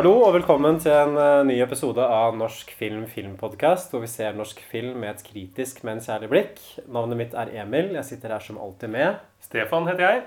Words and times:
Hallo 0.00 0.22
og 0.24 0.30
velkommen 0.32 0.78
til 0.80 0.94
en 0.96 1.12
eh, 1.20 1.42
ny 1.44 1.58
episode 1.60 2.00
av 2.00 2.32
Norsk 2.40 2.70
film 2.72 3.02
filmpodkast, 3.04 3.90
hvor 3.92 4.00
vi 4.00 4.08
ser 4.08 4.32
norsk 4.32 4.56
film 4.64 4.94
med 5.02 5.10
et 5.10 5.20
kritisk, 5.26 5.82
men 5.84 6.00
kjærlig 6.00 6.30
blikk. 6.32 6.56
Navnet 6.88 7.18
mitt 7.20 7.36
er 7.36 7.52
Emil. 7.60 7.92
Jeg 7.98 8.08
sitter 8.08 8.32
her 8.32 8.40
som 8.40 8.56
alltid 8.56 8.88
med. 8.94 9.18
Stefan 9.44 9.84
heter 9.90 10.06
jeg. 10.06 10.22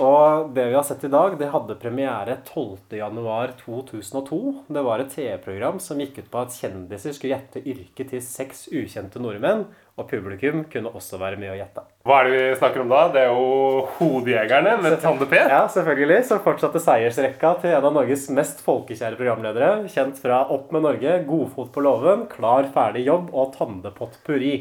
Og 0.00 0.48
det 0.56 0.64
vi 0.70 0.78
har 0.78 0.86
sett 0.88 1.04
i 1.04 1.12
dag, 1.12 1.36
det 1.36 1.50
hadde 1.52 1.76
premiere 1.82 2.38
12.1.2002. 2.48 4.40
Det 4.72 4.86
var 4.88 5.04
et 5.04 5.12
TV-program 5.12 5.76
som 5.84 6.00
gikk 6.00 6.22
ut 6.22 6.32
på 6.32 6.40
at 6.46 6.56
kjendiser 6.56 7.12
skulle 7.12 7.36
gjette 7.36 7.66
yrket 7.68 8.14
til 8.14 8.24
seks 8.24 8.64
ukjente 8.72 9.20
nordmenn. 9.20 9.68
Og 9.98 10.06
publikum 10.06 10.60
kunne 10.70 10.92
også 10.94 11.18
være 11.18 11.38
med 11.40 11.50
å 11.50 11.56
gjette. 11.58 11.82
Hva 12.06 12.20
er 12.20 12.28
det 12.28 12.34
vi 12.36 12.58
snakker 12.60 12.84
om 12.84 12.92
da? 12.92 13.00
Det 13.10 13.24
er 13.24 13.32
jo 13.32 13.80
Hodejegerne 13.96 14.76
med 14.78 14.94
Tande 15.02 15.26
P. 15.26 15.40
Ja, 15.40 15.64
selvfølgelig. 15.74 16.20
Som 16.28 16.42
fortsatte 16.44 16.82
seiersrekka 16.82 17.56
til 17.64 17.74
en 17.74 17.88
av 17.88 17.96
Norges 17.96 18.28
mest 18.34 18.62
folkekjære 18.62 19.18
programledere. 19.18 19.88
Kjent 19.90 20.20
fra 20.22 20.44
Opp 20.54 20.70
med 20.74 20.86
Norge, 20.86 21.16
Godfot 21.26 21.72
på 21.74 21.82
låven, 21.82 22.28
Klar 22.30 22.70
ferdig 22.74 23.08
jobb 23.08 23.32
og 23.34 23.50
Tandepott 23.58 24.20
purri. 24.28 24.60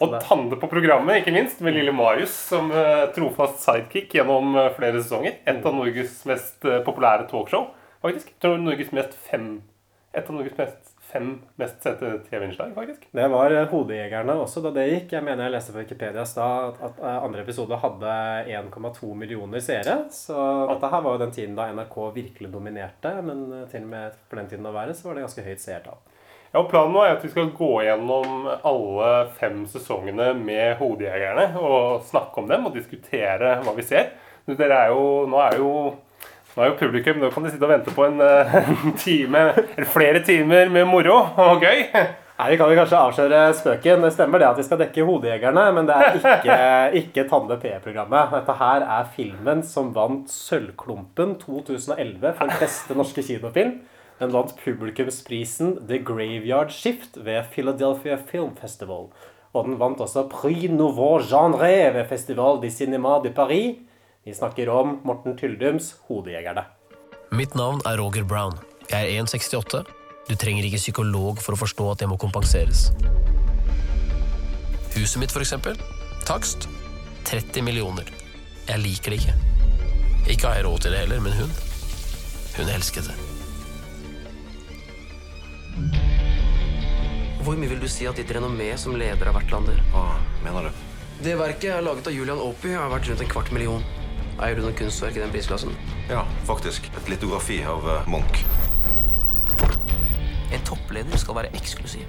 Og 0.00 0.14
Tande 0.24 0.56
på 0.56 0.68
programmet, 0.70 1.20
ikke 1.20 1.34
minst, 1.34 1.60
med 1.60 1.76
lille 1.76 1.92
Marius 1.92 2.32
som 2.48 2.70
eh, 2.72 3.10
trofast 3.12 3.60
sidekick 3.60 4.14
gjennom 4.16 4.54
eh, 4.56 4.70
flere 4.78 5.02
sesonger. 5.02 5.36
Et 5.44 5.60
av 5.60 5.76
Norges 5.76 6.14
mest 6.28 6.64
eh, 6.64 6.80
populære 6.86 7.28
talkshow, 7.28 7.68
faktisk. 8.00 8.32
Jeg 8.32 8.40
tror 8.40 8.56
Norges 8.64 8.94
mest 8.96 9.12
fem 9.28 9.50
Et 10.16 10.24
av 10.24 10.32
Norges 10.34 10.56
mest 10.56 10.89
fem 11.12 11.30
mest 11.60 11.82
sette 11.82 12.10
TV-innslag, 12.30 12.74
faktisk. 12.74 13.08
Det 13.10 13.26
var 13.32 13.54
eh, 13.54 13.66
Hodejegerne 13.70 14.36
også 14.42 14.62
da 14.64 14.72
det 14.74 14.86
gikk. 14.88 15.14
Jeg 15.16 15.26
mener 15.26 15.46
jeg 15.46 15.54
leste 15.56 15.74
på 15.74 15.82
Wikipedia 15.82 16.24
i 16.24 16.30
stad 16.30 16.78
at, 16.78 17.00
eh, 17.02 17.18
andre 17.24 17.42
episode 17.44 17.78
hadde 17.82 18.14
1,2 18.46 19.10
millioner 19.18 19.64
seere. 19.64 19.96
Så 20.14 20.36
dette 20.70 20.92
her 20.92 21.04
var 21.06 21.16
jo 21.16 21.22
den 21.24 21.34
tiden 21.34 21.58
da 21.58 21.68
NRK 21.74 21.98
virkelig 22.16 22.52
dominerte. 22.52 23.14
Men 23.26 23.44
eh, 23.58 23.66
til 23.72 23.86
og 23.86 23.92
med 23.94 24.20
på 24.30 24.40
den 24.40 24.50
tiden 24.52 24.70
å 24.70 24.74
være, 24.76 24.96
så 24.96 25.08
var 25.08 25.18
det 25.18 25.26
ganske 25.26 25.46
høyt 25.46 25.64
seertall. 25.64 26.00
Ja, 26.50 26.58
og 26.64 26.70
Planen 26.70 26.94
nå 26.96 27.02
er 27.04 27.14
at 27.14 27.22
vi 27.22 27.30
skal 27.30 27.52
gå 27.54 27.72
gjennom 27.86 28.48
alle 28.66 29.10
fem 29.38 29.62
sesongene 29.70 30.32
med 30.34 30.80
Hodejegerne 30.80 31.52
og 31.62 32.06
snakke 32.08 32.42
om 32.42 32.48
dem 32.50 32.66
og 32.66 32.74
diskutere 32.74 33.60
hva 33.62 33.74
vi 33.76 33.86
ser. 33.86 34.16
Er 34.50 34.90
jo, 34.90 35.28
nå 35.30 35.38
er 35.44 35.60
jo 35.60 35.70
nå 36.60 36.66
er 36.66 36.74
jo 36.74 36.80
publikum, 36.82 37.20
nå 37.22 37.30
kan 37.32 37.46
de 37.46 37.50
sitte 37.54 37.64
og 37.64 37.70
vente 37.72 37.92
på 37.96 38.04
en, 38.04 38.18
eh, 38.20 38.56
en 38.60 38.96
time, 39.00 39.44
eller 39.56 39.86
flere 39.88 40.20
timer 40.20 40.68
med 40.68 40.84
moro 40.90 41.22
og 41.40 41.62
gøy. 41.64 41.86
Nei, 42.40 42.48
Vi 42.52 42.56
kan 42.60 42.70
jo 42.72 42.76
kanskje 42.76 42.98
avsløre 42.98 43.38
spøken. 43.56 44.04
Det 44.04 44.12
stemmer 44.12 44.40
det 44.40 44.48
at 44.48 44.60
vi 44.60 44.64
skal 44.64 44.80
dekke 44.80 45.04
Hodejegerne, 45.08 45.64
men 45.76 45.88
det 45.88 45.96
er 45.96 46.18
ikke, 46.18 46.58
ikke 47.00 47.24
Tande 47.28 47.56
P-programmet. 47.60 48.32
Dette 48.32 48.56
her 48.60 48.84
er 48.84 49.08
filmen 49.16 49.64
som 49.64 49.90
vant 49.96 50.28
Sølvklumpen 50.32 51.34
2011 51.40 52.36
for 52.38 52.60
beste 52.60 52.96
norske 52.96 53.24
kinofilm. 53.24 53.78
Den 54.20 54.32
vant 54.32 54.52
publikumsprisen 54.60 55.78
The 55.88 56.00
Graveyard 56.04 56.72
Shift 56.76 57.16
ved 57.24 57.48
Philadelphia 57.52 58.16
Film 58.20 58.52
Festival. 58.60 59.08
Og 59.52 59.68
den 59.68 59.80
vant 59.80 60.00
også 60.00 60.28
Prix 60.28 60.68
Nouveau 60.72 61.20
Genre 61.24 61.72
ved 61.96 62.04
Festival 62.08 62.60
de 62.60 62.72
Cinéma 62.72 63.22
de 63.24 63.32
Paris. 63.36 63.80
Vi 64.24 64.34
snakker 64.34 64.68
om 64.68 64.98
Morten 65.02 65.36
Tyldums 65.36 65.94
Hodejegerne. 66.06 66.64
Mitt 67.32 67.54
navn 67.54 67.80
er 67.88 67.96
Roger 67.96 68.24
Brown. 68.24 68.58
Jeg 68.90 69.16
er 69.16 69.22
1,68. 69.22 69.78
Du 70.28 70.34
trenger 70.36 70.66
ikke 70.68 70.76
psykolog 70.76 71.38
for 71.40 71.56
å 71.56 71.60
forstå 71.62 71.86
at 71.94 72.02
jeg 72.04 72.10
må 72.10 72.18
kompenseres. 72.20 72.90
Huset 74.92 75.22
mitt, 75.22 75.32
for 75.32 75.40
eksempel. 75.40 75.78
Takst 76.28 76.66
30 77.30 77.64
millioner. 77.64 78.10
Jeg 78.68 78.82
liker 78.82 79.14
det 79.14 79.22
ikke. 79.22 79.36
Ikke 80.34 80.50
har 80.50 80.58
jeg 80.58 80.66
råd 80.66 80.84
til 80.84 80.92
det 80.92 81.00
heller, 81.06 81.22
men 81.24 81.38
hun 81.38 81.54
Hun 82.58 82.68
elsket 82.68 83.08
det. 83.08 83.16
Hvor 87.40 87.56
mye 87.56 87.70
vil 87.70 87.80
du 87.80 87.88
si 87.88 88.04
at 88.10 88.20
ditt 88.20 88.34
renommé 88.36 88.74
som 88.76 88.98
leder 89.00 89.30
av 89.30 89.38
hvert 89.38 89.54
Lander? 89.54 89.80
Hva 89.94 90.04
mener 90.44 90.68
du? 90.68 90.84
Det 91.24 91.38
verket 91.40 91.70
er 91.72 91.86
laget 91.86 92.10
av 92.10 92.12
Julian 92.12 92.42
Opie 92.42 92.76
har 92.76 92.92
vært 92.92 93.08
rundt 93.08 93.24
en 93.24 93.32
kvart 93.32 93.54
million. 93.56 93.86
Eier 94.38 94.56
du 94.56 94.62
noe 94.64 94.76
kunstverk 94.76 95.18
i 95.18 95.22
den 95.22 95.32
prisklassen? 95.34 95.74
Ja, 96.08 96.22
faktisk. 96.48 96.86
Et 96.96 97.08
litografi 97.12 97.58
av 97.68 97.84
uh, 97.84 98.08
Munch. 98.10 98.44
En 100.54 100.62
toppleder 100.66 101.18
skal 101.20 101.36
være 101.40 101.50
eksklusiv. 101.58 102.06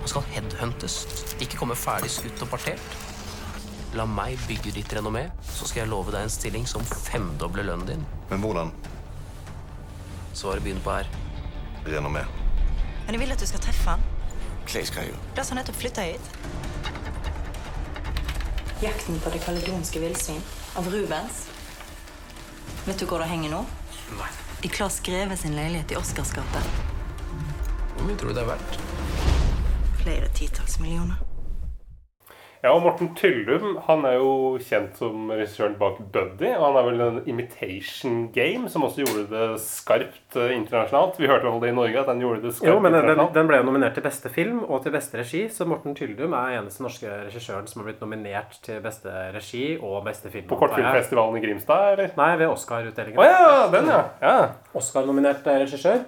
Han 0.00 0.10
skal 0.10 0.26
headhuntes, 0.34 0.98
ikke 1.42 1.58
komme 1.58 1.74
ferdig 1.78 2.10
skutt 2.14 2.42
og 2.44 2.50
partert. 2.52 2.98
La 3.96 4.04
meg 4.06 4.36
bygge 4.46 4.74
ditt 4.76 4.92
renommé, 4.92 5.24
så 5.46 5.66
skal 5.66 5.84
jeg 5.84 5.90
love 5.90 6.12
deg 6.14 6.26
en 6.26 6.32
stilling 6.32 6.66
som 6.68 6.84
femdobler 6.84 7.66
lønnen 7.70 7.88
din. 7.88 8.04
Men 8.30 8.42
hvordan 8.44 8.74
Svaret 10.36 10.62
begynner 10.62 10.82
på 10.84 10.92
R. 10.92 11.06
renommé? 11.86 12.26
Men 13.06 13.16
jeg 13.16 13.22
vil 13.22 13.32
at 13.32 13.40
du 13.40 13.46
skal 13.48 13.62
treffe 13.64 13.94
han. 13.94 14.02
Clay 14.68 14.84
skal 14.84 15.08
jo. 15.08 15.16
Da 15.36 15.46
har 15.48 15.56
nettopp 15.56 15.78
flytta 15.80 16.04
hit. 16.04 16.30
Jakten 18.82 19.20
på 19.24 19.32
det 19.32 19.40
kaledonske 19.46 20.02
villsvin 20.02 20.42
av 20.76 20.88
Rubens. 20.92 21.46
Vet 22.86 22.98
du 22.98 23.06
hvor 23.08 23.22
det 23.22 23.30
henger 23.30 23.50
nå? 23.56 23.62
Nei. 24.18 24.32
I 24.62 24.68
Claes 24.72 25.00
Greve 25.04 25.36
sin 25.36 25.56
leilighet 25.56 25.92
i 25.92 25.98
Oscarsgata. 25.98 26.62
Hvor 27.96 28.06
mye 28.06 28.16
tror 28.20 28.32
du 28.32 28.38
det 28.38 28.44
er 28.44 28.50
verdt? 28.54 28.78
Flere 30.02 30.28
titalls 30.36 30.78
millioner. 30.80 31.25
Ja, 32.66 32.72
og 32.74 32.82
Morten 32.82 33.12
Tyllum 33.14 33.76
han 33.86 34.02
er 34.08 34.16
jo 34.18 34.30
kjent 34.58 34.96
som 34.98 35.28
regissøren 35.30 35.76
bak 35.78 36.00
Buddy. 36.10 36.48
Og 36.56 36.64
han 36.64 36.78
er 36.80 36.86
vel 36.88 37.02
en 37.04 37.20
Imitation 37.30 38.24
Game 38.34 38.66
som 38.72 38.82
også 38.82 39.04
gjorde 39.04 39.26
det 39.30 39.60
skarpt 39.62 40.34
eh, 40.34 40.50
internasjonalt. 40.56 41.20
Vi 41.20 41.30
hørte 41.30 41.46
om 41.46 41.60
det 41.62 41.70
i 41.70 41.76
Norge, 41.76 42.00
at 42.00 42.10
han 42.10 42.24
gjorde 42.24 42.42
det 42.42 42.56
skarpt 42.56 42.72
Jo, 42.72 42.80
men 42.82 42.96
den, 42.96 43.22
den 43.36 43.50
ble 43.52 43.60
jo 43.60 43.68
nominert 43.68 43.94
til 43.94 44.02
beste 44.08 44.32
film 44.34 44.64
og 44.64 44.82
til 44.82 44.96
beste 44.96 45.20
regi, 45.20 45.44
så 45.52 45.68
Morten 45.70 45.94
Tyldum 45.94 46.34
er 46.34 46.56
eneste 46.58 46.82
norske 46.82 47.06
regissøren 47.28 47.70
som 47.70 47.84
har 47.84 47.92
blitt 47.92 48.02
nominert 48.02 48.58
til 48.66 48.82
beste 48.82 49.14
regi 49.36 49.64
og 49.76 50.00
beste 50.08 50.34
film. 50.34 50.50
På 50.50 50.58
Kortfilmfestivalen 50.58 51.38
i 51.38 51.46
Grimstad, 51.46 51.92
eller? 51.94 52.12
Nei, 52.18 52.32
ved 52.42 52.50
Oscar-utdelingen. 52.50 53.22
Å 53.22 53.30
ja, 53.30 53.56
den, 53.76 53.94
ja. 53.94 54.02
ja. 54.26 54.36
Oscar-nominert 54.74 55.46
eh, 55.46 55.62
regissør. 55.62 56.02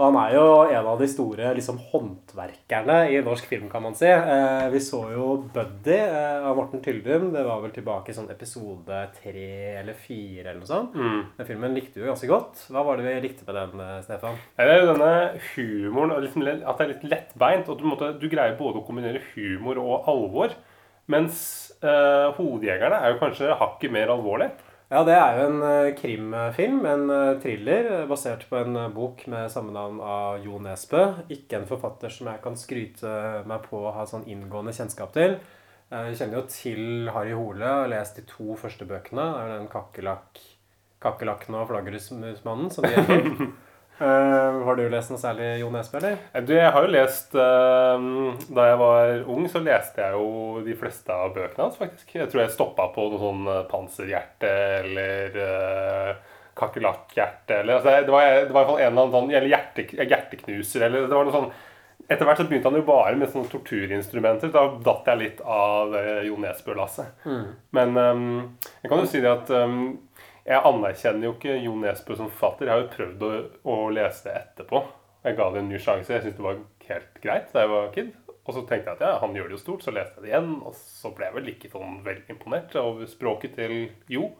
Og 0.00 0.06
han 0.06 0.16
er 0.16 0.30
jo 0.32 0.44
en 0.72 0.86
av 0.88 1.00
de 1.02 1.06
store 1.12 1.50
liksom, 1.58 1.76
håndverkerne 1.90 2.94
i 3.12 3.18
norsk 3.20 3.44
film, 3.50 3.66
kan 3.68 3.82
man 3.84 3.92
si. 3.98 4.08
Eh, 4.08 4.68
vi 4.72 4.80
så 4.80 5.02
jo 5.12 5.26
Buddy 5.52 5.92
eh, 5.98 6.46
av 6.48 6.56
Morten 6.56 6.80
Tyldum. 6.80 7.26
Det 7.34 7.42
var 7.44 7.60
vel 7.60 7.74
tilbake 7.74 8.08
i 8.08 8.16
sånn 8.16 8.30
episode 8.32 9.02
tre 9.18 9.50
eller 9.82 9.98
fire 10.00 10.46
eller 10.46 10.62
noe 10.62 10.70
sånt. 10.70 10.96
Den 11.36 11.48
filmen 11.50 11.76
likte 11.76 11.98
du 12.00 12.06
jo 12.06 12.14
ganske 12.14 12.30
godt. 12.32 12.64
Hva 12.72 12.86
var 12.86 12.96
det 12.96 13.10
vi 13.10 13.18
likte 13.26 13.44
med 13.44 13.58
den, 13.60 13.84
eh, 13.84 14.00
Stefan? 14.06 14.40
Ja, 14.56 14.64
Det 14.64 14.72
er 14.72 14.80
jo 14.80 14.88
denne 14.94 15.12
humoren, 15.50 16.16
liksom, 16.24 16.48
at 16.48 16.80
det 16.80 16.86
er 16.86 16.92
litt 16.94 17.06
lettbeint. 17.12 17.68
Og 17.68 17.76
du, 17.82 17.84
måtte, 17.92 18.14
du 18.16 18.28
greier 18.32 18.56
både 18.56 18.80
å 18.80 18.86
kombinere 18.88 19.20
humor 19.34 19.84
og 19.84 20.08
alvor. 20.08 20.56
Mens 21.12 21.44
eh, 21.84 22.32
Hodejegerne 22.40 23.04
er 23.04 23.12
jo 23.12 23.20
kanskje 23.20 23.52
hakket 23.52 23.92
mer 23.92 24.16
alvorlig. 24.16 24.48
Ja, 24.90 25.04
det 25.06 25.14
er 25.14 25.36
jo 25.38 25.42
en 25.46 25.60
eh, 25.62 25.92
krimfilm, 25.94 26.80
en 26.90 27.10
eh, 27.14 27.36
thriller, 27.38 27.88
eh, 27.94 28.08
basert 28.10 28.42
på 28.50 28.58
en 28.58 28.74
bok 28.90 29.22
med 29.30 29.46
samme 29.52 29.70
navn 29.70 30.00
av 30.02 30.42
Jo 30.42 30.58
Nesbø. 30.58 31.04
Ikke 31.30 31.60
en 31.60 31.68
forfatter 31.68 32.10
som 32.10 32.26
jeg 32.26 32.42
kan 32.42 32.58
skryte 32.58 33.12
meg 33.46 33.68
på 33.68 33.84
å 33.84 33.92
ha 33.94 34.08
sånn 34.10 34.26
inngående 34.26 34.74
kjennskap 34.74 35.14
til. 35.14 35.36
Jeg 35.94 36.18
kjenner 36.18 36.40
jo 36.40 36.42
til 36.50 37.10
Harry 37.14 37.36
Hole 37.38 37.62
og 37.62 37.84
har 37.84 37.92
lest 37.92 38.18
de 38.18 38.26
to 38.26 38.58
første 38.58 38.86
bøkene. 38.86 39.28
Det 39.30 39.38
er 39.38 39.52
jo 39.52 39.60
den 39.60 39.70
kakerlakk, 39.70 40.42
kakerlakken 41.06 41.58
og 41.60 41.70
flaggermusmannen 41.70 42.74
som 42.74 42.86
de 42.86 42.94
gjelder. 42.96 43.46
Eh, 44.00 44.58
har 44.64 44.76
du 44.76 44.86
lest 44.88 45.10
noe 45.12 45.20
særlig 45.20 45.48
Jo 45.60 45.68
Nesbø, 45.74 45.98
eller? 46.00 46.16
Eh, 46.32 46.44
Du, 46.48 46.54
jeg 46.56 46.72
har 46.72 46.86
jo 46.86 46.92
lest 46.94 47.34
uh, 47.36 48.00
Da 48.48 48.68
jeg 48.70 48.78
var 48.80 49.24
ung, 49.28 49.44
så 49.52 49.60
leste 49.60 50.00
jeg 50.00 50.16
jo 50.16 50.62
de 50.64 50.76
fleste 50.80 51.12
av 51.12 51.34
bøkene 51.36 51.66
hans, 51.66 51.76
faktisk. 51.76 52.14
Jeg 52.16 52.30
tror 52.32 52.46
jeg 52.46 52.54
stoppa 52.54 52.88
på 52.94 53.10
noe 53.12 53.20
sånn 53.20 53.48
panserhjerte 53.68 54.52
eller 54.80 55.36
uh, 55.36 56.36
kakerlakkhjerte 56.56 57.60
eller 57.60 57.78
altså, 57.78 57.98
det, 58.04 58.12
var, 58.12 58.30
det 58.48 58.52
var 58.52 58.62
i 58.64 58.64
hvert 58.64 58.70
fall 58.70 58.80
en 58.80 58.86
eller 58.88 59.02
annen 59.02 59.14
sånn 59.18 59.30
Eller 59.36 59.52
hjerte, 59.52 59.84
hjerteknuser 59.96 60.86
eller 60.88 61.06
Det 61.06 61.16
var 61.18 61.28
noe 61.28 61.36
sånn 61.36 61.52
Etter 62.10 62.26
hvert 62.26 62.40
så 62.40 62.44
begynte 62.48 62.66
han 62.72 62.80
jo 62.80 62.86
bare 62.88 63.12
med 63.14 63.28
sånne 63.30 63.46
torturinstrumenter. 63.52 64.50
Da 64.50 64.64
datt 64.82 65.06
jeg 65.12 65.20
litt 65.20 65.42
av 65.44 65.92
uh, 65.94 66.22
Jo 66.26 66.40
Nesbø-lasset. 66.42 67.20
Men 67.76 67.92
um, 67.94 68.24
jeg 68.80 68.90
kan 68.90 69.04
jo 69.04 69.10
si 69.12 69.20
det 69.22 69.30
at 69.30 69.52
eh, 69.54 69.76
jeg 70.50 70.64
anerkjenner 70.66 71.28
jo 71.28 71.36
ikke 71.36 71.58
Jo 71.62 71.76
Nesbø 71.78 72.16
som 72.18 72.30
forfatter. 72.32 72.66
Jeg 72.66 72.74
har 72.74 72.82
jo 72.82 72.90
prøvd 72.96 73.22
å, 73.26 73.30
å 73.70 73.76
lese 73.94 74.26
det 74.26 74.34
etterpå. 74.40 74.82
Jeg 75.26 75.36
ga 75.38 75.46
det 75.52 75.62
en 75.62 75.70
ny 75.70 75.78
sjanse. 75.78 76.12
Jeg 76.14 76.24
syntes 76.24 76.38
det 76.40 76.46
var 76.46 76.60
helt 76.90 77.22
greit 77.22 77.54
da 77.54 77.64
jeg 77.64 77.70
var 77.70 77.90
kid. 77.94 78.12
Og 78.40 78.54
så 78.56 78.62
tenkte 78.66 78.88
jeg 78.88 78.96
at 78.96 79.02
ja, 79.04 79.16
han 79.22 79.34
gjør 79.36 79.50
det 79.50 79.58
jo 79.58 79.62
stort, 79.62 79.84
så 79.84 79.92
leste 79.94 80.18
jeg 80.18 80.26
det 80.26 80.30
igjen. 80.32 80.52
Og 80.66 80.74
så 80.74 81.12
ble 81.14 81.28
jeg 81.28 81.36
vel 81.36 81.50
ikke 81.52 81.70
sånn 81.70 82.00
veldig 82.06 82.34
imponert 82.34 82.78
over 82.82 83.10
språket 83.10 83.58
til 83.60 83.76
Jo. 84.10 84.30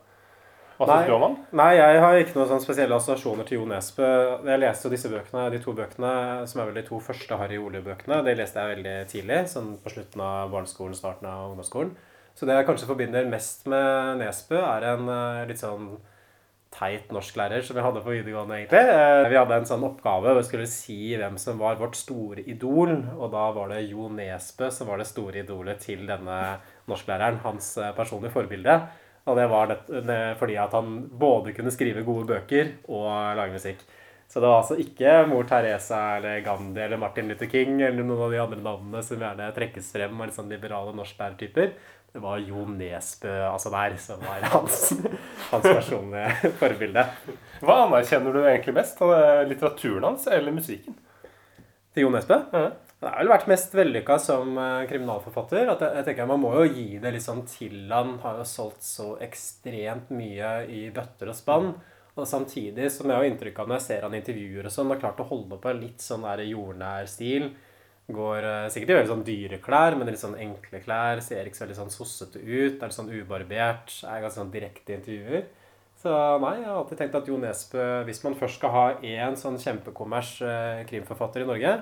Hva 0.80 0.86
syns 0.88 1.10
du 1.10 1.12
om 1.12 1.24
han? 1.26 1.34
nei, 1.60 1.74
jeg 1.76 1.96
har 2.00 2.18
ikke 2.18 2.38
noen 2.38 2.48
sånn 2.54 2.62
spesielle 2.64 2.96
assosiasjoner 2.96 3.44
til 3.44 3.58
Jo 3.58 3.66
Nesbø. 3.68 4.06
Jeg 4.48 4.62
leste 4.62 4.88
jo 4.88 4.92
disse 4.94 5.10
bøkene, 5.12 5.42
de 5.52 5.60
to 5.60 5.74
bøkene, 5.76 6.12
som 6.48 6.62
er 6.62 6.70
vel 6.70 6.78
de 6.80 6.84
to 6.86 7.00
første 7.04 7.36
Harry 7.36 7.58
Ole-bøkene. 7.60 8.22
Det 8.24 8.34
leste 8.38 8.64
jeg 8.64 8.78
veldig 8.78 8.94
tidlig, 9.12 9.42
sånn 9.52 9.74
på 9.84 9.92
slutten 9.92 10.24
av 10.24 10.54
barneskolen, 10.54 10.96
starten 10.96 11.28
av 11.28 11.50
ungdomsskolen. 11.52 11.92
Så 12.34 12.46
det 12.48 12.56
jeg 12.56 12.66
kanskje 12.68 12.88
forbinder 12.88 13.28
mest 13.28 13.66
med 13.70 14.20
Nesbø, 14.22 14.60
er 14.62 14.86
en 14.94 15.08
eh, 15.12 15.42
litt 15.50 15.60
sånn 15.60 15.90
teit 16.70 17.08
norsklærer 17.10 17.64
som 17.66 17.74
vi 17.74 17.82
hadde 17.82 18.00
på 18.04 18.12
videregående, 18.14 18.60
egentlig. 18.60 18.80
Eh, 18.94 19.28
Vi 19.32 19.38
hadde 19.40 19.56
en 19.58 19.68
sånn 19.68 19.84
oppgave 19.88 20.30
hvor 20.30 20.38
vi 20.38 20.46
skulle 20.46 20.68
si 20.70 20.98
hvem 21.18 21.36
som 21.42 21.58
var 21.58 21.80
vårt 21.80 21.98
store 21.98 22.44
idol. 22.46 22.94
Og 23.18 23.30
da 23.34 23.48
var 23.56 23.72
det 23.74 23.82
Jo 23.90 24.08
Nesbø 24.14 24.70
som 24.72 24.88
var 24.88 25.02
det 25.02 25.08
store 25.10 25.42
idolet 25.42 25.82
til 25.82 26.06
denne 26.08 26.40
norsklæreren. 26.90 27.42
Hans 27.44 27.74
eh, 27.78 27.92
personlige 27.98 28.34
forbilde. 28.36 28.80
Og 29.28 29.36
det 29.36 29.48
var 29.52 29.74
fordi 30.40 30.54
at 30.58 30.72
han 30.74 30.94
både 31.20 31.52
kunne 31.54 31.70
skrive 31.70 32.02
gode 32.06 32.24
bøker 32.26 32.70
og 32.88 33.36
lage 33.36 33.52
musikk. 33.52 33.82
Så 34.30 34.38
det 34.40 34.46
var 34.46 34.60
altså 34.62 34.76
ikke 34.78 35.12
mor 35.26 35.44
Teresa 35.50 36.16
eller 36.16 36.40
Gandhi 36.46 36.80
eller 36.84 36.98
Martin 37.02 37.28
Luther 37.28 37.50
King 37.50 37.80
eller 37.82 38.04
noen 38.06 38.24
av 38.28 38.30
de 38.32 38.38
andre 38.38 38.60
navnene 38.62 39.02
som 39.02 39.18
gjerne 39.20 39.48
trekkes 39.56 39.88
frem 39.92 40.20
av 40.22 40.30
sånn 40.34 40.50
liberale 40.50 40.94
norsklærertyper. 40.94 41.72
Det 42.10 42.18
var 42.18 42.40
Jo 42.42 42.64
Nesbø 42.66 43.32
altså 43.46 43.70
der 43.70 43.94
som 44.02 44.22
var 44.26 44.42
hans, 44.50 44.92
hans 45.52 45.66
personlige 45.68 46.52
forbilde. 46.58 47.04
Hva 47.62 47.84
anerkjenner 47.84 48.34
du 48.34 48.40
egentlig 48.42 48.74
mest? 48.74 48.98
av 49.04 49.46
Litteraturen 49.46 50.08
hans 50.08 50.26
eller 50.26 50.54
musikken? 50.54 50.96
Til 51.94 52.06
Jo 52.06 52.10
Nesbø? 52.14 52.40
Ja. 52.50 52.70
Det 53.00 53.08
har 53.08 53.22
vel 53.22 53.30
vært 53.32 53.46
mest 53.48 53.72
vellykka 53.72 54.18
som 54.20 54.58
eh, 54.60 54.82
kriminalforfatter. 54.90 55.70
At 55.72 55.80
jeg, 55.86 55.94
jeg 55.96 56.06
tenker 56.10 56.28
Man 56.28 56.42
må 56.42 56.50
jo 56.58 56.66
gi 56.68 56.98
det 57.00 57.14
litt 57.14 57.24
sånn 57.24 57.46
til 57.48 57.86
han 57.88 58.18
har 58.24 58.42
jo 58.42 58.44
solgt 58.48 58.84
så 58.84 59.14
ekstremt 59.24 60.10
mye 60.12 60.50
i 60.68 60.82
bøtter 60.92 61.32
og 61.32 61.38
spann. 61.38 61.72
Og 62.18 62.28
samtidig 62.28 62.90
som 62.92 63.08
jeg 63.08 63.16
har 63.16 63.30
inntrykk 63.30 63.62
av 63.62 63.70
når 63.70 63.78
jeg 63.78 63.86
ser 63.86 64.04
han 64.04 64.18
intervjuer 64.18 64.66
og 64.68 64.74
sånn, 64.74 64.90
har 64.92 65.00
klart 65.00 65.22
å 65.22 65.28
holde 65.30 65.56
på 65.62 65.70
en 65.70 65.80
litt 65.80 66.04
sånn 66.04 66.26
der 66.26 66.42
jordnær 66.50 67.08
stil. 67.08 67.52
Går 68.14 68.46
eh, 68.46 68.66
sikkert 68.72 68.92
i 68.92 68.96
veldig 68.98 69.12
sånn 69.12 69.24
dyre 69.26 69.58
klær, 69.62 69.96
men 69.98 70.10
litt 70.10 70.22
sånn 70.22 70.36
enkle 70.40 70.82
klær. 70.84 71.22
Ser 71.24 71.46
ikke 71.48 71.58
så 71.58 71.64
veldig 71.66 71.78
sånn 71.78 71.94
sossete 71.94 72.42
ut. 72.42 72.76
Er 72.80 72.90
litt 72.90 72.96
sånn 72.98 73.12
ubarbert. 73.14 73.94
Er 74.04 74.22
ganske 74.24 74.38
sånn 74.40 74.52
direkte 74.54 74.94
i 74.94 74.98
intervjuer. 74.98 75.48
Så 76.00 76.12
nei, 76.40 76.54
jeg 76.62 76.68
har 76.70 76.78
alltid 76.80 76.96
tenkt 77.02 77.16
at 77.18 77.26
Jo 77.28 77.36
Nesbø, 77.36 77.86
hvis 78.08 78.22
man 78.24 78.36
først 78.40 78.56
skal 78.56 78.72
ha 78.72 78.84
én 79.04 79.34
sånn 79.36 79.58
kjempekommers 79.60 80.30
eh, 80.40 80.82
krimforfatter 80.88 81.44
i 81.44 81.48
Norge, 81.50 81.74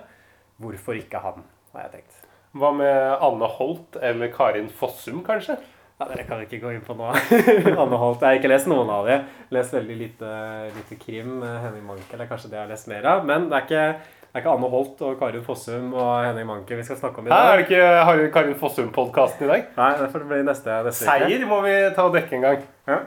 hvorfor 0.59 0.99
ikke 0.99 1.21
han, 1.23 1.45
har 1.75 1.85
jeg 1.87 1.93
tenkt. 2.01 2.25
Hva 2.59 2.73
med 2.75 2.97
Anne 3.23 3.51
Holt 3.59 3.99
eller 4.03 4.33
Karin 4.35 4.67
Fossum, 4.75 5.21
kanskje? 5.27 5.55
Ja, 5.99 6.07
Dere 6.07 6.25
kan 6.27 6.43
ikke 6.43 6.61
gå 6.63 6.71
inn 6.75 6.83
på 6.87 6.95
nå. 6.99 7.09
Anne 7.83 7.99
Holt. 7.99 8.21
Jeg 8.23 8.27
har 8.27 8.37
ikke 8.39 8.51
lest 8.51 8.69
noen 8.71 8.91
av 8.95 9.07
dem. 9.07 9.25
Lest 9.55 9.75
veldig 9.75 9.97
lite, 9.99 10.29
lite 10.77 10.99
krim. 10.99 11.41
eh, 11.43 11.57
Henning 11.65 11.87
Mankel 11.87 12.23
er 12.23 12.31
kanskje 12.31 12.51
det 12.53 12.59
jeg 12.59 12.65
har 12.65 12.71
lest 12.71 12.91
mer 12.91 13.09
av. 13.11 13.25
Men 13.27 13.49
det 13.51 13.59
er 13.59 13.67
ikke, 13.67 14.18
det 14.29 14.37
er 14.37 14.43
ikke 14.45 14.55
Anne 14.59 14.69
Holt 14.71 15.01
og 15.03 15.19
Karin 15.19 15.43
Fossum 15.43 15.95
og 15.95 16.25
Henning 16.27 16.47
Manke 16.47 16.77
vi 16.77 16.83
skal 16.85 16.97
snakke 17.01 17.19
om 17.23 17.27
i 17.27 17.31
Hæ, 17.31 17.37
Her 17.37 17.53
er 17.53 17.57
det 17.57 17.67
ikke 17.69 18.05
har 18.05 18.25
Karin 18.35 18.55
Fossum-podkasten 18.61 19.47
i 19.47 19.49
dag? 19.49 19.65
Nei, 19.77 19.93
det 20.03 20.11
får 20.13 20.27
bli 20.29 20.43
neste, 20.45 20.75
neste 20.85 21.07
uke. 21.07 21.29
Seier 21.29 21.47
må 21.49 21.63
vi 21.65 21.77
ta 21.97 22.05
og 22.05 22.13
dekke 22.15 22.37
en 22.37 22.45
gang. 22.45 22.67
Ja. 22.87 22.99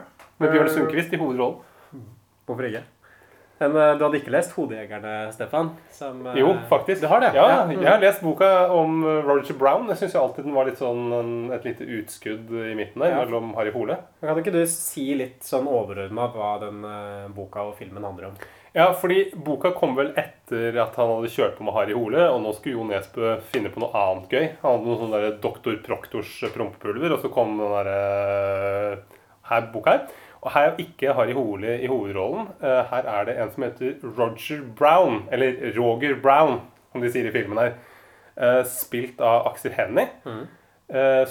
Med 0.42 0.50
Bjørn 0.56 0.70
Sundquist 0.74 1.14
i 1.14 1.20
hovedrollen. 1.22 1.62
Hvorfor 2.50 2.66
ikke? 2.72 2.82
Men 3.62 3.76
eh, 3.78 3.92
du 3.94 4.02
hadde 4.08 4.18
ikke 4.18 4.32
lest 4.34 4.56
'Hodejegerne', 4.56 5.32
Stefan? 5.36 5.68
Som, 5.94 6.24
eh, 6.26 6.40
Jo, 6.40 6.56
faktisk. 6.70 7.02
Det 7.02 7.10
har 7.10 7.20
det? 7.22 7.30
Ja, 7.36 7.66
Mm. 7.66 7.82
jeg 7.84 7.92
har 7.92 8.00
lest 8.02 8.22
boka 8.24 8.50
om 8.74 9.04
Roger 9.06 9.54
Brown. 9.54 9.86
Jeg 9.88 9.98
syns 9.98 10.16
alltid 10.16 10.44
den 10.46 10.56
var 10.56 10.66
litt 10.66 10.80
sånn 10.82 11.54
et 11.54 11.64
lite 11.64 11.86
utskudd 11.86 12.50
i 12.50 12.74
midten 12.74 12.98
der 13.00 13.10
Ja. 13.12 13.24
mellom 13.24 13.54
Harry 13.56 13.70
Hole. 13.72 13.98
Kan 14.20 14.36
ikke 14.42 14.52
du 14.52 14.66
si 14.66 15.14
litt 15.14 15.42
sånn 15.44 15.68
overordna 15.68 16.34
hva 16.34 16.60
den 16.60 16.84
eh, 16.84 17.28
boka 17.30 17.62
og 17.62 17.76
filmen 17.78 18.04
handler 18.04 18.26
om? 18.30 18.34
Ja, 18.74 18.94
fordi 18.96 19.26
boka 19.36 19.74
kom 19.76 19.98
vel 19.98 20.14
etter 20.16 20.78
at 20.80 20.96
han 20.96 21.10
hadde 21.12 21.28
kjørt 21.34 21.58
på 21.58 21.66
med 21.68 21.74
Harry 21.76 21.96
Hole, 21.98 22.22
og 22.32 22.40
nå 22.44 22.54
skulle 22.56 22.78
Jo 22.78 22.86
Nesbø 22.88 23.34
finne 23.52 23.68
på 23.74 23.82
noe 23.84 23.92
annet 24.00 24.32
gøy. 24.32 24.46
Han 24.62 24.78
hadde 24.78 24.88
noe 24.88 25.00
sånn 25.02 25.40
Doktor. 25.44 25.76
Proktors 25.84 26.32
prompepulver, 26.56 27.12
og 27.18 27.20
så 27.24 27.32
kom 27.34 27.58
den 27.60 27.74
derre 27.74 29.02
her 29.52 29.68
boka 29.74 29.98
her. 29.98 30.06
Og 30.42 30.50
her 30.56 30.70
er 30.72 30.80
ikke 30.82 31.12
Harry 31.14 31.36
Hole 31.38 31.76
i 31.84 31.90
hovedrollen. 31.92 32.48
Eh, 32.64 32.80
Her 32.90 33.06
er 33.12 33.26
det 33.28 33.36
en 33.44 33.52
som 33.54 33.64
heter 33.68 34.00
Roger 34.18 34.64
Brown, 34.80 35.20
eller 35.32 35.60
Roger 35.76 36.16
Brown, 36.24 36.62
som 36.92 37.04
de 37.04 37.12
sier 37.14 37.28
i 37.30 37.34
filmen 37.36 37.60
her. 37.62 37.76
Eh, 38.38 38.64
Spilt 38.66 39.20
av 39.22 39.52
Aksel 39.52 39.76
Hennie. 39.78 40.08
eh, 40.26 40.48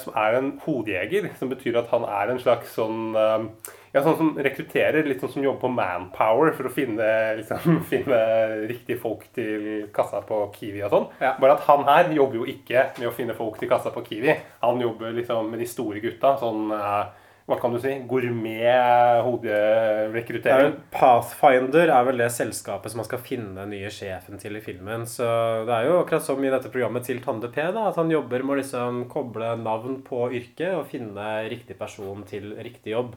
Som 0.01 0.15
er 0.17 0.39
en 0.39 0.55
hodejeger, 0.63 1.29
som 1.37 1.51
betyr 1.51 1.75
at 1.83 1.91
han 1.93 2.07
er 2.07 2.31
en 2.33 2.41
slags 2.41 2.71
sånn 2.73 3.13
eh, 3.13 3.71
ja, 3.91 4.01
sånn 4.05 4.17
som 4.17 4.29
rekrutterer, 4.39 5.03
litt 5.03 5.19
sånn 5.23 5.33
som 5.33 5.43
jobber 5.43 5.65
på 5.65 5.71
Manpower 5.75 6.53
for 6.55 6.69
å 6.69 6.73
finne, 6.73 7.07
liksom, 7.41 7.81
finne 7.89 8.21
riktige 8.69 8.99
folk 9.01 9.25
til 9.35 9.87
kassa 9.95 10.23
på 10.27 10.45
Kiwi 10.55 10.85
og 10.87 10.93
sånn. 10.95 11.09
Ja. 11.23 11.33
Bare 11.41 11.57
at 11.57 11.65
han 11.67 11.83
her 11.89 12.13
jobber 12.15 12.41
jo 12.41 12.47
ikke 12.49 12.87
med 12.99 13.09
å 13.09 13.15
finne 13.15 13.35
folk 13.37 13.59
til 13.59 13.71
kassa 13.71 13.91
på 13.93 14.05
Kiwi. 14.07 14.37
Han 14.63 14.79
jobber 14.83 15.11
liksom 15.17 15.51
med 15.51 15.63
de 15.63 15.67
store 15.69 16.03
gutta. 16.03 16.37
Sånn 16.41 16.71
eh, 16.75 17.03
hva 17.51 17.59
kan 17.61 17.73
du 17.75 17.79
si? 17.83 17.91
Gourmet 18.09 18.61
Det 18.63 18.71
er 18.71 19.21
hoderekruttering. 19.27 20.71
jo- 20.71 20.79
Pathfinder 20.95 21.89
er 21.91 22.03
vel 22.07 22.17
det 22.17 22.29
selskapet 22.31 22.89
som 22.91 22.97
man 23.01 23.05
skal 23.09 23.19
finne 23.19 23.55
den 23.55 23.69
nye 23.75 23.89
sjefen 23.91 24.39
til 24.39 24.55
i 24.57 24.61
filmen. 24.63 25.03
Så 25.05 25.27
det 25.67 25.73
er 25.75 25.85
jo 25.89 25.99
akkurat 26.03 26.21
som 26.25 26.43
i 26.43 26.49
dette 26.49 26.71
programmet 26.71 27.03
til 27.05 27.19
Tande 27.19 27.51
P, 27.51 27.61
da, 27.71 27.87
at 27.89 27.95
han 27.95 28.09
jobber 28.09 28.43
med 28.43 28.57
å 28.57 28.61
liksom 28.61 29.09
koble 29.09 29.55
navn 29.61 30.01
på 30.03 30.31
yrket 30.31 30.73
og 30.77 30.87
finne 30.87 31.49
riktig 31.49 31.77
person 31.77 32.23
til 32.23 32.55
riktig 32.57 32.93
jobb. 32.95 33.15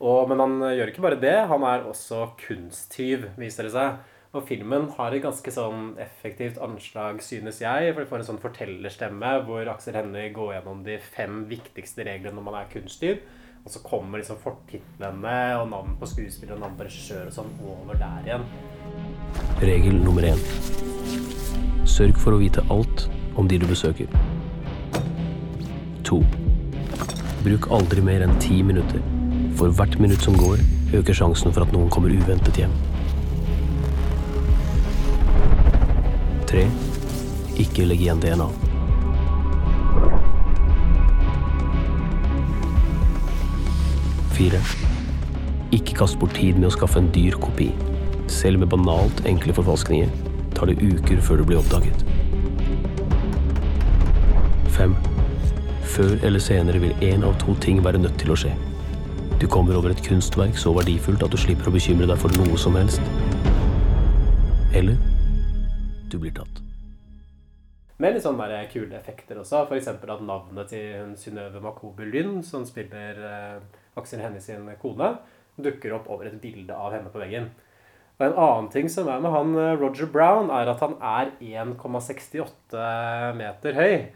Og, 0.00 0.28
men 0.28 0.38
han 0.38 0.60
gjør 0.76 0.92
ikke 0.92 1.02
bare 1.02 1.20
det, 1.20 1.48
han 1.48 1.62
er 1.66 1.82
også 1.88 2.30
kunsttyv, 2.38 3.30
viser 3.36 3.64
det 3.66 3.72
seg. 3.72 3.96
Og 4.36 4.44
filmen 4.46 4.90
har 4.92 5.14
et 5.16 5.22
ganske 5.24 5.50
sånn 5.50 5.96
effektivt 5.98 6.58
anslag, 6.60 7.22
synes 7.24 7.58
jeg. 7.64 7.94
For 7.94 8.04
du 8.04 8.10
får 8.10 8.18
en 8.20 8.26
sånn 8.36 8.42
fortellerstemme 8.42 9.30
hvor 9.46 9.66
Aksel 9.72 9.94
Hennie 9.96 10.28
går 10.36 10.52
gjennom 10.58 10.82
de 10.84 10.98
fem 11.00 11.46
viktigste 11.48 12.04
reglene 12.04 12.36
når 12.36 12.44
man 12.44 12.58
er 12.60 12.68
kunsttyv. 12.70 13.18
Og 13.64 13.72
så 13.72 13.82
kommer 13.84 14.20
liksom 14.20 14.38
fortitlene 14.40 15.36
og 15.60 15.68
navn 15.72 15.96
på 16.00 16.08
skuespiller 16.08 16.56
og 16.56 16.62
navn 16.64 16.76
på 16.78 16.86
regissør 16.86 17.28
og 17.28 17.34
sånn 17.36 17.50
over 17.66 17.98
der 18.00 18.28
igjen. 18.28 18.46
Regel 19.60 19.98
nummer 20.00 20.24
én. 20.24 20.40
Sørg 21.88 22.18
for 22.20 22.36
å 22.36 22.40
vite 22.40 22.64
alt 22.72 23.08
om 23.38 23.48
de 23.50 23.58
du 23.60 23.66
besøker. 23.68 24.08
To. 26.08 26.22
Bruk 27.44 27.68
aldri 27.74 28.04
mer 28.04 28.24
enn 28.24 28.38
ti 28.42 28.62
minutter. 28.66 29.02
For 29.58 29.74
hvert 29.74 29.98
minutt 30.00 30.22
som 30.24 30.38
går, 30.38 30.62
øker 30.94 31.16
sjansen 31.16 31.52
for 31.52 31.66
at 31.66 31.74
noen 31.74 31.90
kommer 31.92 32.14
uventet 32.14 32.62
hjem. 32.62 32.72
Tre. 36.48 36.64
Ikke 37.60 37.84
legg 37.90 38.06
igjen 38.06 38.22
DNA. 38.22 38.67
Fire. 44.38 44.58
Ikke 45.74 45.96
kast 45.98 46.14
bort 46.20 46.36
tid 46.38 46.60
med 46.60 46.68
å 46.68 46.74
skaffe 46.76 47.00
en 47.00 47.08
dyr 47.10 47.34
kopi. 47.42 47.72
Selv 48.30 48.62
med 48.62 48.70
banalt 48.70 49.24
enkle 49.26 49.54
forfalskninger 49.56 50.12
tar 50.54 50.70
det 50.70 50.76
uker 50.78 51.18
før 51.26 51.40
du 51.40 51.48
blir 51.48 51.58
oppdaget. 51.58 52.04
5. 54.76 54.94
Før 55.90 56.14
eller 56.28 56.44
senere 56.44 56.78
vil 56.84 57.02
én 57.02 57.26
av 57.26 57.34
to 57.42 57.56
ting 57.64 57.82
være 57.82 57.98
nødt 57.98 58.14
til 58.22 58.30
å 58.30 58.38
skje. 58.38 58.52
Du 59.42 59.48
kommer 59.50 59.74
over 59.80 59.90
et 59.90 60.04
kunstverk 60.06 60.54
så 60.58 60.70
verdifullt 60.76 61.26
at 61.26 61.34
du 61.34 61.40
slipper 61.40 61.72
å 61.72 61.74
bekymre 61.74 62.06
deg 62.06 62.22
for 62.22 62.38
noe 62.38 62.60
som 62.62 62.78
helst. 62.78 63.02
Eller 64.70 64.94
du 66.12 66.18
blir 66.22 66.36
tatt. 66.38 66.62
Med 67.98 68.14
litt 68.14 68.22
sånne 68.22 68.62
kule 68.70 68.94
effekter 68.94 69.42
også. 69.42 69.64
F.eks. 69.66 69.90
at 69.90 70.22
navnet 70.22 70.70
til 70.70 71.14
Synnøve 71.18 71.58
Makobu 71.64 72.04
Lynn, 72.06 72.44
som 72.46 72.62
spiller 72.66 73.18
eh, 73.26 73.78
Aksel 73.98 74.22
Hennie 74.24 74.42
sin 74.42 74.68
kone, 74.82 75.16
dukker 75.58 75.96
opp 75.98 76.06
over 76.10 76.28
et 76.30 76.38
bilde 76.42 76.74
av 76.74 76.94
henne 76.94 77.10
på 77.12 77.20
veggen. 77.22 77.50
Og 78.18 78.24
En 78.26 78.34
annen 78.34 78.70
ting 78.74 78.88
som 78.90 79.06
er 79.10 79.20
med 79.22 79.30
han 79.30 79.52
eh, 79.58 79.74
Roger 79.78 80.08
Brown, 80.10 80.50
er 80.50 80.70
at 80.72 80.80
han 80.82 80.96
er 80.98 81.34
1,68 81.38 83.36
meter 83.38 83.78
høy. 83.78 84.08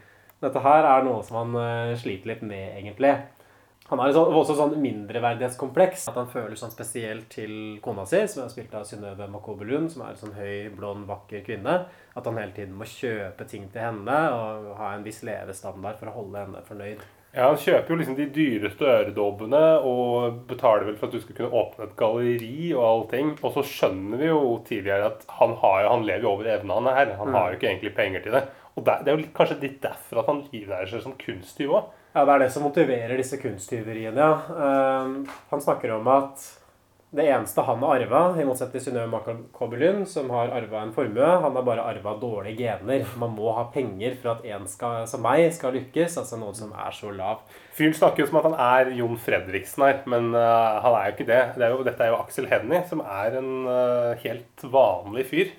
Dette 0.43 0.59
her 0.65 0.83
er 0.89 1.05
noe 1.07 1.21
som 1.23 1.39
han 1.39 1.55
eh, 1.61 1.93
sliter 1.99 2.33
litt 2.33 2.43
med, 2.43 2.73
egentlig. 2.81 3.13
Han 3.89 3.99
har 3.99 4.13
sånn- 4.15 4.31
også 4.33 4.55
sånn 4.57 4.75
mindreverdighetskompleks. 4.81 6.07
At 6.09 6.19
han 6.19 6.29
føler 6.31 6.55
sånn 6.59 6.71
spesielt 6.73 7.27
til 7.31 7.79
kona 7.83 8.05
si, 8.09 8.21
som 8.27 8.43
er 8.45 8.51
spilt 8.51 8.75
av 8.75 8.85
Synnøve 8.89 9.27
Makobelun, 9.31 9.89
som 9.91 10.03
er 10.05 10.13
en 10.13 10.21
sånn 10.21 10.35
høy, 10.37 10.69
blond, 10.75 11.07
vakker 11.07 11.43
kvinne. 11.45 11.85
At 12.15 12.27
han 12.27 12.39
hele 12.39 12.55
tiden 12.55 12.75
må 12.79 12.87
kjøpe 12.89 13.47
ting 13.47 13.67
til 13.71 13.83
henne 13.87 14.19
og 14.35 14.71
ha 14.79 14.93
en 14.95 15.03
viss 15.05 15.21
levestandard 15.27 15.99
for 15.99 16.11
å 16.11 16.15
holde 16.19 16.45
henne 16.45 16.63
fornøyd. 16.67 17.03
Ja, 17.33 17.47
Han 17.49 17.57
kjøper 17.57 17.89
jo 17.89 17.95
liksom 17.97 18.17
de 18.17 18.27
dyreste 18.29 18.85
øredobbene 18.85 19.61
og 19.89 20.43
betaler 20.49 20.85
vel 20.85 20.97
for 20.99 21.09
at 21.09 21.15
du 21.15 21.23
skal 21.23 21.37
kunne 21.39 21.61
åpne 21.63 21.87
et 21.87 21.95
galleri 21.97 22.67
og 22.75 22.83
allting. 22.85 23.31
Og 23.41 23.55
så 23.55 23.63
skjønner 23.65 24.21
vi 24.21 24.29
jo 24.29 24.41
tidligere 24.67 25.09
at 25.09 25.25
han, 25.39 25.55
har, 25.63 25.87
han 25.89 26.05
lever 26.05 26.27
jo 26.27 26.35
over 26.35 26.51
evnene 26.53 26.77
han 26.77 26.99
her. 26.99 27.15
Han 27.17 27.33
har 27.33 27.49
jo 27.49 27.57
ikke 27.57 27.71
egentlig 27.71 27.95
penger 27.97 28.25
til 28.25 28.37
det. 28.37 28.43
Og 28.77 28.85
det 28.85 28.99
er 29.01 29.17
jo 29.17 29.33
kanskje 29.33 29.61
litt 29.63 29.81
derfor 29.81 30.21
at 30.21 30.29
han 30.29 30.43
livnærer 30.53 30.91
seg 30.93 31.01
som 31.05 31.17
kunsttyv 31.17 31.73
òg. 31.73 31.89
Ja, 32.13 32.21
det 32.21 32.35
er 32.35 32.43
det 32.43 32.51
som 32.53 32.67
motiverer 32.67 33.17
disse 33.17 33.39
kunsttyveriene, 33.41 34.21
ja. 34.21 34.33
Uh, 34.53 35.39
han 35.49 35.61
snakker 35.65 35.95
om 35.95 36.09
at 36.13 36.45
det 37.13 37.27
eneste 37.29 37.61
han 37.61 37.83
har 37.85 38.01
arva, 38.01 38.21
i 38.41 38.45
motsetning 38.47 38.73
til 38.73 38.87
Synnøve 38.87 39.11
Makabulyn, 39.11 40.01
som 40.09 40.31
har 40.33 40.49
arva 40.57 40.81
en 40.81 40.93
formue, 40.95 41.27
han 41.43 41.57
har 41.59 41.65
bare 41.65 41.85
arva 41.85 42.15
dårlige 42.17 42.63
gener. 42.63 43.05
Man 43.21 43.35
må 43.37 43.51
ha 43.53 43.67
penger 43.73 44.15
for 44.17 44.33
at 44.33 44.47
en 44.49 44.65
skal, 44.69 45.05
som 45.09 45.21
meg 45.21 45.45
skal 45.53 45.75
lykkes, 45.77 46.17
altså 46.23 46.39
noen 46.41 46.57
som 46.57 46.73
er 46.73 46.95
så 46.97 47.13
lav. 47.13 47.43
Fyren 47.77 47.93
snakker 47.97 48.23
jo 48.23 48.29
som 48.31 48.39
at 48.41 48.47
han 48.49 48.57
er 48.65 48.93
Jon 48.97 49.19
Fredriksen 49.21 49.85
her, 49.85 50.01
men 50.09 50.31
uh, 50.33 50.81
han 50.81 50.97
er 50.97 51.09
jo 51.09 51.15
ikke 51.15 51.29
det. 51.29 51.41
det 51.57 51.67
er 51.67 51.75
jo, 51.75 51.85
dette 51.85 52.05
er 52.05 52.13
jo 52.13 52.21
Aksel 52.23 52.49
Hennie, 52.49 52.81
som 52.89 53.05
er 53.05 53.37
en 53.41 53.51
uh, 53.69 54.23
helt 54.25 54.65
vanlig 54.73 55.27
fyr. 55.29 55.53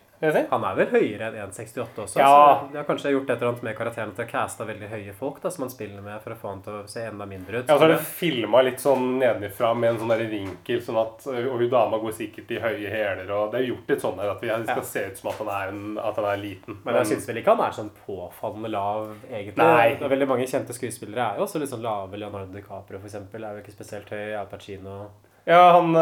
Han 0.51 0.65
er 0.65 0.75
vel 0.79 0.87
høyere 0.95 1.29
enn 1.31 1.51
1,68 1.51 1.99
også, 2.05 2.19
Ja. 2.19 2.29
så 2.65 2.73
de 2.73 2.77
har 2.79 2.85
kanskje 2.89 3.11
gjort 3.13 3.31
et 3.31 3.37
eller 3.43 3.49
annet 3.53 3.63
med 3.63 3.77
karakteren 3.77 4.15
til 4.17 4.25
å 4.25 4.29
caste 4.31 4.65
veldig 4.67 4.89
høye 4.91 5.13
folk 5.15 5.41
da, 5.43 5.51
som 5.51 5.63
han 5.67 5.71
spiller 5.71 6.03
med, 6.03 6.21
for 6.23 6.33
å 6.33 6.37
få 6.41 6.49
han 6.49 6.63
til 6.63 6.73
å 6.73 6.89
se 6.89 7.01
enda 7.09 7.27
mindre 7.27 7.59
ut. 7.63 7.69
Ja, 7.69 7.75
og 7.75 7.81
så 7.81 7.85
er 7.89 7.95
det 7.95 8.01
filma 8.01 8.63
litt 8.65 8.81
sånn 8.81 9.19
nedenfra 9.21 9.75
med 9.77 9.91
en 9.91 9.99
sånn 10.01 10.09
der 10.15 10.25
vinkel, 10.31 10.81
sånn 10.83 11.01
at 11.03 11.27
Og 11.27 11.59
hun 11.61 11.69
dama 11.71 11.99
går 11.99 12.13
sikkert 12.17 12.51
i 12.51 12.59
høye 12.61 12.91
hæler, 12.91 13.31
og 13.31 13.53
det 13.53 13.61
er 13.61 13.69
gjort 13.75 13.89
litt 13.89 14.01
sånn 14.01 14.17
der 14.17 14.31
at 14.31 14.41
vi 14.41 14.49
skal 14.49 14.77
Ja. 14.77 14.83
se 14.83 15.05
ut 15.07 15.17
som 15.19 15.31
at 15.31 15.39
han 15.39 15.49
er, 15.49 15.69
en, 15.69 15.99
at 15.99 16.17
han 16.17 16.25
er 16.25 16.37
liten. 16.43 16.79
Men 16.85 16.95
jeg 16.95 17.07
syns 17.17 17.27
vel 17.29 17.37
ikke 17.43 17.57
han 17.57 17.67
er 17.67 17.73
sånn 17.73 17.91
påfallende 18.07 18.71
lav, 18.71 19.09
egentlig. 19.31 19.57
Nei. 19.59 19.93
Er 20.01 20.09
veldig 20.09 20.29
mange 20.29 20.47
kjente 20.47 20.73
skuespillere 20.73 21.33
er 21.35 21.37
jo 21.39 21.45
også 21.45 21.61
litt 21.61 21.71
sånn 21.71 21.83
lave. 21.83 22.17
Leonardo 22.17 22.53
DiCaprio, 22.53 22.99
for 22.99 23.07
eksempel, 23.09 23.45
er 23.45 23.57
jo 23.57 23.63
ikke 23.63 23.73
spesielt 23.77 24.09
høy. 24.11 24.35
Al 24.39 24.47
Pacino 24.47 25.09
Ja, 25.47 25.73
han 25.73 25.93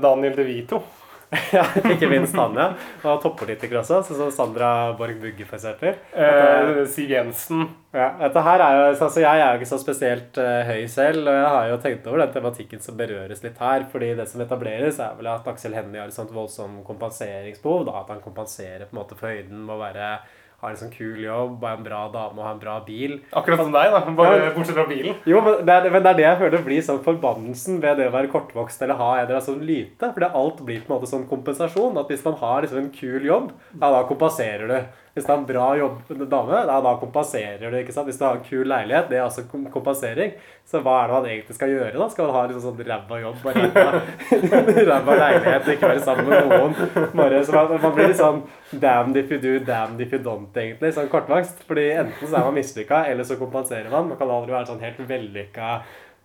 Daniel 0.00 0.34
De 0.36 0.44
Vito. 0.44 0.82
Ja, 1.54 1.62
ikke 1.86 2.08
minst 2.10 2.34
han, 2.34 2.56
ja. 2.58 2.70
Og 3.06 3.20
toppolitikere 3.22 3.80
også, 3.84 4.00
sånn 4.06 4.18
som 4.18 4.32
Sandra 4.34 4.70
Borg 4.98 5.20
Bugge, 5.22 5.46
f.eks. 5.46 5.66
Uh, 6.10 6.80
Siv 6.90 7.12
Jensen. 7.12 7.68
Ja, 7.94 8.08
dette 8.18 8.42
her 8.46 8.62
er 8.62 8.76
jo, 8.76 8.82
altså 8.90 9.22
Jeg 9.22 9.42
er 9.42 9.48
jo 9.54 9.60
ikke 9.60 9.70
så 9.70 9.78
spesielt 9.82 10.40
uh, 10.42 10.60
høy 10.66 10.84
selv, 10.90 11.30
og 11.30 11.38
jeg 11.38 11.52
har 11.54 11.70
jo 11.70 11.78
tenkt 11.84 12.10
over 12.10 12.24
den 12.24 12.34
tematikken 12.34 12.82
som 12.82 12.98
berøres 12.98 13.44
litt 13.46 13.62
her. 13.62 13.86
fordi 13.92 14.12
det 14.18 14.26
som 14.30 14.42
etableres, 14.42 14.98
er 15.02 15.16
vel 15.18 15.30
at 15.30 15.46
Aksel 15.54 15.74
Hennie 15.78 16.02
har 16.02 16.10
et 16.10 16.18
sånt 16.18 16.34
voldsomt 16.34 16.82
kompenseringsbehov. 16.86 17.86
da, 17.86 18.00
At 18.02 18.10
han 18.14 18.24
kompenserer 18.26 18.88
på 18.88 18.96
en 18.96 19.02
måte 19.02 19.18
for 19.18 19.30
høyden 19.30 19.62
med 19.62 19.76
å 19.76 19.82
være, 19.84 20.12
ha 20.60 20.68
en 20.68 20.76
sånn 20.76 20.92
kul 20.92 21.16
jobb, 21.22 21.62
er 21.64 21.78
en 21.78 21.84
bra 21.86 22.00
dame 22.12 22.36
og 22.36 22.44
har 22.44 22.52
en 22.52 22.60
bra 22.60 22.74
bil. 22.84 23.14
Akkurat 23.32 23.62
som 23.62 23.72
deg, 23.72 23.94
da. 23.94 24.00
Bare 24.18 24.50
bortsett 24.52 24.76
fra 24.76 24.84
bilen. 24.90 25.16
Jo, 25.28 25.40
men 25.44 25.62
det, 25.64 25.76
er, 25.76 25.88
men 25.94 26.04
det 26.04 26.10
er 26.12 26.18
det 26.18 26.26
jeg 26.26 26.40
føler 26.42 26.64
blir 26.66 26.84
sånn 26.84 27.00
forbannelsen 27.06 27.78
ved 27.80 27.96
det 28.00 28.10
å 28.10 28.14
være 28.14 28.32
kortvokst 28.32 28.84
eller 28.84 29.00
ha 29.00 29.10
en 29.14 29.22
eller 29.22 29.38
annen 29.38 29.46
sånn 29.46 29.64
lyte. 29.64 30.10
For 30.12 30.20
det 30.20 30.32
alt 30.42 30.60
blir 30.66 30.82
på 30.84 30.90
en 30.90 30.96
måte 30.98 31.08
sånn 31.08 31.28
kompensasjon. 31.30 31.96
At 32.00 32.12
hvis 32.12 32.26
man 32.28 32.36
har 32.42 32.66
liksom 32.66 32.82
en 32.82 32.92
kul 32.92 33.24
jobb, 33.24 33.54
ja, 33.72 33.86
da 33.86 34.02
kompenserer 34.10 34.68
du. 34.68 34.76
Hvis 35.14 35.26
det 35.26 35.32
er 35.32 35.38
en 35.40 35.46
bra 35.48 35.66
jobb, 35.74 36.10
dame, 36.30 36.58
da, 36.68 36.76
da 36.84 36.92
kompenserer 37.00 37.64
du. 37.64 37.76
ikke 37.80 37.94
sant? 37.94 38.06
Hvis 38.06 38.18
du 38.20 38.24
har 38.24 38.38
en 38.38 38.44
kul 38.46 38.68
leilighet, 38.70 39.08
det 39.10 39.18
er 39.18 39.24
også 39.24 39.42
kompensering. 39.50 40.36
Så 40.70 40.82
hva 40.84 41.00
er 41.00 41.10
det 41.10 41.16
man 41.16 41.28
egentlig 41.32 41.56
skal 41.56 41.72
gjøre? 41.72 41.96
da? 41.98 42.06
Skal 42.12 42.28
man 42.28 42.36
ha 42.36 42.42
liksom 42.46 42.62
sånn 42.68 42.84
ræva 42.86 43.18
jobb 43.18 43.48
og 43.50 43.56
ræva 44.90 45.16
leilighet 45.18 45.66
og 45.66 45.72
ikke 45.74 45.90
være 45.90 46.04
sammen 46.04 46.30
med 46.30 46.52
noen? 46.52 46.76
Bare, 47.18 47.40
så 47.46 47.56
man, 47.56 47.74
man 47.82 47.96
blir 47.96 48.12
litt 48.12 48.20
sånn 48.20 48.44
damn 48.70 49.16
if 49.18 49.32
you 49.34 49.40
do, 49.42 49.56
damn 49.66 49.98
if 49.98 50.14
you 50.14 50.22
don't, 50.22 50.54
egentlig. 50.54 50.92
Sånn 50.94 51.10
kortvokst. 51.10 51.64
Fordi 51.66 51.88
enten 52.04 52.30
så 52.30 52.36
er 52.36 52.46
man 52.46 52.56
mislykka, 52.60 53.02
eller 53.10 53.26
så 53.26 53.38
kompenserer 53.40 53.90
man. 53.90 54.12
Man 54.12 54.20
kan 54.20 54.30
aldri 54.30 54.54
være 54.54 54.70
sånn 54.70 54.84
helt 54.84 55.02
vellykka 55.10 55.72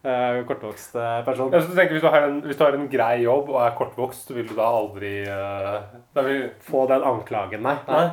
uh, 0.06 0.46
kortvokst 0.48 0.96
eh, 0.96 1.18
person. 1.25 1.50
Ja, 1.54 1.60
du 1.60 1.74
tenker, 1.74 1.96
hvis 1.98 2.06
du, 2.06 2.10
har 2.12 2.27
en, 2.27 2.39
hvis 2.46 2.60
du 2.60 2.63
har 2.65 2.77
en 2.77 2.88
grei 2.92 3.18
jobb 3.24 3.50
og 3.54 3.60
er 3.63 3.75
kortvokst, 3.77 4.32
vil 4.36 4.48
du 4.50 4.56
da 4.58 4.70
aldri 4.82 5.15
uh, 5.25 5.82
da 6.15 6.25
vil, 6.25 6.48
Få 6.65 6.86
den 6.92 7.06
anklagen, 7.06 7.65
nei. 7.65 7.75
Nei. 7.89 8.06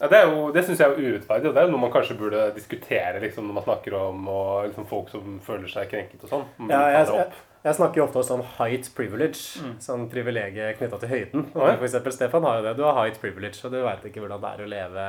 Ja, 0.00 0.08
det 0.08 0.22
jo, 0.24 0.48
det 0.54 0.62
syns 0.64 0.80
jeg 0.80 0.88
er 0.88 0.96
urettferdig, 1.12 1.50
og 1.50 1.56
det 1.56 1.62
er 1.62 1.70
noe 1.70 1.82
man 1.82 1.92
kanskje 1.92 2.16
burde 2.16 2.46
diskutere 2.56 3.20
liksom, 3.20 3.50
når 3.50 3.58
man 3.58 3.64
snakker 3.66 3.96
om 3.98 4.28
og, 4.32 4.52
liksom, 4.70 4.86
folk 4.88 5.10
som 5.12 5.38
føler 5.44 5.68
seg 5.68 5.90
krenket 5.90 6.24
og 6.24 6.30
sånn. 6.32 6.44
Ja, 6.70 6.86
jeg, 6.94 7.10
jeg, 7.18 7.40
jeg 7.66 7.76
snakker 7.76 8.00
jo 8.00 8.06
ofte 8.06 8.22
om 8.22 8.28
sånn 8.30 8.44
height 8.56 8.88
privilege. 8.96 9.60
Sånn 9.84 10.06
privilegiet 10.12 10.78
knytta 10.78 11.00
til 11.02 11.10
høyden. 11.12 11.50
Og 11.52 11.66
for 11.66 11.84
eksempel, 11.84 12.14
Stefan 12.16 12.46
har 12.48 12.60
jo 12.60 12.64
det. 12.64 12.78
Du 12.78 12.86
har 12.86 12.96
height 13.02 13.20
privilege, 13.20 13.60
og 13.66 13.74
du 13.74 13.82
veit 13.84 14.06
ikke 14.08 14.22
hvordan 14.24 14.40
det 14.40 14.52
er 14.54 14.62
å 14.64 14.70
leve 14.72 15.04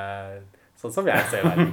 sånn 0.81 0.95
som 0.95 1.07
jeg 1.07 1.23
ser 1.29 1.45
verden. 1.45 1.71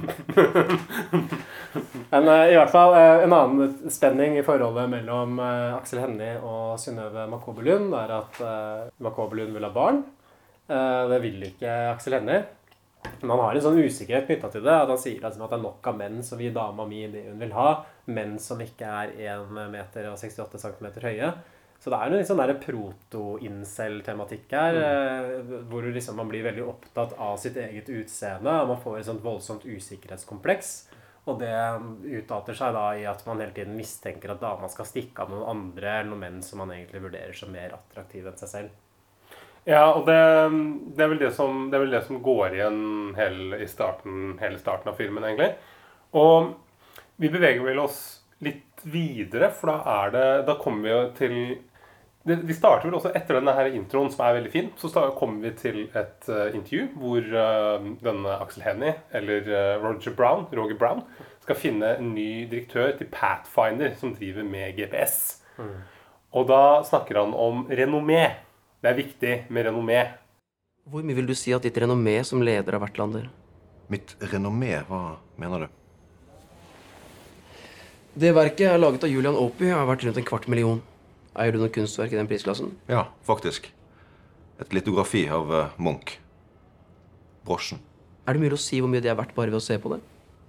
Men 2.13 2.29
uh, 2.29 2.45
i 2.45 2.55
hvert 2.55 2.71
fall 2.71 2.93
uh, 2.93 3.23
en 3.25 3.35
annen 3.35 3.91
spenning 3.91 4.37
i 4.39 4.45
forholdet 4.45 4.87
mellom 4.93 5.41
uh, 5.41 5.75
Aksel 5.75 5.99
Hennie 6.05 6.37
og 6.39 6.77
Synnøve 6.79 7.25
Makobelund 7.27 7.91
er 7.99 8.15
at 8.21 8.39
uh, 8.39 8.87
Makobelund 9.03 9.57
vil 9.57 9.67
ha 9.67 9.73
barn. 9.75 10.03
Eh, 10.69 11.03
det 11.09 11.19
vil 11.23 11.45
ikke 11.49 11.69
Aksel 11.95 12.19
Hennie. 12.19 12.43
Men 13.21 13.31
han 13.33 13.39
har 13.39 13.55
en 13.55 13.63
sånn 13.63 13.79
usikkerhet 13.79 14.27
knytta 14.27 14.49
til 14.53 14.65
det. 14.65 14.75
At 14.75 14.91
han 14.91 14.99
sier 14.99 15.21
liksom 15.21 15.45
at 15.45 15.53
det 15.53 15.59
er 15.59 15.65
nok 15.67 15.87
av 15.91 15.95
menn 15.99 16.19
som 16.25 16.39
vil 16.39 16.55
dama 16.55 16.85
mi 16.87 17.05
det 17.11 17.25
hun 17.29 17.39
vil 17.41 17.55
ha. 17.55 17.69
Menn 18.11 18.35
som 18.41 18.59
ikke 18.63 18.91
er 19.03 19.15
1 19.35 19.55
meter 19.71 20.11
og 20.11 20.19
68 20.19 20.61
cm 20.65 20.87
høye. 21.05 21.31
Så 21.79 21.91
det 21.93 21.97
er 21.99 22.11
en 22.11 22.27
sånn 22.27 22.41
proto-incel-tematikk 22.65 24.51
her. 24.51 24.79
Mm. 25.39 25.51
Hvor 25.71 25.87
liksom 25.87 26.19
man 26.19 26.31
blir 26.31 26.43
veldig 26.47 26.65
opptatt 26.67 27.15
av 27.15 27.37
sitt 27.39 27.57
eget 27.59 27.87
utseende. 27.91 28.51
Og 28.63 28.73
man 28.73 28.81
får 28.83 28.99
et 28.99 29.09
sånt 29.11 29.23
voldsomt 29.23 29.63
usikkerhetskompleks. 29.67 30.73
Og 31.29 31.39
det 31.39 31.55
utarter 32.19 32.57
seg 32.57 32.75
da 32.75 32.85
i 32.97 33.07
at 33.07 33.23
man 33.27 33.39
hele 33.43 33.55
tiden 33.55 33.77
mistenker 33.77 34.33
at 34.33 34.43
dama 34.43 34.67
skal 34.71 34.87
stikke 34.87 35.23
av 35.23 35.33
noen 35.33 35.49
andre 35.51 35.99
eller 35.99 36.11
noen 36.11 36.23
menn 36.25 36.39
som 36.45 36.63
man 36.63 36.71
egentlig 36.73 37.03
vurderer 37.03 37.35
som 37.37 37.51
mer 37.53 37.75
attraktive 37.75 38.31
enn 38.31 38.39
seg 38.39 38.51
selv. 38.51 38.77
Ja, 39.67 39.89
og 39.91 40.05
det, 40.07 40.19
det, 40.95 41.03
er 41.03 41.11
vel 41.11 41.21
det, 41.21 41.33
som, 41.35 41.67
det 41.69 41.77
er 41.77 41.83
vel 41.83 41.93
det 41.93 42.05
som 42.07 42.21
går 42.23 42.55
igjen 42.55 42.79
hele, 43.17 43.59
i 43.61 43.67
starten, 43.69 44.37
hele 44.41 44.59
starten 44.61 44.91
av 44.91 44.97
filmen, 44.99 45.25
egentlig. 45.27 45.51
Og 46.17 46.53
vi 47.19 47.31
beveger 47.31 47.63
vel 47.65 47.81
oss 47.83 47.99
litt 48.45 48.83
videre, 48.87 49.49
for 49.51 49.73
da 49.73 49.97
er 50.03 50.13
det 50.13 50.27
Da 50.47 50.55
kommer 50.59 50.85
vi 50.85 50.93
jo 50.93 50.99
til 51.17 51.33
Vi 52.23 52.55
starter 52.55 52.87
vel 52.87 52.95
også 52.95 53.11
etter 53.15 53.35
denne 53.39 53.55
her 53.57 53.71
introen, 53.73 54.11
som 54.13 54.23
er 54.25 54.37
veldig 54.37 54.51
fin. 54.53 54.69
Så 54.79 54.91
kommer 55.17 55.49
vi 55.49 55.51
til 55.59 55.79
et 55.87 56.29
uh, 56.29 56.47
intervju 56.53 56.87
hvor 56.99 57.29
uh, 57.33 57.89
denne 58.03 58.35
Axel 58.39 58.63
Hennie, 58.63 58.95
eller 59.15 59.47
uh, 59.49 59.83
Roger 59.83 60.15
Brown, 60.15 60.45
Roger 60.53 60.77
Brown, 60.79 61.03
skal 61.43 61.57
finne 61.57 61.95
en 61.97 62.13
ny 62.13 62.45
direktør 62.51 62.93
til 62.99 63.09
Pathfinder, 63.11 63.95
som 63.97 64.13
driver 64.15 64.45
med 64.45 64.77
GPS. 64.77 65.41
Og 66.37 66.45
da 66.51 66.61
snakker 66.85 67.17
han 67.17 67.33
om 67.33 67.65
renommé. 67.71 68.27
Det 68.79 68.87
er 68.87 68.95
viktig 68.95 69.31
med 69.51 69.65
renommé. 69.67 69.99
Hvor 70.87 71.03
mye 71.03 71.17
vil 71.17 71.27
du 71.27 71.35
si 71.35 71.51
at 71.51 71.65
ditt 71.65 71.77
renommé 71.83 72.15
som 72.23 72.39
leder 72.39 72.77
av 72.77 72.85
Vertlander? 72.85 73.25
Mitt 73.91 74.13
renommé, 74.31 74.77
hva 74.87 75.17
mener 75.41 75.65
du? 75.65 75.75
Det 78.19 78.31
verket 78.35 78.69
er 78.71 78.79
laget 78.79 79.03
av 79.03 79.11
Julian 79.11 79.35
Opie 79.35 79.73
og 79.73 79.81
har 79.81 79.89
vært 79.89 80.05
rundt 80.07 80.21
en 80.21 80.27
kvart 80.29 80.47
million. 80.51 80.79
Eier 81.35 81.53
du 81.53 81.59
noe 81.59 81.73
kunstverk 81.75 82.15
i 82.15 82.19
den 82.21 82.29
prisklassen? 82.31 82.71
Ja, 82.87 83.09
faktisk. 83.27 83.67
Et 84.63 84.73
litografi 84.75 85.25
av 85.27 85.51
eh, 85.55 85.75
Munch. 85.77 86.15
Brosjen. 87.47 87.83
Er 88.27 88.35
det 88.35 88.43
mulig 88.45 88.55
å 88.55 88.63
si 88.63 88.79
hvor 88.79 88.91
mye 88.91 89.03
det 89.03 89.11
er 89.11 89.19
verdt 89.19 89.35
bare 89.35 89.51
ved 89.51 89.59
å 89.59 89.63
se 89.63 89.75
på 89.81 89.91
det? 89.91 89.99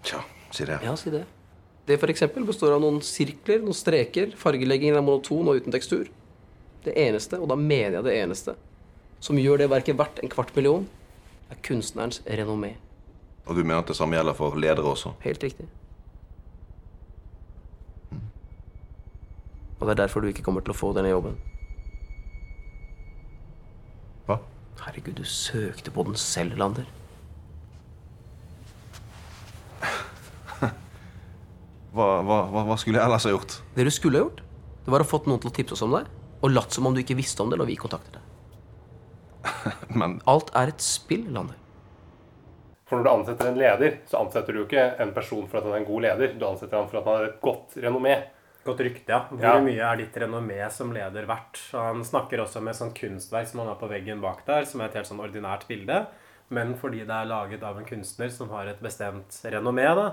Tja, 0.07 0.23
si 0.55 0.71
det. 0.71 0.79
Ja, 0.87 0.95
si 0.99 1.11
det. 1.11 1.25
Det 1.87 1.99
for 1.99 2.47
består 2.47 2.77
av 2.77 2.83
noen 2.83 3.03
sirkler, 3.03 3.59
noen 3.65 3.75
streker, 3.75 4.37
fargeleggingen 4.39 4.99
er 4.99 5.03
monoton 5.03 5.51
og 5.51 5.59
uten 5.59 5.75
tekstur. 5.75 6.07
Det 6.85 6.95
eneste, 6.97 7.39
og 7.41 7.51
da 7.51 7.57
mener 7.61 7.99
jeg 7.99 8.07
det 8.07 8.15
eneste, 8.23 8.55
som 9.21 9.37
gjør 9.37 9.61
det 9.61 9.71
verket 9.71 9.99
verdt 9.99 10.23
en 10.23 10.33
kvart 10.33 10.55
million, 10.57 10.87
er 11.51 11.59
kunstnerens 11.67 12.23
renommé. 12.25 12.75
Og 13.47 13.57
du 13.57 13.65
mener 13.65 13.83
at 13.83 13.91
det 13.91 13.97
samme 13.99 14.17
gjelder 14.17 14.37
for 14.39 14.57
ledere 14.57 14.87
også? 14.87 15.13
Helt 15.25 15.43
riktig. 15.45 15.67
Og 19.81 19.87
det 19.89 19.95
er 19.95 20.03
derfor 20.03 20.21
du 20.21 20.29
ikke 20.29 20.45
kommer 20.45 20.65
til 20.65 20.75
å 20.75 20.77
få 20.77 20.93
denne 20.97 21.11
jobben. 21.11 21.37
Hva? 24.29 24.39
Herregud, 24.85 25.17
du 25.21 25.25
søkte 25.25 25.93
på 25.93 26.05
den 26.09 26.17
selv, 26.21 26.57
Lander. 26.61 26.89
Hva, 31.91 32.21
hva, 32.23 32.37
hva, 32.47 32.63
hva 32.69 32.77
skulle 32.79 33.01
jeg 33.01 33.09
ellers 33.09 33.25
ha 33.27 33.33
gjort? 33.33 33.57
Det 33.75 33.85
du 33.89 33.91
skulle 33.91 34.21
ha 34.21 34.29
gjort, 34.29 34.45
det 34.85 34.93
var 34.95 35.03
å 35.03 35.09
fått 35.11 35.27
noen 35.27 35.41
til 35.43 35.51
å 35.51 35.55
tipse 35.57 35.75
oss 35.75 35.83
om 35.83 35.97
deg, 35.97 36.07
og 36.41 36.51
latt 36.55 36.73
som 36.73 36.87
om 36.89 36.95
du 36.97 37.03
ikke 37.03 37.19
visste 37.19 37.43
om 37.45 37.51
det 37.53 37.59
når 37.61 37.69
vi 37.71 37.77
kontakter 37.81 38.17
deg. 38.19 38.27
Men 40.01 40.19
Alt 40.31 40.51
er 40.57 40.73
et 40.73 40.85
spill, 40.85 41.27
Lander. 41.33 41.57
For 42.91 42.99
når 42.99 43.07
du 43.07 43.11
ansetter 43.13 43.49
en 43.53 43.59
leder, 43.61 43.97
så 44.11 44.19
ansetter 44.25 44.53
du 44.57 44.63
jo 44.63 44.67
ikke 44.67 44.85
en 45.03 45.13
person 45.15 45.47
for 45.47 45.61
at 45.61 45.67
han 45.69 45.77
er 45.77 45.83
en 45.85 45.89
god 45.89 46.03
leder. 46.09 46.33
Du 46.41 46.47
ansetter 46.49 46.81
han 46.81 46.89
for 46.91 46.99
at 46.99 47.07
han 47.07 47.19
har 47.21 47.29
et 47.29 47.37
godt 47.45 47.77
renommé. 47.85 48.17
Godt 48.67 48.81
rykte, 48.85 49.09
ja. 49.15 49.21
Hvor 49.31 49.41
Ja. 49.45 49.61
mye 49.63 49.85
er 49.93 49.97
ditt 50.01 50.17
renommé 50.21 50.59
som 50.75 50.91
leder 50.93 51.29
verdt? 51.29 51.61
Han 51.73 52.03
snakker 52.05 52.43
også 52.43 52.61
med 52.61 52.75
sånn 52.77 52.91
kunstverk 52.93 53.47
som 53.49 53.61
han 53.63 53.69
har 53.71 53.79
på 53.81 53.89
veggen 53.89 54.21
bak 54.21 54.43
der, 54.45 54.67
som 54.69 54.81
er 54.83 54.91
et 54.91 54.99
helt 54.99 55.07
sånn 55.07 55.23
ordinært 55.23 55.69
bilde. 55.71 56.07
Men 56.51 56.75
fordi 56.75 57.07
det 57.07 57.15
er 57.15 57.31
laget 57.31 57.63
av 57.63 57.79
en 57.79 57.87
kunstner 57.87 58.29
som 58.35 58.51
har 58.51 58.67
et 58.67 58.83
bestemt 58.83 59.31
renommé, 59.45 59.87
da, 59.95 60.09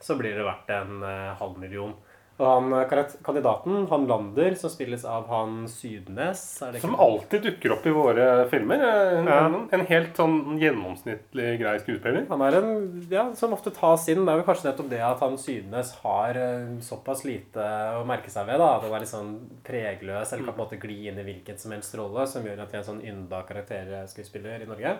så 0.00 0.16
blir 0.16 0.38
det 0.38 0.46
verdt 0.46 0.70
en 0.70 1.02
eh, 1.02 1.34
halv 1.34 1.58
million. 1.58 1.96
Og 2.40 2.46
han 2.48 2.72
eh, 2.72 3.06
kandidaten, 3.26 3.82
han 3.90 4.06
Lander, 4.08 4.54
som 4.56 4.70
spilles 4.72 5.02
av 5.04 5.26
han 5.28 5.66
Sydnes 5.68 6.40
det 6.72 6.80
Som 6.80 6.94
alltid 6.96 7.42
dukker 7.44 7.74
opp 7.74 7.84
i 7.86 7.92
våre 7.92 8.26
filmer. 8.48 8.80
En, 8.80 9.28
Ja. 9.28 9.40
en, 9.44 9.56
en 9.76 9.84
helt 9.90 10.16
sånn 10.16 10.56
gjennomsnittlig 10.60 11.50
grei 11.60 11.74
skuespiller. 11.82 12.24
Han 12.30 12.44
er 12.46 12.56
en 12.62 12.72
ja, 13.12 13.26
som 13.36 13.52
ofte 13.52 13.72
tas 13.76 14.08
inn. 14.08 14.24
Det 14.24 14.32
er 14.32 14.40
jo 14.40 14.46
kanskje 14.48 14.70
nettopp 14.70 14.88
det 14.90 15.02
at 15.04 15.20
han 15.20 15.36
Sydnes 15.38 15.92
har 16.00 16.40
eh, 16.40 16.64
såpass 16.86 17.26
lite 17.28 17.66
å 18.00 18.06
merke 18.08 18.32
seg 18.32 18.48
ved. 18.48 18.56
da, 18.62 18.70
At 18.78 18.86
han 18.88 18.96
er 18.96 19.04
litt 19.04 19.12
sånn 19.12 19.34
pregløs 19.66 20.32
eller 20.32 20.48
kan 20.48 20.54
på 20.54 20.58
en 20.58 20.64
måte 20.64 20.80
gli 20.80 20.98
inn 21.12 21.20
i 21.20 21.26
hvilken 21.28 21.60
som 21.60 21.76
helst 21.76 21.94
rolle, 22.00 22.24
som 22.26 22.46
gjør 22.48 22.64
at 22.64 22.72
de 22.72 22.78
er 22.78 22.82
en 22.84 22.88
sånn 22.94 23.04
ynda 23.04 23.42
karakterskuespiller 23.48 24.64
i 24.64 24.70
Norge. 24.70 24.96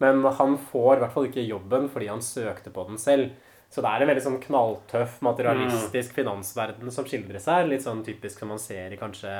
Men 0.00 0.22
han 0.24 0.54
får 0.70 0.96
i 0.96 1.00
hvert 1.04 1.12
fall 1.14 1.26
ikke 1.28 1.44
jobben 1.44 1.88
fordi 1.92 2.08
han 2.08 2.22
søkte 2.24 2.72
på 2.72 2.86
den 2.88 2.98
selv. 2.98 3.30
Så 3.70 3.84
det 3.84 3.90
er 3.90 4.02
en 4.02 4.10
veldig 4.10 4.24
sånn 4.24 4.40
knalltøff, 4.42 5.20
materialistisk 5.22 6.16
finansverden 6.16 6.90
som 6.90 7.06
skildres 7.06 7.46
her. 7.46 7.68
Litt 7.70 7.84
sånn 7.86 8.02
typisk 8.06 8.42
som 8.42 8.50
man 8.50 8.58
ser 8.62 8.90
i 8.90 8.98
kanskje 8.98 9.30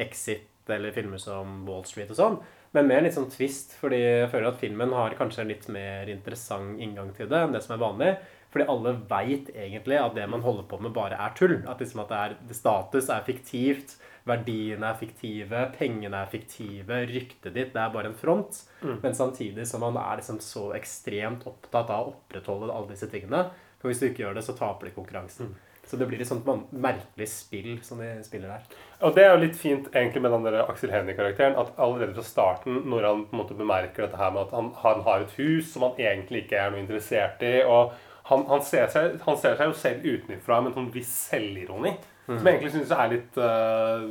Exit 0.00 0.70
eller 0.70 0.94
filmer 0.94 1.18
som 1.18 1.64
Wall 1.66 1.82
Street 1.88 2.12
og 2.14 2.18
sånn. 2.18 2.36
Men 2.70 2.86
med 2.86 3.00
en 3.00 3.08
litt 3.08 3.16
sånn 3.16 3.30
twist, 3.32 3.72
fordi 3.80 3.98
jeg 3.98 4.28
føler 4.30 4.52
at 4.52 4.60
filmen 4.60 4.92
har 4.94 5.16
kanskje 5.18 5.42
en 5.42 5.50
litt 5.50 5.66
mer 5.74 6.10
interessant 6.12 6.78
inngang 6.78 7.10
til 7.16 7.26
det 7.30 7.40
enn 7.42 7.56
det 7.56 7.64
som 7.64 7.74
er 7.74 7.82
vanlig. 7.82 8.12
Fordi 8.50 8.66
alle 8.70 8.92
veit 9.10 9.50
egentlig 9.54 9.98
at 9.98 10.14
det 10.14 10.26
man 10.30 10.42
holder 10.42 10.66
på 10.70 10.78
med, 10.82 10.94
bare 10.94 11.18
er 11.18 11.34
tull. 11.38 11.56
At 11.70 11.82
liksom 11.82 12.04
at 12.04 12.12
det 12.12 12.20
er, 12.20 12.36
status 12.54 13.10
er 13.10 13.26
fiktivt, 13.26 13.96
verdiene 14.26 14.90
er 14.90 14.98
fiktive, 15.00 15.64
pengene 15.74 16.22
er 16.22 16.30
fiktive, 16.30 17.00
ryktet 17.10 17.54
ditt 17.56 17.74
det 17.74 17.82
er 17.82 17.90
bare 17.94 18.10
en 18.12 18.18
front. 18.18 18.62
Men 19.02 19.18
samtidig 19.18 19.66
som 19.70 19.82
man 19.82 19.98
er 19.98 20.22
liksom 20.22 20.38
så 20.42 20.68
ekstremt 20.78 21.46
opptatt 21.50 21.90
av 21.90 22.06
å 22.06 22.14
opprettholde 22.14 22.70
alle 22.70 22.94
disse 22.94 23.10
tingene. 23.10 23.48
For 23.80 23.90
hvis 23.90 24.02
du 24.02 24.08
ikke 24.10 24.24
gjør 24.26 24.38
det, 24.38 24.44
så 24.46 24.54
taper 24.56 24.88
de 24.88 24.94
konkurransen. 24.94 25.54
Så 25.90 25.96
det 25.98 26.06
blir 26.06 26.20
et 26.22 26.28
sånt 26.28 26.46
merkelig 26.70 27.26
spill 27.32 27.80
som 27.82 27.98
de 27.98 28.12
spiller 28.22 28.52
der. 28.52 28.76
Og 29.06 29.16
det 29.16 29.24
er 29.24 29.32
jo 29.32 29.40
litt 29.42 29.56
fint 29.58 29.88
egentlig 29.90 30.20
med 30.22 30.30
den 30.36 30.44
der 30.46 30.60
Aksel 30.62 30.92
Hennie-karakteren. 30.92 31.56
At 31.58 31.72
allerede 31.80 32.14
fra 32.14 32.26
starten, 32.26 32.84
når 32.92 33.08
han 33.08 33.24
på 33.26 33.34
en 33.34 33.42
måte 33.42 33.56
bemerker 33.58 34.06
dette 34.06 34.20
her 34.20 34.30
med 34.36 34.44
at 34.44 34.54
han, 34.54 34.70
han 34.84 35.02
har 35.08 35.24
et 35.24 35.34
hus 35.40 35.72
som 35.72 35.88
han 35.88 35.98
egentlig 35.98 36.44
ikke 36.44 36.60
er 36.60 36.70
noe 36.70 36.84
interessert 36.84 37.42
i 37.42 37.56
og 37.64 37.96
han, 38.30 38.44
han, 38.46 38.62
ser 38.62 38.86
seg, 38.92 39.16
han 39.24 39.38
ser 39.40 39.56
seg 39.58 39.72
jo 39.72 39.74
selv 39.74 40.04
utenfra 40.06 40.60
med 40.60 40.70
en 40.70 40.76
sånn 40.76 40.92
viss 40.94 41.10
selvironi. 41.32 41.96
Som 42.28 42.46
jeg 42.46 42.60
egentlig 42.60 42.74
syns 42.76 42.92
er 42.94 43.08
litt 43.10 43.38
øh, 43.42 44.04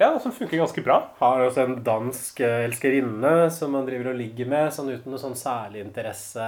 Ja, 0.00 0.18
som 0.22 0.32
funker 0.32 0.56
ganske 0.60 0.82
bra. 0.82 0.96
Har 1.18 1.40
også 1.42 1.64
en 1.64 1.80
dansk 1.82 2.40
eh, 2.46 2.64
elskerinne 2.68 3.48
som 3.50 3.72
han 3.74 3.86
driver 3.88 4.12
og 4.12 4.20
ligger 4.20 4.46
med, 4.46 4.68
sånn 4.74 4.92
uten 4.92 5.10
noe 5.10 5.18
sånn 5.18 5.34
særlig 5.34 5.80
interesse. 5.82 6.44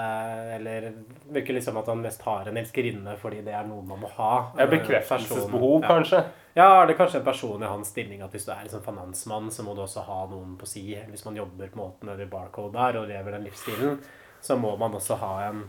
Eller 0.54 0.87
virker 1.35 1.57
liksom 1.57 1.80
at 1.80 1.90
han 1.90 2.04
mest 2.04 2.23
har 2.23 2.47
en 2.47 2.61
elskerinne 2.62 3.16
fordi 3.19 3.40
det 3.47 3.57
er 3.59 3.66
noe 3.66 3.83
man 3.83 4.04
må 4.04 4.12
ha. 4.21 4.30
Ja, 4.54 4.69
Eh, 4.69 4.71
Bekreftelsesbehov, 4.76 5.83
kanskje. 5.83 6.23
Ja, 6.54 6.69
er 6.76 6.87
det 6.87 6.95
er 6.95 7.00
kanskje 7.00 7.19
en 7.19 7.26
person 7.26 7.62
i 7.62 7.73
hans 7.73 7.90
stilling 7.90 8.23
at 8.23 8.30
hvis 8.35 8.47
du 8.47 8.52
er 8.54 8.62
liksom 8.69 8.87
finansmann, 8.87 9.50
så 9.50 9.66
må 9.66 9.75
du 9.75 9.83
også 9.83 10.07
ha 10.07 10.21
noen 10.30 10.54
på 10.59 10.71
si. 10.71 10.87
Hvis 11.11 11.26
man 11.26 11.42
jobber 11.42 11.75
på 11.75 11.83
måten 11.83 12.07
over 12.07 12.14
nede 12.14 12.28
i 12.28 12.30
Barcode 12.30 12.78
der 12.78 13.00
og 13.02 13.11
lever 13.11 13.35
den 13.35 13.50
livsstilen, 13.50 13.99
så 14.40 14.57
må 14.57 14.76
man 14.78 14.95
også 14.95 15.19
ha 15.19 15.35
en 15.49 15.64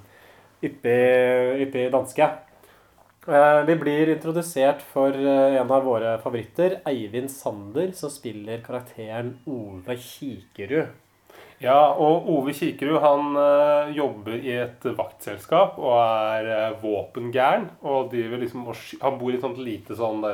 yppig, 0.61 1.65
yppig 1.65 1.89
danske. 1.93 2.29
Eh, 3.27 3.65
Vi 3.65 3.75
blir 3.75 4.09
introdusert 4.09 4.81
for 4.81 5.13
eh, 5.13 5.59
en 5.61 5.69
av 5.71 5.83
våre 5.85 6.15
favoritter, 6.23 6.79
Eivind 6.89 7.29
Sander, 7.29 7.91
som 7.93 8.09
spiller 8.09 8.63
karakteren 8.65 9.35
Ove 9.45 9.93
Kikerud. 9.93 10.89
Ja, 11.61 11.93
og 11.93 12.25
Ove 12.33 12.55
Kikerud 12.57 12.97
han 13.03 13.37
øh, 13.37 13.91
jobber 13.93 14.39
i 14.41 14.55
et 14.63 14.87
vaktselskap 14.97 15.77
og 15.77 15.99
er 16.01 16.73
våpengæren. 16.81 17.69
Og 17.85 18.15
liksom, 18.17 18.65
han 19.03 19.19
bor 19.21 19.29
i 19.29 19.37
et 19.37 19.45
sånt 19.45 19.61
lite 19.61 19.93
sånn 19.99 20.25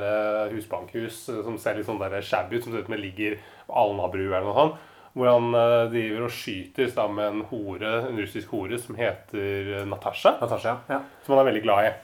husbankhus 0.54 1.26
som 1.28 1.60
ser 1.60 1.82
litt 1.82 1.92
sånn 1.92 2.00
shabby 2.24 2.56
ut, 2.56 2.64
som 2.64 2.72
ser 2.72 2.86
ut 2.86 2.88
som 2.88 2.96
det 2.96 3.04
ligger 3.04 3.36
på 3.68 3.82
Alnabru 3.84 4.30
eller 4.30 4.48
noe 4.48 4.62
sånt. 4.62 4.86
Hvor 5.18 5.32
han 5.32 5.48
øh, 5.58 5.88
driver 5.94 6.28
og 6.28 6.34
skyter 6.34 6.92
sammen 6.94 7.18
med 7.18 7.32
en 7.32 7.46
hore, 7.50 7.94
en 8.06 8.20
russisk 8.22 8.52
hore 8.54 8.78
som 8.82 9.00
heter 9.00 9.72
øh, 9.80 9.88
Natasha. 9.90 10.36
Natasha. 10.42 10.76
Ja. 10.92 11.02
Som 11.26 11.34
han 11.34 11.42
er 11.42 11.50
veldig 11.50 11.64
glad 11.66 11.88
i. 11.88 11.96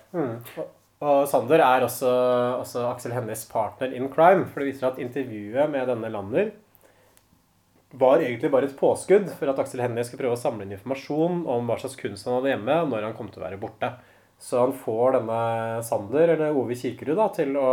Og 1.03 1.27
Sander 1.27 1.62
er 1.62 1.84
også, 1.84 2.10
også 2.63 2.88
Aksel 2.88 3.13
Hennies 3.13 3.44
partner 3.51 3.94
in 3.94 4.09
crime. 4.09 4.48
For 4.50 4.64
det 4.64 4.72
viser 4.72 4.90
at 4.90 5.01
intervjuet 5.03 5.72
med 5.72 5.90
denne 5.92 6.11
Lander 6.14 6.53
var 7.94 8.24
egentlig 8.24 8.50
bare 8.50 8.66
et 8.66 8.77
påskudd 8.77 9.27
for 9.38 9.51
at 9.51 9.59
Aksel 9.61 9.83
Hennie 9.83 10.05
skulle 10.05 10.24
prøve 10.24 10.38
å 10.38 10.42
samle 10.42 10.66
inn 10.66 10.74
informasjon 10.74 11.44
om 11.46 11.68
hva 11.70 11.77
slags 11.77 12.00
kunst 12.00 12.25
han 12.25 12.40
hadde 12.40 12.50
hjemme, 12.55 12.77
og 12.81 12.90
når 12.90 13.05
han 13.05 13.16
kom 13.18 13.29
til 13.29 13.44
å 13.44 13.46
være 13.46 13.59
borte. 13.61 13.92
Så 14.42 14.57
han 14.64 14.74
får 14.75 15.20
denne 15.20 15.42
Sander, 15.85 16.33
eller 16.33 16.57
Ove 16.57 16.77
Kirkerud, 16.79 17.20
da, 17.20 17.27
til 17.35 17.53
å 17.59 17.68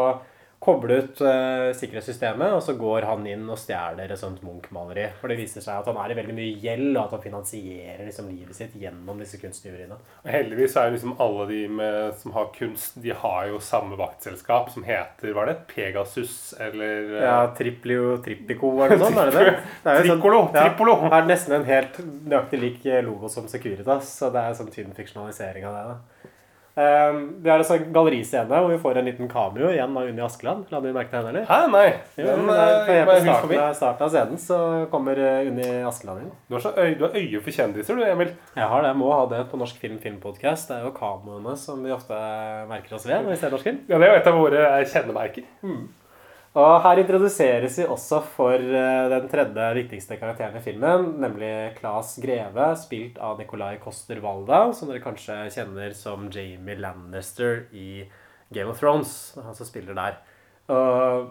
koble 0.60 0.98
ut 1.00 1.20
uh, 1.24 1.70
sikkerhetssystemet, 1.72 2.52
og 2.52 2.60
så 2.60 2.74
går 2.76 3.06
han 3.08 3.24
inn 3.24 3.46
og 3.48 3.56
stjeler 3.58 4.10
et 4.12 4.20
sånt 4.20 4.42
Munch-maleri. 4.44 5.06
For 5.16 5.32
det 5.32 5.38
viser 5.38 5.64
seg 5.64 5.80
at 5.80 5.88
han 5.88 5.96
er 6.02 6.12
i 6.12 6.16
veldig 6.18 6.36
mye 6.36 6.58
gjeld, 6.60 6.90
og 6.92 7.06
at 7.06 7.14
han 7.16 7.22
finansierer 7.24 8.02
liksom 8.04 8.28
livet 8.28 8.58
sitt 8.58 8.74
gjennom 8.76 9.22
disse 9.22 9.40
kunsttyveriene. 9.40 9.96
Og 10.20 10.28
heldigvis 10.28 10.76
er 10.76 10.90
jo 10.90 10.98
liksom 10.98 11.16
alle 11.24 11.46
de 11.48 11.62
med, 11.80 12.12
som 12.20 12.36
har 12.36 12.52
kunst, 12.58 13.00
de 13.00 13.16
har 13.22 13.48
jo 13.48 13.62
samme 13.64 13.96
vaktselskap 14.00 14.68
som 14.74 14.84
heter 14.84 15.32
Hva 15.32 15.46
er 15.46 15.54
det? 15.54 15.56
Pegasus 15.72 16.36
eller 16.60 17.08
uh... 17.14 17.24
Ja, 17.24 17.40
Triplio 17.56 18.18
Tripico 18.24 18.74
eller 18.76 19.00
noe 19.00 19.08
sånt, 19.08 19.20
er 19.24 19.32
det 19.32 19.48
det? 19.48 19.58
det 19.80 19.94
er 19.94 20.00
jo 20.00 20.06
Trippolo, 20.10 20.44
ja, 20.52 20.68
Tripolo! 20.68 21.00
Det 21.06 21.16
er 21.22 21.28
nesten 21.32 21.56
en 21.56 21.68
helt 21.68 22.00
nøyaktig 22.04 22.60
lik 22.60 22.88
logo 23.08 23.32
som 23.32 23.48
Securitas, 23.48 24.12
så 24.20 24.28
det 24.34 24.44
er 24.44 24.60
sånn 24.60 24.72
tynn 24.72 24.92
fiksjonalisering 24.96 25.64
av 25.70 25.78
det. 25.78 25.84
da. 25.94 26.19
Um, 26.80 27.16
vi 27.42 27.50
har 27.50 27.59
altså 27.59 27.74
en 27.76 27.88
galleriscene 27.92 28.46
hvor 28.62 28.70
vi 28.70 28.76
får 28.80 29.00
en 29.00 29.09
liten 29.11 29.28
cameo 29.28 29.68
igjen 29.72 29.96
av 29.98 30.06
Unni 30.09 30.22
Askeland. 30.24 30.68
La 30.70 30.78
du 30.80 30.87
merke 30.94 31.11
til 31.11 31.18
henne, 31.18 31.33
eller? 31.35 31.46
Hæ, 31.50 31.59
nei. 31.72 31.88
Jo, 32.16 32.26
Den, 32.30 32.46
helt 32.46 33.06
var 33.11 33.18
på 33.18 33.24
starten, 33.26 33.59
av- 33.64 33.74
starten 33.80 34.06
av 34.06 34.12
scenen 34.14 34.38
så 34.40 34.61
kommer 34.92 35.18
uh, 35.18 35.50
Unni 35.50 35.68
Askeland 35.90 36.22
inn. 36.24 36.33
Du 36.48 36.56
har, 36.56 36.62
så 36.64 36.72
øy, 36.78 36.94
du 36.96 37.04
har 37.09 37.16
øye 37.18 37.42
for 37.44 37.50
kjendiser, 37.59 37.98
du, 37.98 38.04
Emil. 38.06 38.33
Jeg 38.56 38.70
har 38.72 38.83
det, 38.87 38.92
Jeg 38.94 39.00
må 39.02 39.12
ha 39.12 39.24
det 39.35 39.42
på 39.50 39.61
Norsk 39.61 39.83
Film 39.83 39.98
Filmpodkast. 40.02 40.70
Det 40.70 40.78
er 40.78 40.87
jo 40.88 40.94
cameoene 40.96 41.56
som 41.61 41.83
vi 41.85 41.92
ofte 41.92 42.16
merker 42.70 42.96
oss 42.96 43.06
ved 43.11 43.18
når 43.26 43.35
vi 43.35 43.40
ser 43.42 43.56
norsk 43.56 43.66
film. 43.72 43.83
Ja, 43.90 43.98
Det 43.98 44.06
er 44.09 44.14
jo 44.14 44.20
et 44.22 44.30
av 44.33 44.38
våre 44.40 44.66
kjennemerker. 44.87 45.48
kjennemerker. 45.66 45.96
Og 46.58 46.80
her 46.82 46.98
introduseres 46.98 47.76
vi 47.78 47.84
også 47.86 48.18
for 48.26 48.58
eh, 48.58 49.04
den 49.12 49.28
tredje 49.30 49.66
viktigste 49.76 50.16
karakteren 50.18 50.56
i 50.58 50.62
filmen, 50.64 51.12
nemlig 51.22 51.76
Claes 51.76 52.16
Greve, 52.18 52.72
spilt 52.80 53.20
av 53.22 53.38
Nicolai 53.38 53.76
Coster-Walda, 53.78 54.72
som 54.74 54.90
dere 54.90 55.02
kanskje 55.04 55.36
kjenner 55.54 55.94
som 55.94 56.26
Jamie 56.34 56.74
Lannister 56.74 57.68
i 57.70 58.02
Game 58.50 58.72
of 58.72 58.80
Thrones. 58.82 59.12
Han 59.38 59.54
som 59.54 59.68
spiller 59.68 59.94
der. 59.94 60.16
Og 60.74 61.30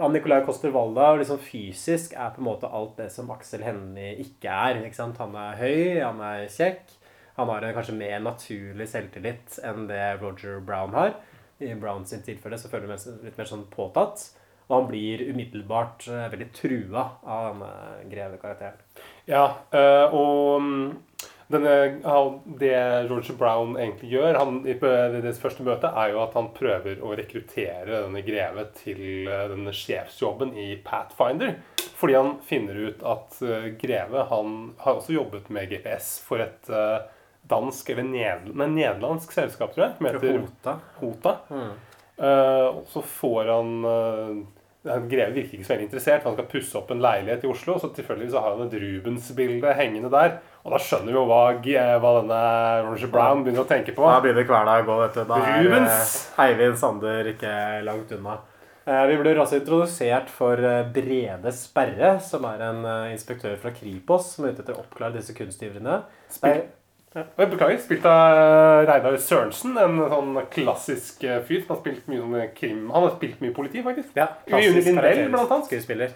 han 0.00 0.12
Nicolai 0.12 0.40
Coster-Walda 0.48 1.12
liksom 1.20 1.38
fysisk 1.40 2.16
er 2.18 2.32
på 2.34 2.42
en 2.42 2.48
måte 2.48 2.66
alt 2.66 2.98
det 2.98 3.06
som 3.14 3.30
Aksel 3.30 3.62
Hennie 3.62 4.16
ikke 4.24 4.50
er. 4.50 4.80
Ikke 4.82 4.98
sant? 4.98 5.20
Han 5.22 5.36
er 5.38 5.60
høy, 5.60 6.00
han 6.02 6.18
er 6.26 6.48
kjekk. 6.50 6.90
Han 7.36 7.52
har 7.52 7.62
en 7.62 7.76
kanskje 7.76 7.94
mer 8.00 8.18
naturlig 8.24 8.88
selvtillit 8.90 9.60
enn 9.62 9.86
det 9.86 10.02
Roger 10.18 10.58
Brown 10.58 10.96
har. 10.96 11.14
I 11.62 11.70
Brown 11.78 12.02
sin 12.08 12.26
tilfelle 12.26 12.58
så 12.58 12.72
føler 12.72 12.90
han 12.90 13.22
litt 13.22 13.38
mer 13.38 13.48
sånn 13.48 13.64
påtatt. 13.70 14.26
Og 14.66 14.80
han 14.80 14.88
blir 14.90 15.22
umiddelbart 15.30 16.08
eh, 16.10 16.26
veldig 16.32 16.48
trua 16.54 17.04
av 17.22 17.52
denne 17.52 17.72
grevekarakteren. 18.10 18.80
Ja, 19.30 19.44
øh, 19.70 20.14
og 20.14 20.62
mm, 20.62 20.88
denne, 21.54 21.74
det 22.58 22.74
Roger 23.06 23.38
Brown 23.38 23.76
egentlig 23.78 24.10
gjør 24.16 24.40
han, 24.40 24.60
i 24.66 24.74
deres 24.74 25.38
første 25.42 25.66
møte, 25.66 25.90
er 25.90 26.10
jo 26.14 26.22
at 26.24 26.34
han 26.34 26.50
prøver 26.56 26.98
å 26.98 27.14
rekruttere 27.18 28.02
denne 28.08 28.24
greve 28.26 28.66
til 28.82 29.30
øh, 29.30 29.46
denne 29.54 29.74
sjefsjobben 29.74 30.56
i 30.58 30.72
Pathfinder. 30.86 31.60
Fordi 31.96 32.18
han 32.18 32.34
finner 32.44 32.82
ut 32.90 33.04
at 33.06 33.38
greve 33.80 34.26
han 34.28 34.56
har 34.82 34.98
også 34.98 35.14
jobbet 35.14 35.46
med 35.54 35.70
GPS 35.70 36.18
for 36.26 36.42
et 36.44 36.68
dansk 37.48 37.88
eller 37.94 38.04
nederlandsk 38.68 39.32
selskap, 39.32 39.72
tror 39.72 39.86
jeg, 39.86 39.94
som 39.96 40.08
heter 40.10 40.40
Hota. 40.42 40.74
Hota. 40.98 41.34
Eh, 42.16 42.66
og 42.66 42.86
så 42.88 43.02
får 43.04 43.50
han 43.52 43.72
uh, 43.84 44.36
Greve 45.10 45.34
virker 45.34 45.58
ikke 45.58 45.66
så 45.66 45.72
veldig 45.74 45.86
interessert, 45.88 46.24
han 46.24 46.34
skal 46.36 46.48
pusse 46.50 46.78
opp 46.78 46.90
en 46.94 47.02
leilighet 47.04 47.44
i 47.44 47.50
Oslo. 47.50 47.76
Så 47.82 47.90
tilfeldigvis 47.96 48.32
så 48.34 48.42
har 48.44 48.56
han 48.56 48.66
et 48.68 48.76
Rubens-bilde 48.82 49.74
hengende 49.78 50.10
der. 50.12 50.38
Og 50.64 50.74
da 50.74 50.80
skjønner 50.82 51.12
vi 51.12 51.18
jo 51.18 51.24
hva, 51.28 51.40
hva 52.02 52.12
denne 52.20 52.40
Roger 52.88 53.10
Brown 53.12 53.44
begynner 53.46 53.64
å 53.66 53.70
tenke 53.70 53.94
på. 53.96 54.06
Da 54.08 54.20
begynner 54.24 54.46
kvelda 54.48 54.80
å 54.80 54.86
gå, 54.88 54.98
vet 55.04 55.18
du. 55.20 55.24
Da 55.30 55.40
er 55.42 55.64
Rubens! 55.64 56.12
eh, 56.36 56.44
Eivind 56.46 56.78
Sander 56.80 57.32
ikke 57.34 57.54
langt 57.86 58.12
unna. 58.16 58.38
Eh, 58.86 59.04
Vi 59.10 59.18
blir 59.18 59.38
også 59.42 59.58
introdusert 59.60 60.28
for 60.30 60.62
eh, 60.62 60.84
Brede 60.94 61.50
Sperre, 61.54 62.16
som 62.22 62.44
er 62.46 62.62
en 62.68 62.84
eh, 62.86 63.12
inspektør 63.16 63.56
fra 63.58 63.74
Kripos 63.74 64.32
som 64.36 64.46
er 64.46 64.54
ute 64.54 64.62
etter 64.62 64.76
å 64.78 64.84
oppklare 64.84 65.18
disse 65.18 65.34
kunsttyveriene. 65.34 66.00
Spill- 67.16 67.32
Og 67.32 67.40
jeg 67.40 67.50
beklager, 67.54 67.78
spilt 67.80 68.06
av 68.10 68.36
eh, 68.36 68.82
Reidar 68.90 69.14
Sørensen, 69.24 69.76
en 69.80 69.96
sånn 70.12 70.34
klassisk 70.52 71.24
eh, 71.24 71.38
fyr 71.48 71.62
som 71.62 71.72
har 71.72 71.78
spilt 71.80 72.10
mye 72.12 72.20
sånn 72.20 72.50
krim... 72.58 72.82
Han 72.92 73.06
har 73.06 73.14
spilt 73.16 73.40
mye 73.40 73.54
politi, 73.56 73.80
faktisk. 73.86 74.12
Ja, 74.18 74.26
Juni 74.52 74.82
Lindell, 74.84 75.22
blant 75.32 75.54
annet. 75.56 75.70
skuespiller. 75.70 76.12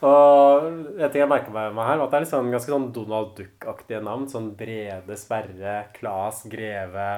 Og 0.00 0.64
en 0.96 1.10
ting 1.12 1.20
jeg 1.20 1.28
merker 1.28 1.52
meg 1.52 1.74
med 1.76 1.84
her, 1.84 1.98
var 2.00 2.06
at 2.08 2.14
det 2.14 2.22
er 2.22 2.30
sånn, 2.30 2.48
ganske 2.54 2.72
sånn 2.72 2.88
Donald 2.96 3.34
Duck-aktige 3.36 4.00
navn. 4.06 4.24
Sånn 4.32 4.54
Brede 4.56 5.18
Sperre, 5.20 5.74
Claes 5.98 6.40
Greve, 6.48 7.10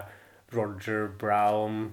Roger 0.52 1.06
Brown 1.20 1.92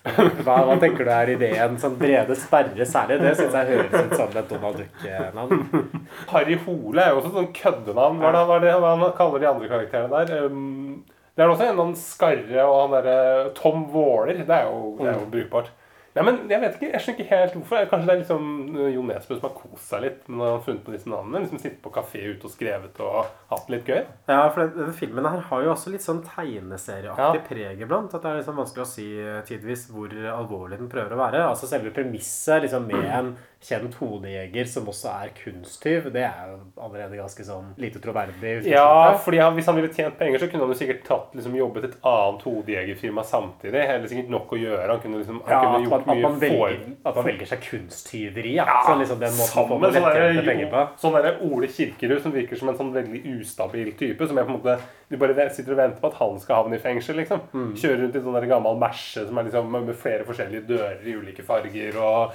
Hva, 0.46 0.54
hva 0.64 0.76
tenker 0.80 1.04
du 1.04 1.10
er 1.12 1.30
ideen? 1.34 1.74
Sånn 1.80 1.98
brede 2.00 2.36
sperre 2.38 2.86
særlig, 2.88 3.18
det 3.20 3.34
syns 3.36 3.56
jeg 3.58 3.68
høres 3.68 4.06
ut 4.06 4.14
som 4.16 4.30
et 4.40 4.48
Donald 4.48 4.78
Duck-navn. 4.80 5.90
Harry 6.30 6.56
Hole 6.64 7.02
er 7.04 7.12
jo 7.12 7.18
også 7.20 7.32
et 7.32 7.36
sånn 7.36 7.50
køddenavn. 7.58 8.22
Hva 8.22 8.30
er 8.56 8.64
det, 8.64 8.76
hva 8.80 8.94
han 8.94 9.04
kaller 9.18 9.42
de 9.42 9.50
andre 9.50 9.68
karakterene 9.68 10.22
der? 10.30 10.46
Um, 10.48 11.02
det 11.36 11.44
er 11.44 11.52
også 11.52 11.66
en 11.66 11.74
annen 11.76 11.98
Skarre 12.00 12.64
og 12.64 12.78
han 12.78 12.96
derre 12.96 13.52
Tom 13.56 13.84
Våler. 13.92 14.40
Det 14.40 14.56
er 14.56 14.70
jo, 14.70 14.80
det 14.98 15.12
er 15.12 15.20
jo 15.20 15.28
brukbart. 15.36 15.70
Nei, 16.16 16.24
men 16.26 16.38
Jeg 16.50 16.58
vet 16.64 16.74
ikke, 16.74 16.88
jeg 16.90 17.02
skjønner 17.04 17.20
ikke 17.20 17.36
helt 17.38 17.52
hvorfor. 17.54 17.84
Kanskje 17.92 18.08
det 18.08 18.14
er 18.14 18.20
liksom 18.24 18.46
uh, 18.74 18.86
Jo 18.90 19.02
Nesbø 19.06 19.36
som 19.38 19.44
har 19.46 19.52
kost 19.54 19.92
seg 19.92 20.02
litt 20.02 20.24
når 20.26 20.40
han 20.42 20.56
har 20.56 20.64
funnet 20.66 20.82
på 20.88 20.94
disse 20.96 21.10
navnene. 21.12 21.42
Liksom 21.44 21.60
Sittet 21.62 21.82
på 21.84 21.92
kafé 21.94 22.22
ute 22.32 22.48
og 22.48 22.54
skrevet 22.54 22.98
og 23.06 23.20
hatt 23.52 23.68
det 23.68 23.76
litt 23.76 23.92
gøy. 23.92 24.00
Ja, 24.32 24.40
for 24.50 24.64
den, 24.64 24.72
denne 24.80 24.96
filmen 24.98 25.28
her 25.30 25.44
har 25.52 25.62
jo 25.66 25.70
også 25.74 25.92
litt 25.94 26.02
sånn 26.06 26.24
tegneserieaktig 26.26 27.40
Ja. 27.42 27.46
preg 27.46 27.84
iblant. 27.86 28.14
At 28.16 28.24
det 28.26 28.32
er 28.32 28.40
liksom 28.40 28.58
vanskelig 28.58 28.84
å 28.86 28.90
si 28.90 29.06
eh, 29.22 29.38
tidvis 29.46 29.86
hvor 29.94 30.10
alvorlig 30.34 30.80
den 30.82 30.90
prøver 30.90 31.14
å 31.14 31.20
være. 31.22 31.44
Altså 31.52 31.70
Selve 31.70 31.94
premisset 31.94 32.66
liksom 32.66 32.90
med 32.90 33.06
en 33.20 33.32
kjent 33.60 33.94
hodejeger 34.00 34.64
som 34.64 34.86
også 34.88 35.10
er 35.20 35.30
kunsttyv, 35.36 36.06
det 36.14 36.22
er 36.24 36.46
jo 36.48 36.58
allerede 36.80 37.18
ganske 37.18 37.44
sånn 37.44 37.74
lite 37.76 38.00
troverdig. 38.00 38.64
Ja, 38.70 39.12
fordi 39.20 39.36
han, 39.42 39.52
Hvis 39.54 39.66
han 39.68 39.76
ville 39.76 39.90
tjent 39.92 40.16
penger, 40.18 40.38
så 40.40 40.48
kunne 40.48 40.64
han 40.64 40.72
jo 40.72 40.78
sikkert 40.78 41.02
tatt, 41.04 41.34
liksom, 41.36 41.56
jobbet 41.58 41.84
et 41.90 41.96
annet 42.08 42.40
hodejegerfirma 42.46 43.24
samtidig. 43.28 43.82
Eller 43.84 44.08
sikkert 44.08 44.30
nok 44.32 44.54
å 44.56 44.60
gjøre. 44.60 44.88
Han 44.88 45.02
kunne 45.04 45.20
liksom 45.20 45.42
han 45.44 45.52
Ja, 45.52 45.60
kunne 45.60 45.76
at, 45.76 45.84
gjort 45.90 46.00
at, 46.00 46.06
mye 46.06 46.22
man 46.24 46.40
velger, 46.40 46.56
for- 46.56 47.10
at 47.10 47.16
man 47.20 47.24
velger 47.28 47.46
seg 47.52 47.60
kunsttyveri. 47.68 48.54
Ja. 48.54 48.64
så 48.86 48.96
liksom 48.98 49.20
den 49.20 49.36
måten 49.36 49.52
Sammen 49.52 49.80
man 49.80 49.80
med 49.80 50.02
sånn 50.02 50.44
penger 50.46 50.70
på. 50.70 50.88
sånn 51.04 51.12
derre 51.18 51.36
Ole 51.50 51.68
Kirkerud, 51.68 52.22
som 52.22 52.32
virker 52.32 52.56
som 52.56 52.68
en 52.68 52.76
sånn 52.80 52.92
veldig 52.94 53.22
ustabil 53.40 53.92
type. 53.92 54.26
Som 54.26 54.38
er 54.38 54.44
på 54.44 54.54
en 54.54 54.60
måte 54.60 54.78
Du 55.10 55.16
bare 55.18 55.50
sitter 55.50 55.72
og 55.72 55.78
venter 55.78 56.00
på 56.00 56.06
at 56.06 56.14
han 56.14 56.38
skal 56.38 56.56
havne 56.62 56.76
i 56.76 56.78
fengsel, 56.78 57.16
liksom. 57.16 57.40
Mm. 57.52 57.72
Kjører 57.74 57.98
rundt 58.04 58.14
i 58.16 58.20
sånn 58.20 58.48
gammel 58.48 58.78
Merce 58.78 59.26
som 59.26 59.36
er 59.38 59.42
liksom 59.44 59.70
med 59.84 59.96
flere 59.96 60.24
forskjellige 60.24 60.66
dører 60.68 61.02
i 61.04 61.14
ulike 61.18 61.42
farger. 61.42 61.96
Og, 61.98 62.32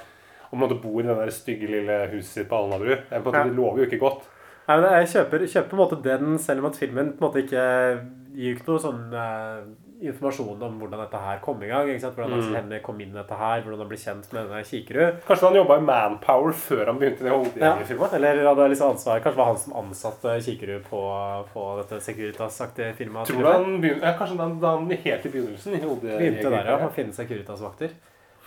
og 0.56 0.64
måte 0.64 0.80
bor 0.82 1.02
i 1.04 1.08
det 1.08 1.18
der 1.20 1.34
stygge 1.36 1.70
lille 1.70 2.00
huset 2.14 2.32
sitt 2.40 2.50
på 2.50 2.64
Alnabru. 2.64 2.96
Er 2.96 3.22
på 3.26 3.34
Ja. 3.36 3.44
Det 3.44 3.56
lover 3.56 3.84
jo 3.84 3.90
ikke 3.90 4.02
godt. 4.02 4.28
Nei, 4.68 4.82
men 4.82 4.92
Jeg 4.92 5.10
kjøper, 5.14 5.46
kjøper 5.46 5.70
på 5.70 5.76
en 5.76 5.84
måte 5.84 6.04
den, 6.04 6.38
selv 6.42 6.64
om 6.64 6.72
at 6.72 6.78
filmen 6.80 7.14
på 7.14 7.22
en 7.22 7.28
måte 7.28 7.44
ikke 7.44 7.66
gir 8.36 8.56
ikke 8.56 8.72
noe 8.72 8.82
sånn 8.82 9.14
eh, 9.14 9.60
informasjon 10.10 10.64
om 10.66 10.80
hvordan 10.82 11.04
dette 11.06 11.20
her 11.22 11.38
kom 11.44 11.62
i 11.64 11.70
gang. 11.70 11.90
Hvordan 12.02 12.34
Aksel 12.38 12.58
Hennie 12.58 12.82
kom 12.84 12.98
inn 13.00 13.14
i 13.14 13.18
dette 13.18 13.38
her, 13.40 13.62
hvordan 13.64 13.84
han 13.84 13.92
ble 13.92 14.00
kjent 14.00 14.32
med 14.34 14.50
denne 14.50 14.64
Kikerud. 14.68 15.22
Kanskje 15.28 15.48
han 15.50 15.60
jobba 15.60 15.78
i 15.80 15.86
Manpower 15.86 16.58
før 16.66 16.92
han 16.92 17.00
begynte 17.02 17.26
i 17.26 17.30
filmen? 17.30 17.62
Ja, 17.62 18.10
eller 18.18 18.42
hadde 18.50 18.68
liksom 18.74 18.96
ansvar 18.96 19.22
Kanskje 19.24 19.42
var 19.42 19.52
han 19.52 19.62
som 19.62 19.78
ansatte 19.84 20.36
Kikerud 20.48 20.90
på, 20.90 21.04
på 21.54 21.68
dette 21.82 22.02
Securitas-aktige 22.10 22.92
firmaet. 22.98 23.32
Tror 23.32 23.52
han 23.52 23.80
begynte, 23.84 24.04
ja, 24.04 24.18
Kanskje 24.20 24.42
da, 24.42 24.50
da 24.66 24.76
han 24.80 24.92
helt 24.92 25.30
i 25.30 25.34
begynnelsen 25.38 25.78
i 25.78 25.84
Begynte 25.86 26.52
der, 26.52 26.74
ja. 26.74 26.82
Å 26.82 26.92
finne 26.96 27.16
Securitas-vakter. 27.16 27.96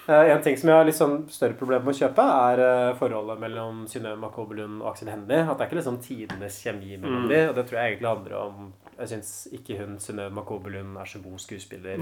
Eh, 0.08 0.30
en 0.32 0.42
ting 0.42 0.56
som 0.56 0.70
jeg 0.70 0.78
har 0.78 0.86
litt 0.88 0.96
sånn 0.96 1.18
større 1.28 1.52
problemer 1.58 1.84
med 1.84 1.92
å 1.92 1.98
kjøpe, 1.98 2.24
er 2.24 2.60
eh, 2.64 2.94
forholdet 2.96 3.40
mellom 3.42 3.82
Synnøve 3.92 4.16
Makobelund 4.22 4.80
og 4.80 4.94
Aksel 4.94 5.10
Hennie. 5.12 5.42
At 5.44 5.58
det 5.58 5.66
er 5.66 5.68
ikke 5.68 5.80
liksom 5.82 5.98
tidenes 6.00 6.56
kjemi 6.64 6.96
mellom 6.96 7.26
Mm. 7.26 7.28
de, 7.28 7.40
og 7.50 7.54
det 7.58 7.64
tror 7.68 7.78
jeg 7.78 7.92
egentlig 7.92 8.14
handler 8.14 8.36
om 8.40 8.72
Jeg 8.98 9.08
syns 9.12 9.48
ikke 9.54 9.76
hun 9.78 9.98
Synnøve 10.02 10.32
Makobelund, 10.34 10.96
er 10.98 11.04
så 11.04 11.20
god 11.22 11.38
skuespiller. 11.38 11.98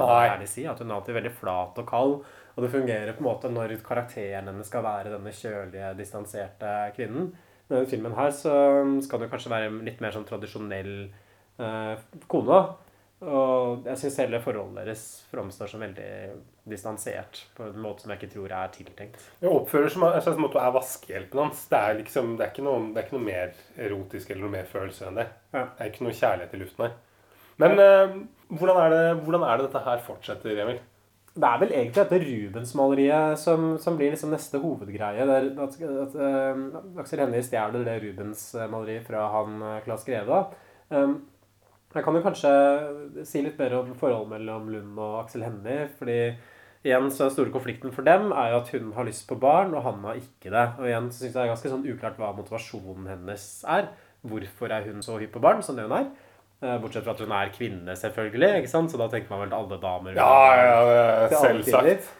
si, 0.46 0.64
At 0.64 0.78
hun 0.78 0.90
er 0.90 0.94
alltid 0.94 1.14
veldig 1.18 1.32
flat 1.32 1.78
og 1.82 1.86
kald. 1.86 2.14
Og 2.56 2.62
det 2.64 2.70
fungerer 2.72 3.12
på 3.12 3.20
en 3.20 3.26
måte 3.26 3.50
når 3.52 3.82
karakteren 3.82 4.46
hennes 4.46 4.66
skal 4.66 4.82
være 4.82 5.10
denne 5.12 5.28
kjølige, 5.34 5.96
distanserte 5.98 6.94
kvinnen. 6.96 7.32
Men 7.68 7.82
i 7.82 7.90
filmen 7.90 8.14
her 8.14 8.30
så 8.30 9.02
skal 9.02 9.18
det 9.18 9.30
kanskje 9.30 9.50
være 9.50 9.84
litt 9.84 10.00
mer 10.00 10.12
sånn 10.14 10.24
tradisjonell 10.24 11.10
eh, 11.58 11.96
kone. 12.28 12.62
Og 13.24 13.86
jeg 13.88 13.96
syns 13.96 14.18
hele 14.20 14.38
forholdet 14.44 14.82
deres 14.82 15.02
framstår 15.30 15.70
som 15.70 15.80
veldig 15.80 16.08
distansert. 16.68 17.46
På 17.56 17.70
en 17.70 17.78
måte 17.80 18.04
som 18.04 18.12
jeg 18.12 18.20
ikke 18.20 18.34
tror 18.34 18.52
er 18.52 18.72
tiltenkt. 18.74 19.22
Det 19.40 19.48
oppfører 19.48 19.92
som 19.92 20.04
en 20.04 20.18
slags 20.20 20.40
måte 20.42 20.60
er 20.60 20.74
vaskehjelpen 20.74 21.46
hans. 21.46 21.62
Det 21.70 21.80
er 21.80 21.96
liksom, 22.02 22.34
det 22.36 22.44
er 22.44 22.52
ikke 22.52 22.66
noe, 22.66 22.82
det 22.92 23.00
er 23.00 23.06
ikke 23.08 23.16
noe 23.16 23.28
mer 23.30 23.54
erotisk 23.86 24.32
eller 24.34 24.44
noe 24.44 24.56
mer 24.58 24.68
følelse 24.68 25.08
enn 25.08 25.22
det. 25.22 25.30
Ja. 25.54 25.62
Det 25.64 25.86
er 25.86 25.92
ikke 25.94 26.04
noe 26.04 26.18
kjærlighet 26.18 26.58
i 26.58 26.60
luften 26.60 26.84
her. 26.84 26.98
Men 27.62 27.80
eh, 27.80 28.18
hvordan, 28.52 28.82
er 28.82 28.92
det, 28.92 29.06
hvordan 29.24 29.46
er 29.46 29.56
det 29.56 29.70
dette 29.70 29.82
her 29.86 30.04
fortsetter, 30.04 30.60
Emil? 30.66 30.82
Det 31.36 31.48
er 31.48 31.60
vel 31.60 31.72
egentlig 31.72 32.02
dette 32.02 32.18
Rubens-maleriet 32.20 33.40
som, 33.40 33.64
som 33.80 33.96
blir 33.96 34.12
liksom 34.12 34.30
neste 34.32 34.60
hovedgreie. 34.60 35.24
Det 35.28 35.34
er 35.36 35.48
at, 35.66 35.74
at 36.04 36.14
uh, 36.16 37.00
Aksel 37.02 37.20
Hennie 37.20 37.44
stjeler 37.44 37.84
det 37.84 37.96
Rubens-maleriet 38.04 39.04
fra 39.04 39.26
han 39.34 39.58
uh, 39.60 39.74
Claes 39.84 40.06
Greve. 40.08 40.38
Um, 40.88 41.18
jeg 41.94 42.04
kan 42.04 42.18
jo 42.18 42.24
kanskje 42.24 42.50
si 43.24 43.40
litt 43.44 43.58
mer 43.58 43.78
om 43.78 43.94
forholdet 43.96 44.34
mellom 44.34 44.68
Lund 44.72 44.98
og 44.98 45.22
Aksel 45.22 45.46
Hennie. 45.46 45.88
fordi 45.98 46.36
igjen 46.86 47.08
så 47.10 47.26
den 47.26 47.34
store 47.34 47.52
konflikten 47.54 47.94
for 47.94 48.06
dem 48.06 48.30
er 48.32 48.52
jo 48.52 48.60
at 48.60 48.68
hun 48.74 48.92
har 48.94 49.08
lyst 49.08 49.26
på 49.28 49.38
barn, 49.40 49.74
og 49.74 49.82
han 49.82 50.04
har 50.04 50.20
ikke 50.20 50.52
det. 50.52 50.66
Og 50.78 50.86
igjen 50.90 51.08
så 51.10 51.22
syns 51.22 51.30
jeg 51.30 51.38
det 51.38 51.44
er 51.44 51.54
ganske 51.54 51.72
sånn 51.72 51.88
uklart 51.88 52.20
hva 52.20 52.34
motivasjonen 52.36 53.08
hennes 53.10 53.46
er. 53.78 53.90
Hvorfor 54.26 54.72
er 54.74 54.86
hun 54.90 55.02
så 55.02 55.18
hypp 55.20 55.34
på 55.36 55.42
barn 55.42 55.62
som 55.62 55.78
det 55.78 55.86
hun 55.86 55.96
er? 55.96 56.10
Eh, 56.62 56.76
Bortsett 56.80 57.04
fra 57.04 57.12
at 57.12 57.20
hun 57.20 57.34
er 57.36 57.50
kvinne, 57.52 57.96
selvfølgelig. 57.96 58.62
ikke 58.62 58.70
sant? 58.70 58.92
Så 58.92 59.00
da 59.00 59.08
tenker 59.12 59.32
man 59.32 59.44
vel 59.44 59.50
til 59.52 59.58
alle 59.58 59.80
damer. 59.82 60.14
Ja, 60.16 60.36
ja, 60.56 60.78
ja 61.26 61.42
selvsagt. 61.42 62.14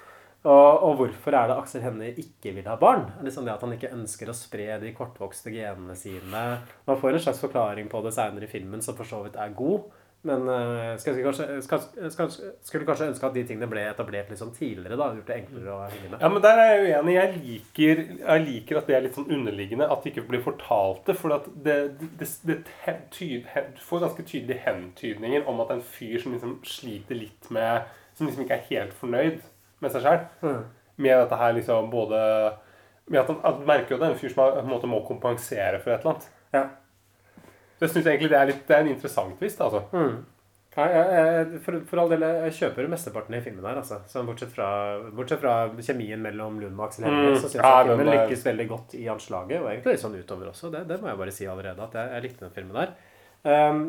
Og, 0.46 0.82
og 0.86 0.98
hvorfor 1.00 1.34
er 1.34 1.50
det 1.50 1.58
Aksel 1.58 1.82
Hennie 1.82 2.14
ikke 2.22 2.52
vil 2.54 2.66
ha 2.70 2.76
barn? 2.78 3.08
Er 3.18 3.26
det 3.26 3.54
at 3.56 3.62
han 3.64 3.74
ikke 3.74 3.94
ønsker 3.96 4.30
å 4.30 4.36
spre 4.36 4.76
de 4.82 4.92
kortvokste 4.94 5.50
genene 5.50 5.96
sine? 5.98 6.42
Man 6.86 6.98
får 7.00 7.16
en 7.16 7.24
slags 7.24 7.42
forklaring 7.42 7.90
på 7.90 8.02
det 8.04 8.14
seinere 8.14 8.46
i 8.46 8.50
filmen 8.50 8.84
som 8.84 8.94
for 8.98 9.08
så 9.08 9.24
vidt 9.24 9.38
er 9.42 9.56
god. 9.58 9.88
Men 10.26 10.48
uh, 10.48 10.96
skulle, 10.98 11.22
kanskje, 11.22 11.44
skal, 11.62 11.82
skal, 12.10 12.30
skulle 12.66 12.86
kanskje 12.86 13.10
ønske 13.12 13.28
at 13.28 13.34
de 13.36 13.44
tingene 13.46 13.68
ble 13.70 13.84
etablert 13.86 14.30
litt 14.30 14.40
sånn 14.40 14.54
tidligere. 14.54 14.98
da, 14.98 15.10
Gjort 15.14 15.28
det 15.30 15.36
enklere 15.36 15.74
å 15.74 15.80
med. 15.86 16.16
Ja, 16.18 16.30
men 16.32 16.42
der 16.42 16.62
er 16.62 16.70
jeg 16.72 16.86
uenig. 16.86 17.14
Jeg 17.14 17.34
liker, 17.34 18.02
jeg 18.22 18.44
liker 18.46 18.80
at 18.80 18.90
det 18.90 18.96
er 18.96 19.04
litt 19.06 19.18
sånn 19.18 19.30
underliggende. 19.36 19.90
At 19.90 20.02
det 20.02 20.14
ikke 20.14 20.26
blir 20.30 20.42
fortalt 20.46 21.04
det. 21.10 21.18
For 21.18 21.36
at 21.36 21.46
det, 21.66 21.76
det, 22.00 22.30
det, 22.48 22.58
det 22.86 22.96
tyd, 23.14 23.50
får 23.86 24.06
ganske 24.06 24.26
tydelige 24.26 24.64
hentydninger 24.66 25.46
om 25.50 25.62
at 25.66 25.74
en 25.76 25.84
fyr 25.94 26.18
som 26.22 26.34
liksom 26.34 26.58
sliter 26.66 27.22
litt 27.22 27.50
med 27.54 27.86
Som 28.16 28.26
liksom 28.26 28.46
ikke 28.46 28.58
er 28.58 28.68
helt 28.70 28.96
fornøyd 28.96 29.44
med 29.86 29.94
seg 29.96 30.04
sjøl. 30.06 30.22
Mm. 30.42 30.62
Med 31.06 31.18
dette 31.22 31.40
her 31.40 31.56
liksom 31.56 31.90
både 31.92 32.20
med 33.08 33.20
at, 33.22 33.28
han, 33.44 33.60
merker 33.68 33.94
jo 33.94 33.98
det 34.00 34.06
er 34.08 34.14
en 34.16 34.18
fyr 34.18 34.32
som 34.32 34.42
på 34.42 34.62
en 34.64 34.70
måte 34.70 34.88
må 34.90 34.98
kompensere 35.06 35.78
for 35.82 35.94
et 35.94 36.00
eller 36.02 36.16
annet. 36.16 36.30
Ja. 36.56 36.64
Så 37.76 37.84
jeg 37.86 37.92
syns 37.92 38.06
egentlig 38.08 38.30
det 38.32 38.38
er, 38.40 38.48
litt, 38.50 38.62
det 38.66 38.74
er 38.76 38.80
en 38.86 38.88
interessant 38.94 39.36
twist. 39.38 39.60
altså. 39.60 39.82
Mm. 39.92 40.24
Ja, 40.76 40.86
jeg, 40.92 41.04
jeg, 41.16 41.60
for, 41.64 41.76
for 41.88 42.00
all 42.02 42.10
del, 42.12 42.24
jeg 42.44 42.52
kjøper 42.58 42.88
mesteparten 42.92 43.36
i 43.36 43.40
filmen 43.44 43.64
her. 43.64 43.78
altså. 43.80 44.00
Så 44.12 44.24
bortsett, 44.28 44.50
fra, 44.52 44.66
bortsett 45.16 45.40
fra 45.40 45.54
kjemien 45.80 46.20
mellom 46.24 46.58
Lund 46.60 46.76
og 46.80 46.86
Aksel 46.88 47.06
Hennie, 47.06 47.30
Mm. 47.30 47.38
så 47.40 47.48
syns 47.48 47.62
Ja, 47.62 47.70
jeg 47.78 47.86
filmen 47.86 48.02
den 48.04 48.10
er- 48.12 48.18
lykkes 48.26 48.44
veldig 48.48 48.66
godt 48.72 48.94
i 48.98 49.04
anslaget. 49.12 49.60
Og 49.62 49.68
egentlig 49.70 49.94
litt 49.94 50.02
sånn 50.04 50.18
utover 50.18 50.50
også. 50.50 50.72
Det, 50.74 50.82
det 50.88 50.98
må 51.00 51.08
jeg 51.12 51.20
bare 51.22 51.32
si 51.38 51.46
allerede. 51.48 51.80
At 51.86 51.96
jeg, 52.00 52.10
jeg 52.16 52.22
likte 52.26 52.44
den 52.48 52.56
filmen 52.58 52.76
der. 52.82 52.92
Um, 53.46 53.80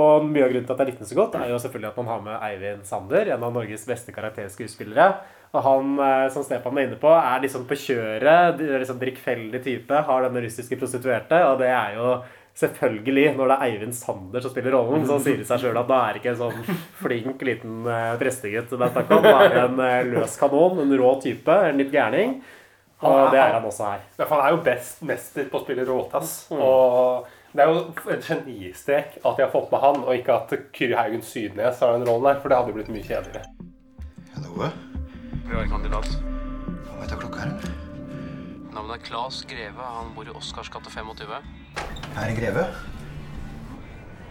og 0.00 0.24
mye 0.24 0.46
av 0.46 0.52
grunnen 0.54 0.64
til 0.68 0.72
at 0.72 0.80
jeg 0.80 0.88
likte 0.88 1.04
den 1.04 1.10
så 1.10 1.16
godt, 1.18 1.34
er 1.36 1.50
jo 1.52 1.60
selvfølgelig 1.60 1.90
at 1.90 1.98
man 2.00 2.10
har 2.12 2.20
med 2.24 2.44
Eivind 2.48 2.86
Sander, 2.88 3.28
en 3.28 3.42
av 3.44 3.52
Norges 3.52 3.82
beste 3.88 4.14
karakterskuespillere. 4.14 5.08
Og 5.52 5.64
han, 5.66 5.98
eh, 6.00 6.28
som 6.32 6.44
Stefan 6.46 6.72
var 6.72 6.86
inne 6.86 6.96
på, 7.00 7.10
er 7.12 7.42
liksom 7.42 7.66
på 7.68 7.76
kjøret. 7.76 8.56
liksom 8.56 9.00
Drikkfeldig 9.02 9.60
type. 9.64 9.92
Har 9.92 10.22
denne 10.24 10.40
russiske 10.40 10.78
prostituerte. 10.80 11.42
Og 11.50 11.58
det 11.60 11.68
er 11.68 11.98
jo 11.98 12.22
selvfølgelig, 12.56 13.36
når 13.36 13.48
det 13.48 13.56
er 13.58 13.66
Eivind 13.66 13.96
Sander 13.96 14.40
som 14.40 14.52
spiller 14.52 14.72
rollen, 14.76 15.04
så 15.08 15.18
sier 15.20 15.36
det 15.40 15.48
seg 15.48 15.60
sjøl 15.60 15.76
at 15.80 15.88
da 15.88 16.00
er 16.06 16.16
det 16.16 16.22
ikke 16.22 16.32
en 16.32 16.40
sånn 16.40 16.80
flink 17.02 17.44
liten 17.48 17.84
uh, 17.88 18.16
prestegutt 18.20 18.72
det 18.72 18.80
er 18.80 18.92
snakk 18.96 19.12
om. 19.12 19.28
Da 19.28 19.36
er 19.44 19.52
det 19.52 19.62
en 19.66 19.84
eh, 19.84 20.00
løs 20.14 20.40
kanon, 20.40 20.82
en 20.84 20.98
rå 21.00 21.14
type, 21.24 21.60
en 21.68 21.80
litt 21.80 21.92
gærning. 21.92 22.40
Og 23.02 23.32
det 23.34 23.40
er 23.42 23.56
han 23.56 23.64
også 23.66 23.92
her. 23.92 24.02
Han 24.30 24.40
er 24.40 24.52
jo 24.54 24.64
best 24.64 25.00
mester 25.04 25.48
på 25.50 25.58
å 25.58 25.64
spille 25.64 25.84
råtass. 25.88 26.34
Mm. 26.52 26.60
Og 26.62 27.32
det 27.52 27.60
er 27.60 27.68
jo 27.68 27.92
et 28.08 28.24
genistrek 28.24 29.18
at 29.20 29.36
de 29.36 29.42
har 29.44 29.50
fått 29.52 29.72
med 29.72 29.80
han, 29.82 29.98
og 30.06 30.14
ikke 30.16 30.32
at 30.38 30.52
Kyrre 30.72 30.96
Haugen 30.96 31.22
Sydnes 31.22 31.80
har 31.84 31.92
den 31.92 32.06
rollen 32.08 32.24
der. 32.30 32.38
For 32.40 32.48
det 32.48 32.56
hadde 32.56 32.72
jo 32.72 32.76
blitt 32.78 32.92
mye 32.92 33.04
kjedeligere. 33.04 33.44
Ja, 34.32 34.40
det 34.40 34.46
er 34.46 34.52
Ove. 34.54 34.68
Vi 35.42 35.52
har 35.52 35.62
en 35.66 35.74
kandidat. 35.74 36.08
Hva 36.86 36.94
vet 37.02 37.10
jeg 37.12 37.20
klokka 37.20 37.38
er? 37.44 37.50
Navnet 38.72 38.94
er 38.96 39.02
Claes 39.04 39.42
Greve. 39.50 39.84
Han 39.98 40.14
bor 40.16 40.24
i 40.24 40.32
Oscars 40.32 40.70
gate 40.72 40.90
25. 40.94 41.28
Er 42.16 42.24
det 42.24 42.36
Greve? 42.38 42.64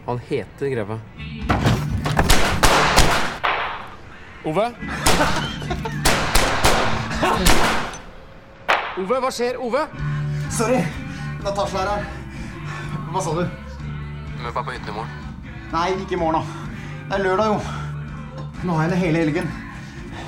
Han 0.08 0.18
heter 0.32 0.66
Greve. 0.74 0.98
Ove? 4.50 4.66
Ove, 9.02 9.22
hva 9.22 9.30
skjer? 9.30 9.62
Ove? 9.62 9.86
Sorry. 10.50 10.82
Natasha 11.46 11.86
er 11.86 11.94
her. 11.94 12.21
Hva 13.12 13.20
sa 13.20 13.34
du? 13.36 13.42
Møt 14.42 14.56
er 14.56 14.64
på 14.64 14.72
hytten 14.72 14.88
i 14.88 14.96
morgen. 14.96 15.18
Nei, 15.72 15.88
ikke 16.00 16.16
i 16.16 16.20
morgen, 16.22 16.40
da. 16.40 16.78
Det 17.10 17.18
er 17.18 17.24
lørdag, 17.26 17.52
jo. 17.52 18.46
Nå 18.64 18.78
har 18.78 18.88
jeg 18.88 18.94
det 18.94 19.00
hele 19.02 19.24
helgen. 19.26 19.52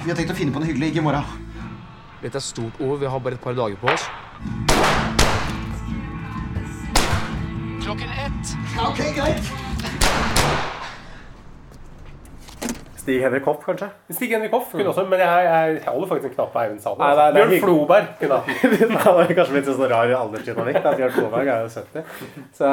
Vi 0.04 0.12
har 0.12 0.20
tenkt 0.20 0.34
å 0.34 0.36
finne 0.36 0.52
på 0.52 0.60
noe 0.60 0.68
hyggelig. 0.68 0.92
Ikke 0.92 1.00
i 1.00 1.06
morgen. 1.08 1.24
Dette 2.20 2.40
er 2.42 2.44
stort, 2.44 2.80
ord. 2.84 3.00
Vi 3.00 3.08
har 3.08 3.24
bare 3.24 3.40
et 3.40 3.44
par 3.44 3.56
dager 3.56 3.80
på 3.80 3.88
oss. 3.94 4.08
Klokken 7.84 8.12
ett. 8.26 8.56
Ok, 8.84 9.00
greit. 9.16 9.63
Stig-Henrik 13.04 13.48
Hoff, 13.50 13.64
kanskje? 13.66 13.90
Stig-Henrik 14.16 14.54
Hoff 14.56 14.70
kunne 14.72 14.92
også, 14.94 15.04
men 15.12 15.20
jeg, 15.20 15.48
jeg, 15.48 15.72
jeg 15.76 15.90
holder 15.90 16.10
faktisk 16.12 16.30
en 16.30 16.36
knapp 16.38 16.54
på 16.54 16.62
Eivind 16.62 16.84
det 16.84 17.24
er 17.24 17.34
Bjørn. 17.36 17.56
Floberg 17.66 18.06
kunne 18.22 18.38
hatt 18.40 18.62
den. 18.80 18.94
kanskje 19.36 19.56
blitt 19.58 19.68
sånn 19.68 19.92
rar 19.92 20.14
aldersdynamikk. 20.20 20.80
da. 20.86 20.94
Bjørn 21.02 21.14
Floberg 21.18 21.52
er 21.52 21.66
jo 21.66 21.74
70. 21.74 22.14
Så, 22.56 22.70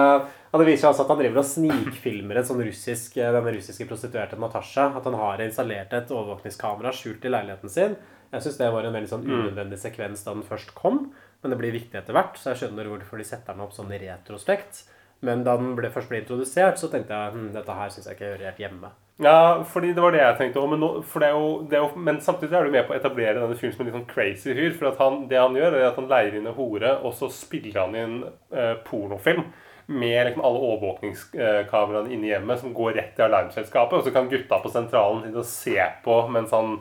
og 0.53 0.63
det 0.63 0.69
viser 0.69 0.85
seg 0.85 0.89
altså 0.93 1.07
at 1.07 1.11
han 1.13 1.21
driver 1.25 1.43
og 1.43 1.49
snikfilmer 1.51 2.41
en 2.41 2.47
sånn 2.53 2.63
russisk, 2.63 3.19
denne 3.19 3.57
russiske 3.57 3.89
prostituerte 3.91 4.39
Natasha. 4.39 4.87
At 5.01 5.11
han 5.11 5.19
har 5.19 5.43
installert 5.49 5.99
et 5.99 6.15
overvåkningskamera 6.15 6.95
skjult 6.95 7.27
i 7.27 7.35
leiligheten 7.35 7.75
sin. 7.75 7.99
Jeg 8.31 8.47
syns 8.47 8.63
det 8.63 8.71
var 8.71 8.87
en 8.87 8.95
veldig 8.95 9.11
sånn 9.11 9.27
unødvendig 9.27 9.83
sekvens 9.83 10.23
da 10.23 10.37
den 10.37 10.47
først 10.47 10.71
kom. 10.79 11.09
Men 11.43 11.55
det 11.55 11.59
blir 11.59 11.75
viktig 11.75 11.99
etter 11.99 12.15
hvert, 12.15 12.39
så 12.39 12.53
jeg 12.53 12.63
skjønner 12.63 12.87
hvorfor 12.93 13.19
de 13.19 13.27
setter 13.27 13.57
den 13.57 13.65
opp 13.65 13.75
sånn 13.75 13.91
i 13.91 13.99
retrospekt. 14.03 14.85
Men 15.27 15.43
da 15.45 15.57
den 15.59 15.75
ble, 15.77 15.91
først 15.93 16.13
ble 16.13 16.23
introdusert, 16.23 16.79
så 16.81 16.89
tenkte 16.93 17.17
jeg 17.17 17.35
hm, 17.35 17.49
dette 17.57 17.77
her 17.77 17.93
syns 17.93 18.07
jeg 18.07 18.17
ikke 18.19 18.31
hører 18.35 18.51
helt 18.53 18.63
hjemme. 18.63 18.91
Ja, 19.23 19.65
fordi 19.69 19.93
det 19.93 20.01
var 20.01 20.15
det 20.15 20.21
jeg 20.23 20.37
tenkte 20.39 20.63
òg. 20.63 20.71
Men, 20.73 22.05
men 22.05 22.21
samtidig 22.25 22.57
er 22.57 22.65
du 22.65 22.73
med 22.73 22.87
på 22.89 22.95
å 22.95 22.97
etablere 22.97 23.37
denne 23.37 23.57
fyren 23.59 23.75
som 23.75 23.83
en 23.85 23.91
litt 23.91 23.97
sånn 23.99 24.07
crazy 24.09 24.55
fyr. 24.57 24.71
For 24.79 24.97
han, 25.01 25.27
det 25.29 25.41
han 25.41 25.59
gjør, 25.59 25.77
er 25.77 25.89
at 25.91 25.99
han 26.01 26.09
leier 26.09 26.39
inn 26.39 26.49
en 26.49 26.57
hore, 26.57 26.95
og 27.05 27.13
så 27.19 27.29
spiller 27.33 27.83
han 27.83 27.99
inn 28.01 28.15
eh, 28.25 28.79
pornofilm. 28.87 29.45
Med 29.91 30.23
liksom 30.29 30.45
alle 30.47 30.63
overvåkningskameraene 30.71 32.15
inne 32.15 32.29
i 32.29 32.33
hjemmet 32.33 32.63
som 32.63 32.73
går 32.73 32.95
rett 32.97 33.13
til 33.19 33.27
alarmselskapet. 33.27 33.99
Og 33.99 34.07
så 34.07 34.15
kan 34.15 34.31
gutta 34.31 34.61
på 34.63 34.73
sentralen 34.73 35.37
se 35.45 35.77
på 36.05 36.17
mens 36.33 36.55
han 36.57 36.79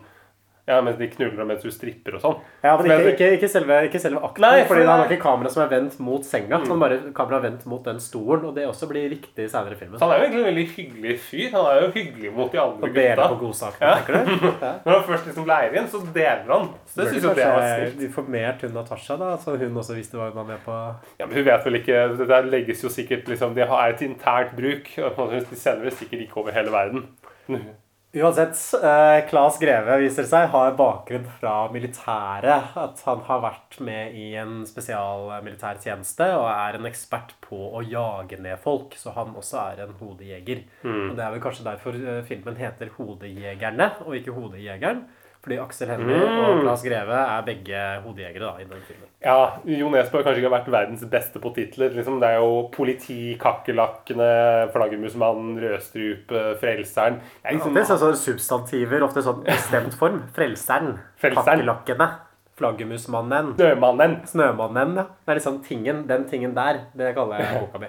ja, 0.70 0.78
mens 0.86 1.00
de 1.02 1.08
knuller 1.10 1.42
og 1.44 1.48
mens 1.50 1.64
du 1.66 1.72
stripper 1.74 2.16
og 2.20 2.22
sånn. 2.24 2.36
Ja, 2.64 2.76
men 2.78 2.86
ikke, 2.94 3.12
ikke, 3.16 3.30
ikke, 3.40 3.50
selve, 3.50 3.80
ikke 3.90 4.00
selve 4.04 4.22
akten, 4.28 4.44
Nei, 4.46 4.64
fordi 4.70 4.84
det 4.86 4.94
er- 4.94 5.04
ikke 5.10 5.24
kamera 5.24 5.50
som 5.50 5.64
er 5.66 5.72
vendt 5.74 5.98
mot 6.00 6.24
senga. 6.28 6.60
Han 6.70 6.80
bare 6.84 7.00
kamera 7.18 7.40
vendt 7.44 7.66
mot 7.66 7.84
den 7.90 8.00
stolen, 8.00 8.46
og 8.46 8.54
det 8.56 8.68
også 8.70 8.88
blir 8.92 9.10
viktig 9.10 9.50
senere 9.50 9.74
i 9.74 9.80
filmen. 9.82 9.98
Så 10.00 10.06
han 10.06 10.14
er 10.14 10.20
jo 10.20 10.28
egentlig 10.28 10.44
en 10.46 10.50
veldig 10.52 10.68
hyggelig 10.78 11.16
fyr. 11.26 11.50
Han 11.58 11.66
er 11.72 11.82
jo 11.82 11.90
hyggelig 11.98 12.34
mot 12.38 12.52
de 12.54 12.62
andre 12.62 12.88
Og 12.90 12.94
deler 12.94 13.16
gutta. 13.16 13.28
på 13.34 13.40
godsakene, 13.44 13.96
tenker 13.98 14.14
du? 14.14 14.48
Ja. 14.70 14.74
Når 14.86 14.94
han 14.94 15.04
først 15.10 15.26
liksom 15.32 15.46
leier 15.50 15.76
inn, 15.82 15.88
så 15.90 16.04
deler 16.14 16.54
han. 16.54 16.70
Så 16.86 17.02
det 17.02 17.08
synes 17.10 17.24
jeg 17.24 17.36
det 17.36 17.50
var 17.50 17.68
stilt. 17.74 18.06
Informert 18.10 18.60
til 18.60 18.74
Natasha, 18.78 19.18
da, 19.18 19.32
så 19.42 19.58
hun 19.58 19.76
også 19.84 19.96
visste 19.98 20.18
hva 20.20 20.30
hun 20.30 20.38
var 20.40 20.48
med 20.54 20.64
på. 20.66 20.78
Ja, 21.20 21.26
men 21.26 21.36
Hun 21.40 21.46
vet 21.50 21.66
vel 21.66 21.80
ikke 21.82 22.18
Det 22.20 22.28
der 22.30 22.42
legges 22.54 22.84
jo 22.84 22.90
sikkert 22.94 23.26
liksom 23.28 23.56
Det 23.56 23.66
er 23.68 23.90
et 23.90 24.02
internt 24.06 24.56
bruk. 24.56 24.90
og 25.18 25.32
De 25.32 25.56
sender 25.56 25.84
vel 25.90 25.92
sikkert 25.92 26.22
ikke 26.28 26.38
over 26.44 26.52
hele 26.52 26.72
verden. 26.72 27.08
Uansett, 28.12 28.58
eh, 28.84 29.30
Claes 29.30 29.60
Greve 29.62 30.00
viser 30.02 30.26
seg 30.26 30.48
har 30.50 30.72
bakgrunn 30.74 31.28
fra 31.38 31.68
militæret. 31.70 32.72
At 32.82 33.04
han 33.06 33.22
har 33.28 33.44
vært 33.44 33.78
med 33.86 34.16
i 34.18 34.32
en 34.42 34.64
spesialmilitær 34.66 35.78
tjeneste 35.84 36.26
og 36.34 36.48
er 36.50 36.80
en 36.80 36.90
ekspert 36.90 37.36
på 37.46 37.60
å 37.70 37.84
jage 37.86 38.40
ned 38.42 38.58
folk. 38.64 38.98
Så 38.98 39.14
han 39.14 39.36
også 39.38 39.62
er 39.62 39.84
en 39.86 39.94
hodejeger. 40.02 40.64
Og 41.12 41.16
Det 41.16 41.26
er 41.26 41.36
vel 41.36 41.44
kanskje 41.44 41.68
derfor 41.70 41.94
eh, 41.94 42.24
filmen 42.26 42.58
heter 42.58 42.90
'Hodejegerne' 42.90 44.02
og 44.02 44.18
ikke 44.18 44.34
'Hodejegeren'. 44.34 45.06
Fordi 45.40 45.56
Aksel 45.64 45.88
Hennie 45.88 46.18
og 46.20 46.58
Claes 46.66 46.82
Greve 46.84 47.16
er 47.16 47.44
begge 47.48 47.82
hodejegere 48.04 48.44
da, 48.44 48.50
i 48.60 48.66
den 48.68 48.82
filmen. 48.84 49.08
Ja, 49.24 49.38
Jo 49.66 49.88
Nesbø 49.94 50.20
har 50.20 50.26
kanskje 50.28 50.42
ikke 50.44 50.52
vært 50.52 50.68
verdens 50.74 51.06
beste 51.12 51.40
på 51.40 51.54
titler. 51.56 51.94
Liksom, 51.96 52.18
det 52.20 52.28
er 52.34 52.42
jo 52.42 52.66
Politi, 52.76 53.38
Kakerlakkene, 53.40 54.28
Flaggermusmannen, 54.74 55.56
Rødstrupe, 55.64 56.42
Frelseren 56.60 57.22
Jeg 57.22 57.54
er 57.54 57.56
liksom, 57.56 57.74
Det 57.78 57.86
er 57.86 58.02
sånn 58.04 58.20
substantiver, 58.20 59.06
ofte 59.08 59.24
sånn 59.24 59.40
bestemt 59.48 59.96
form. 60.00 60.20
Frelseren, 60.36 60.98
Frelseren. 61.24 61.64
Kakerlakkene, 61.64 62.10
Flaggermusmannen, 62.60 63.54
Snømannen. 63.56 64.18
Snømannen. 64.28 64.96
Ja. 65.00 65.08
Det 65.24 65.32
er 65.34 65.40
liksom 65.40 65.62
tingen, 65.64 66.04
den 66.10 66.28
tingen 66.30 66.54
der. 66.58 66.84
Det 67.00 67.14
kaller 67.16 67.40
jeg 67.40 67.64
boka 67.64 67.80
mi. 67.86 67.88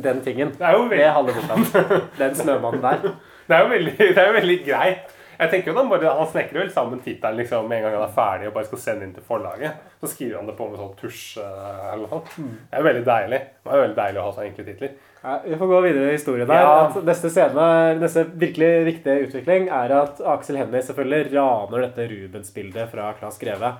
Den 0.00 0.20
tingen. 0.24 0.52
Det 0.56 0.64
er 0.64 0.72
jo 0.78 0.86
veldig- 0.88 0.98
Det 1.04 1.12
halve 1.12 1.32
boka. 1.36 2.00
Den 2.18 2.34
snømannen 2.34 2.80
der. 2.88 3.10
Det 3.50 3.56
er 3.56 3.64
jo 3.64 3.68
veldig, 3.72 3.94
det 3.98 4.18
er 4.18 4.26
jo 4.28 4.32
veldig 4.36 4.56
greit. 4.64 5.08
Jeg 5.40 5.50
tenker 5.54 5.70
jo 5.70 5.76
da 5.78 5.84
bare, 5.88 6.14
han 6.18 6.28
snekrer 6.28 6.60
vel 6.60 6.72
sammen 6.74 7.00
tittelen 7.00 7.38
liksom, 7.40 7.68
med 7.68 7.80
en 7.80 7.86
gang 7.86 7.94
han 7.96 8.04
er 8.04 8.16
ferdig 8.16 8.48
og 8.50 8.56
bare 8.58 8.68
skal 8.68 8.80
sende 8.82 9.06
inn 9.06 9.14
til 9.16 9.24
forlaget. 9.24 9.86
Så 10.02 10.10
skriver 10.12 10.36
han 10.36 10.50
det 10.50 10.56
på 10.58 10.66
med 10.68 10.80
sånn 10.80 10.96
tusj 10.98 11.22
eh, 11.40 11.86
eller 11.94 12.10
noe. 12.10 12.20
Det 12.36 12.76
er 12.76 12.82
jo 12.82 12.88
veldig 12.90 13.04
deilig. 13.06 13.38
Det 13.60 13.70
er 13.70 13.78
jo 13.78 13.84
veldig 13.86 13.98
deilig 14.00 14.20
å 14.20 14.26
ha 14.26 14.34
så 14.36 14.44
enkle 14.44 14.66
titler. 14.66 14.98
Ja, 15.20 15.36
vi 15.44 15.60
får 15.60 15.70
gå 15.70 15.78
videre 15.84 16.10
i 16.10 16.16
historien 16.18 16.48
der. 16.48 16.64
Ja. 16.64 17.04
Neste 17.08 17.30
scene, 17.32 17.68
neste 18.00 18.26
virkelig 18.42 18.68
viktige 18.90 19.24
utvikling 19.28 19.70
er 19.80 19.96
at 19.96 20.20
Aksel 20.34 20.60
Hennie 20.60 20.84
selvfølgelig 20.84 21.32
raner 21.32 21.86
dette 21.86 22.06
Rubens-bildet 22.12 22.92
fra 22.92 23.08
Claes 23.16 23.40
Greve. 23.40 23.72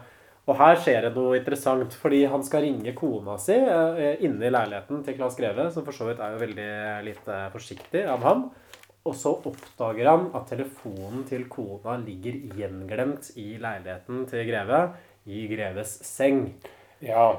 Og 0.48 0.56
her 0.58 0.80
skjer 0.80 1.04
det 1.04 1.12
noe 1.14 1.36
interessant, 1.38 1.92
fordi 2.00 2.24
han 2.32 2.42
skal 2.46 2.64
ringe 2.64 2.96
kona 2.96 3.36
si 3.40 3.54
eh, 3.54 4.16
inne 4.24 4.48
i 4.48 4.52
leiligheten 4.52 5.04
til 5.04 5.20
Claes 5.20 5.36
Greve, 5.38 5.68
som 5.74 5.84
for 5.84 5.96
så 5.96 6.08
vidt 6.08 6.24
er 6.24 6.34
jo 6.34 6.42
veldig 6.42 6.72
lite 7.06 7.38
forsiktig 7.52 8.08
av 8.08 8.24
ham. 8.24 8.48
Og 9.08 9.14
så 9.16 9.32
oppdager 9.32 10.08
han 10.10 10.26
at 10.36 10.50
telefonen 10.50 11.22
til 11.28 11.46
kona 11.48 11.96
ligger 12.02 12.36
gjenglemt 12.58 13.30
i 13.40 13.54
leiligheten 13.60 14.26
til 14.28 14.44
Greve, 14.50 14.80
i 15.30 15.46
Greves 15.48 15.94
seng. 16.04 16.42
Ja. 17.04 17.30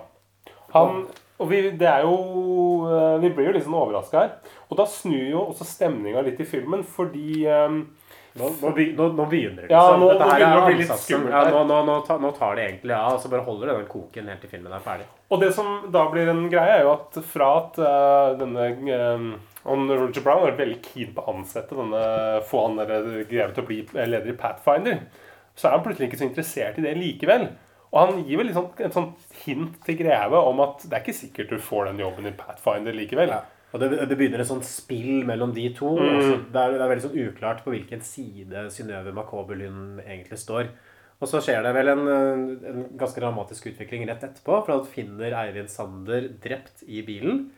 Han, 0.73 1.03
og 1.41 1.49
vi, 1.51 1.61
det 1.77 1.87
er 1.89 2.05
jo, 2.07 2.15
eh, 2.89 3.17
vi 3.21 3.29
blir 3.35 3.51
jo 3.51 3.55
litt 3.57 3.65
sånn 3.67 3.77
overraska 3.77 4.23
her. 4.23 4.33
Og 4.71 4.79
da 4.79 4.87
snur 4.89 5.27
jo 5.29 5.43
også 5.51 5.67
stemninga 5.67 6.23
litt 6.25 6.41
i 6.41 6.47
filmen, 6.49 6.85
fordi 6.87 7.43
um, 7.49 7.83
Nå, 8.39 8.47
nå, 8.61 8.69
nå, 8.95 9.05
nå 9.11 9.23
begynner 9.27 9.65
det. 9.65 9.71
Ja, 9.73 9.81
liksom. 9.91 9.99
nå- 9.99 10.11
Dette 10.13 10.23
nå 10.23 10.31
her 10.31 10.43
er 10.45 10.61
bli 10.69 10.75
litt 10.79 10.91
skummelt 11.03 11.33
Ja, 11.35 11.63
nå, 12.23 12.29
tar 12.37 12.55
det 12.55 12.67
egentlig 12.69 12.95
av, 12.95 13.17
og 13.17 13.19
så 13.19 13.31
bare 13.33 13.43
holder 13.43 13.67
det 13.67 13.73
den 13.81 13.89
koken 13.91 14.29
helt 14.31 14.45
til 14.45 14.53
filmen 14.53 14.75
er 14.77 14.85
ferdig. 14.85 15.07
Og 15.27 15.41
det 15.43 15.49
som 15.57 15.89
da 15.91 16.05
blir 16.13 16.31
en 16.31 16.45
greie, 16.51 16.77
er 16.77 16.85
jo 16.85 16.93
at 16.93 17.19
fra 17.27 17.49
at 17.59 17.81
uh, 17.83 18.29
denne 18.39 18.69
eh, 18.87 19.25
og 19.69 19.91
Roger 19.91 20.23
Brown 20.25 20.45
var 20.45 20.55
veldig 20.57 20.79
keen 20.85 21.11
på 21.15 21.23
å 21.23 21.35
ansette 21.35 21.77
denne 21.77 22.03
få 22.49 22.63
han 22.65 22.79
der 22.79 23.25
Greve 23.29 23.51
til 23.53 23.63
å 23.63 23.67
bli 23.67 23.81
eh, 23.93 24.09
leder 24.09 24.33
i 24.33 24.37
Pathfinder, 24.37 25.03
så 25.53 25.67
er 25.67 25.75
han 25.75 25.83
plutselig 25.85 26.09
ikke 26.09 26.21
så 26.21 26.27
interessert 26.27 26.79
i 26.79 26.85
det 26.85 26.95
likevel. 26.97 27.49
Og 27.91 27.97
han 27.99 28.21
gir 28.23 28.39
vel 28.39 28.47
liksom 28.49 28.69
et 28.79 28.95
sånt 28.95 29.39
hint 29.43 29.81
til 29.85 29.97
Greve 29.99 30.39
om 30.47 30.61
at 30.63 30.85
det 30.85 30.95
er 30.95 31.03
ikke 31.03 31.17
sikkert 31.17 31.51
du 31.51 31.59
får 31.61 31.89
den 31.91 31.99
jobben 32.01 32.29
i 32.29 32.35
Pathfinder 32.39 32.95
likevel. 32.95 33.33
Og 33.71 33.79
det, 33.79 33.91
det 34.09 34.17
begynner 34.19 34.43
et 34.43 34.49
sånt 34.49 34.67
spill 34.67 35.25
mellom 35.27 35.53
de 35.55 35.67
to. 35.75 35.93
Mm. 35.99 36.07
Altså, 36.07 36.37
det, 36.39 36.63
er, 36.63 36.73
det 36.75 36.85
er 36.85 36.91
veldig 36.91 37.05
sånn 37.05 37.19
uklart 37.27 37.61
på 37.65 37.75
hvilken 37.75 38.01
side 38.03 38.65
Synnøve 38.73 39.13
Makobelund 39.15 40.01
egentlig 40.05 40.39
står. 40.41 40.71
Og 41.21 41.29
så 41.29 41.39
skjer 41.43 41.61
det 41.61 41.71
vel 41.77 41.91
en, 41.91 42.07
en 42.09 42.83
ganske 42.99 43.21
dramatisk 43.21 43.69
utvikling 43.69 44.07
rett 44.09 44.23
etterpå. 44.25 44.63
For 44.63 44.73
da 44.73 44.91
finner 44.95 45.35
Eivind 45.43 45.71
Sander 45.71 46.31
drept 46.43 46.81
i 46.87 47.03
bilen. 47.05 47.49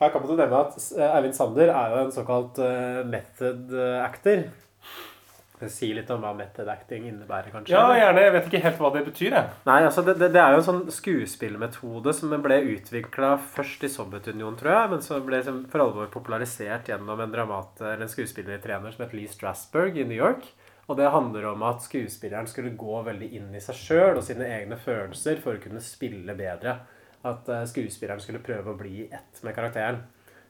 Her 0.00 0.12
kan 0.12 0.22
man 0.22 0.32
jo 0.32 0.38
nevne 0.38 0.62
at 0.66 0.78
eh, 0.96 1.16
Eivind 1.16 1.36
Sander 1.36 1.72
er 1.72 1.94
jo 1.94 2.04
en 2.04 2.14
såkalt 2.14 2.60
eh, 2.62 3.02
method 3.08 3.74
actor. 4.02 4.46
Si 5.72 5.88
litt 5.96 6.10
om 6.12 6.20
hva 6.20 6.34
method 6.36 6.68
acting 6.68 7.06
innebærer, 7.08 7.48
kanskje? 7.48 7.72
Ja, 7.72 7.94
gjerne. 7.96 8.24
Jeg 8.26 8.32
vet 8.34 8.48
ikke 8.50 8.60
helt 8.66 8.80
hva 8.82 8.90
det 8.92 9.02
betyr, 9.06 9.36
jeg. 9.38 9.52
Nei, 9.64 9.78
altså 9.86 10.04
det, 10.04 10.18
det, 10.20 10.28
det 10.34 10.40
er 10.42 10.52
jo 10.52 10.60
en 10.60 10.66
sånn 10.66 10.82
skuespillmetode 10.92 12.12
som 12.12 12.34
ble 12.44 12.58
utvikla 12.74 13.30
først 13.54 13.86
i 13.88 13.90
Sovjetunionen, 13.94 14.58
tror 14.60 14.74
jeg, 14.74 14.90
men 14.92 15.04
som 15.06 15.24
ble 15.24 15.40
liksom 15.40 15.62
for 15.72 15.86
alvor 15.86 16.10
popularisert 16.12 16.90
gjennom 16.92 17.22
en, 17.24 17.32
dramat, 17.32 17.72
eller 17.80 18.04
en 18.04 18.12
skuespillertrener 18.12 18.92
som 18.92 19.06
het 19.06 19.16
Lee 19.16 19.32
Strasberg 19.32 19.96
i 19.96 20.04
New 20.04 20.18
York. 20.18 20.44
Og 20.86 21.00
det 21.00 21.08
handler 21.10 21.48
om 21.54 21.64
at 21.66 21.80
skuespilleren 21.82 22.46
skulle 22.50 22.76
gå 22.78 23.00
veldig 23.08 23.30
inn 23.40 23.48
i 23.56 23.62
seg 23.64 23.80
sjøl 23.80 24.20
og 24.20 24.26
sine 24.28 24.44
egne 24.58 24.76
følelser 24.78 25.40
for 25.42 25.56
å 25.56 25.62
kunne 25.62 25.80
spille 25.82 26.36
bedre. 26.36 26.76
At 27.26 27.48
eh, 27.52 27.64
skuespilleren 27.70 28.22
skulle 28.22 28.44
prøve 28.44 28.72
å 28.72 28.78
bli 28.78 29.08
ett 29.10 29.42
med 29.46 29.56
karakteren. 29.56 30.04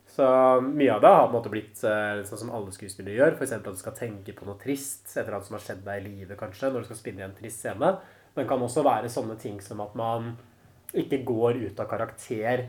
Så 0.07 0.27
mye 0.63 0.93
av 0.95 1.01
det 1.03 1.11
har 1.11 1.25
på 1.25 1.33
en 1.33 1.37
måte 1.39 1.51
blitt 1.53 1.83
eh, 1.85 2.23
sånn 2.29 2.45
som 2.45 2.53
alle 2.55 2.75
skuespillere 2.75 3.17
gjør. 3.17 3.37
F.eks. 3.37 3.57
at 3.59 3.67
du 3.67 3.81
skal 3.81 3.97
tenke 3.99 4.35
på 4.37 4.47
noe 4.47 4.59
trist, 4.61 5.09
et 5.11 5.25
eller 5.25 5.39
annet 5.39 5.49
som 5.49 5.59
har 5.59 5.65
skjedd 5.67 5.83
deg 5.87 6.03
i 6.03 6.13
livet, 6.13 6.39
kanskje, 6.41 6.71
når 6.71 6.85
du 6.85 6.91
skal 6.91 7.01
spille 7.01 7.23
i 7.23 7.27
en 7.27 7.37
trist 7.37 7.65
scene. 7.65 7.93
Men 8.35 8.45
det 8.45 8.51
kan 8.51 8.63
også 8.63 8.85
være 8.87 9.11
sånne 9.13 9.39
ting 9.43 9.59
som 9.65 9.81
at 9.83 9.97
man 9.99 10.35
ikke 10.97 11.25
går 11.27 11.59
ut 11.67 11.81
av 11.83 11.89
karakter 11.91 12.69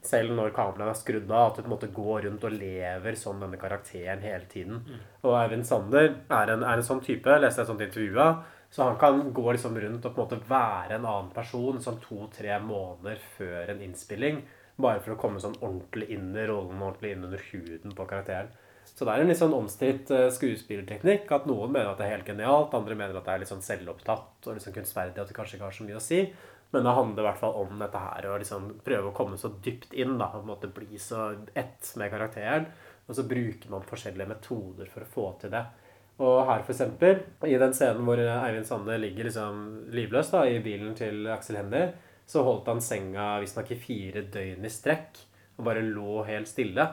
selv 0.00 0.32
når 0.32 0.54
kameraet 0.56 0.94
er 0.94 1.00
skrudd 1.00 1.28
av. 1.28 1.50
At 1.50 1.58
du 1.58 1.64
på 1.64 1.68
en 1.68 1.74
måte 1.74 1.90
går 1.94 2.24
rundt 2.26 2.46
og 2.48 2.56
lever 2.56 3.18
som 3.20 3.42
denne 3.42 3.60
karakteren 3.60 4.24
hele 4.24 4.48
tiden. 4.50 4.80
Og 5.26 5.36
Eivind 5.36 5.68
Sander 5.68 6.06
er 6.08 6.54
en, 6.54 6.64
er 6.64 6.80
en 6.80 6.86
sånn 6.86 7.02
type. 7.04 7.28
Jeg 7.28 7.44
leste 7.44 7.64
et 7.66 7.68
sånt 7.68 7.84
intervju 7.84 8.16
av. 8.22 8.40
Så 8.70 8.86
han 8.86 8.98
kan 8.98 9.32
gå 9.34 9.52
liksom 9.52 9.78
rundt 9.82 10.04
og 10.06 10.14
på 10.14 10.22
en 10.22 10.26
måte 10.26 10.48
være 10.50 10.96
en 10.96 11.06
annen 11.06 11.30
person 11.34 11.80
sånn 11.82 11.98
to-tre 12.04 12.54
måneder 12.62 13.18
før 13.36 13.72
en 13.72 13.82
innspilling. 13.82 14.44
Bare 14.80 15.02
for 15.02 15.16
å 15.16 15.20
komme 15.20 15.42
sånn 15.42 15.58
ordentlig 15.58 16.06
inn 16.14 16.30
i 16.38 16.46
rollen, 16.46 16.78
ordentlig 16.78 17.16
inn 17.16 17.26
under 17.26 17.42
huden 17.50 17.96
på 17.96 18.06
karakteren. 18.06 18.52
Så 18.94 19.06
det 19.06 19.12
er 19.12 19.22
en 19.22 19.30
litt 19.30 19.40
sånn 19.40 19.56
omstridt 19.56 20.10
eh, 20.14 20.28
skuespillerteknikk. 20.34 21.26
At 21.34 21.48
noen 21.50 21.72
mener 21.72 21.90
at 21.90 22.00
det 22.00 22.06
er 22.06 22.14
helt 22.16 22.30
genialt, 22.30 22.74
andre 22.76 22.96
mener 22.98 23.18
at 23.18 23.26
det 23.26 23.34
er 23.34 23.42
litt 23.42 23.50
sånn 23.50 23.64
selvopptatt 23.64 24.46
og 24.46 24.56
liksom 24.56 24.74
kunstferdig 24.76 25.22
at 25.22 25.30
det 25.30 25.36
kanskje 25.36 25.58
ikke 25.58 25.68
har 25.68 25.76
så 25.76 25.86
mye 25.86 25.98
å 25.98 26.04
si. 26.04 26.22
Men 26.70 26.86
det 26.86 26.94
handler 26.94 27.24
i 27.24 27.26
hvert 27.26 27.40
fall 27.40 27.56
om 27.58 27.82
dette 27.82 28.00
her, 28.04 28.28
å 28.30 28.38
liksom 28.38 28.68
prøve 28.86 29.10
å 29.10 29.14
komme 29.16 29.38
så 29.40 29.50
dypt 29.64 29.94
inn. 29.98 30.14
da, 30.18 30.30
på 30.30 30.44
en 30.44 30.50
måte 30.52 30.70
Bli 30.70 30.98
så 31.02 31.32
ett 31.54 31.92
med 31.98 32.12
karakteren. 32.12 32.70
Og 33.08 33.16
så 33.18 33.26
bruker 33.26 33.72
man 33.72 33.86
forskjellige 33.88 34.30
metoder 34.30 34.90
for 34.92 35.02
å 35.02 35.12
få 35.16 35.24
til 35.42 35.50
det. 35.56 35.64
Og 36.20 36.42
her, 36.44 36.62
for 36.66 36.74
eksempel, 36.74 37.22
i 37.48 37.56
den 37.60 37.72
scenen 37.76 38.04
hvor 38.04 38.20
Eivind 38.20 38.68
Sande 38.68 38.98
ligger 39.00 39.30
liksom 39.30 39.60
livløs 39.94 40.32
da, 40.34 40.44
i 40.44 40.60
bilen 40.64 40.92
til 40.98 41.24
Aksel 41.32 41.56
Hennie, 41.62 41.94
så 42.28 42.44
holdt 42.46 42.68
han 42.68 42.82
senga 42.84 43.32
visstnok 43.40 43.72
i 43.72 43.78
fire 43.80 44.26
døgn 44.30 44.66
i 44.68 44.70
strekk 44.70 45.22
og 45.56 45.64
bare 45.66 45.84
lå 45.84 46.20
helt 46.28 46.48
stille 46.48 46.84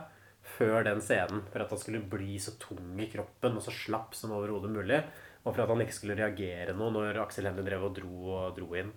før 0.58 0.86
den 0.88 1.02
scenen 1.04 1.44
for 1.52 1.63
at 1.63 1.74
han 1.74 1.82
skulle 1.82 2.06
bli 2.10 2.40
så 2.40 2.56
tung 2.62 2.96
i 3.04 3.10
kroppen 3.12 3.60
og 3.60 3.66
så 3.66 3.74
slapp 3.76 4.16
som 4.16 4.34
overhodet 4.36 4.72
mulig. 4.72 5.02
Og 5.44 5.54
for 5.54 5.63
at 5.63 5.72
han 5.72 5.84
ikke 5.84 5.96
skulle 5.96 6.18
reagere 6.18 6.76
noe 6.76 6.92
når 6.96 7.20
Aksel 7.24 7.48
Hennie 7.48 7.68
drev 7.68 7.86
og 7.88 7.94
dro 8.00 8.32
og 8.36 8.56
dro 8.58 8.72
inn. 8.80 8.90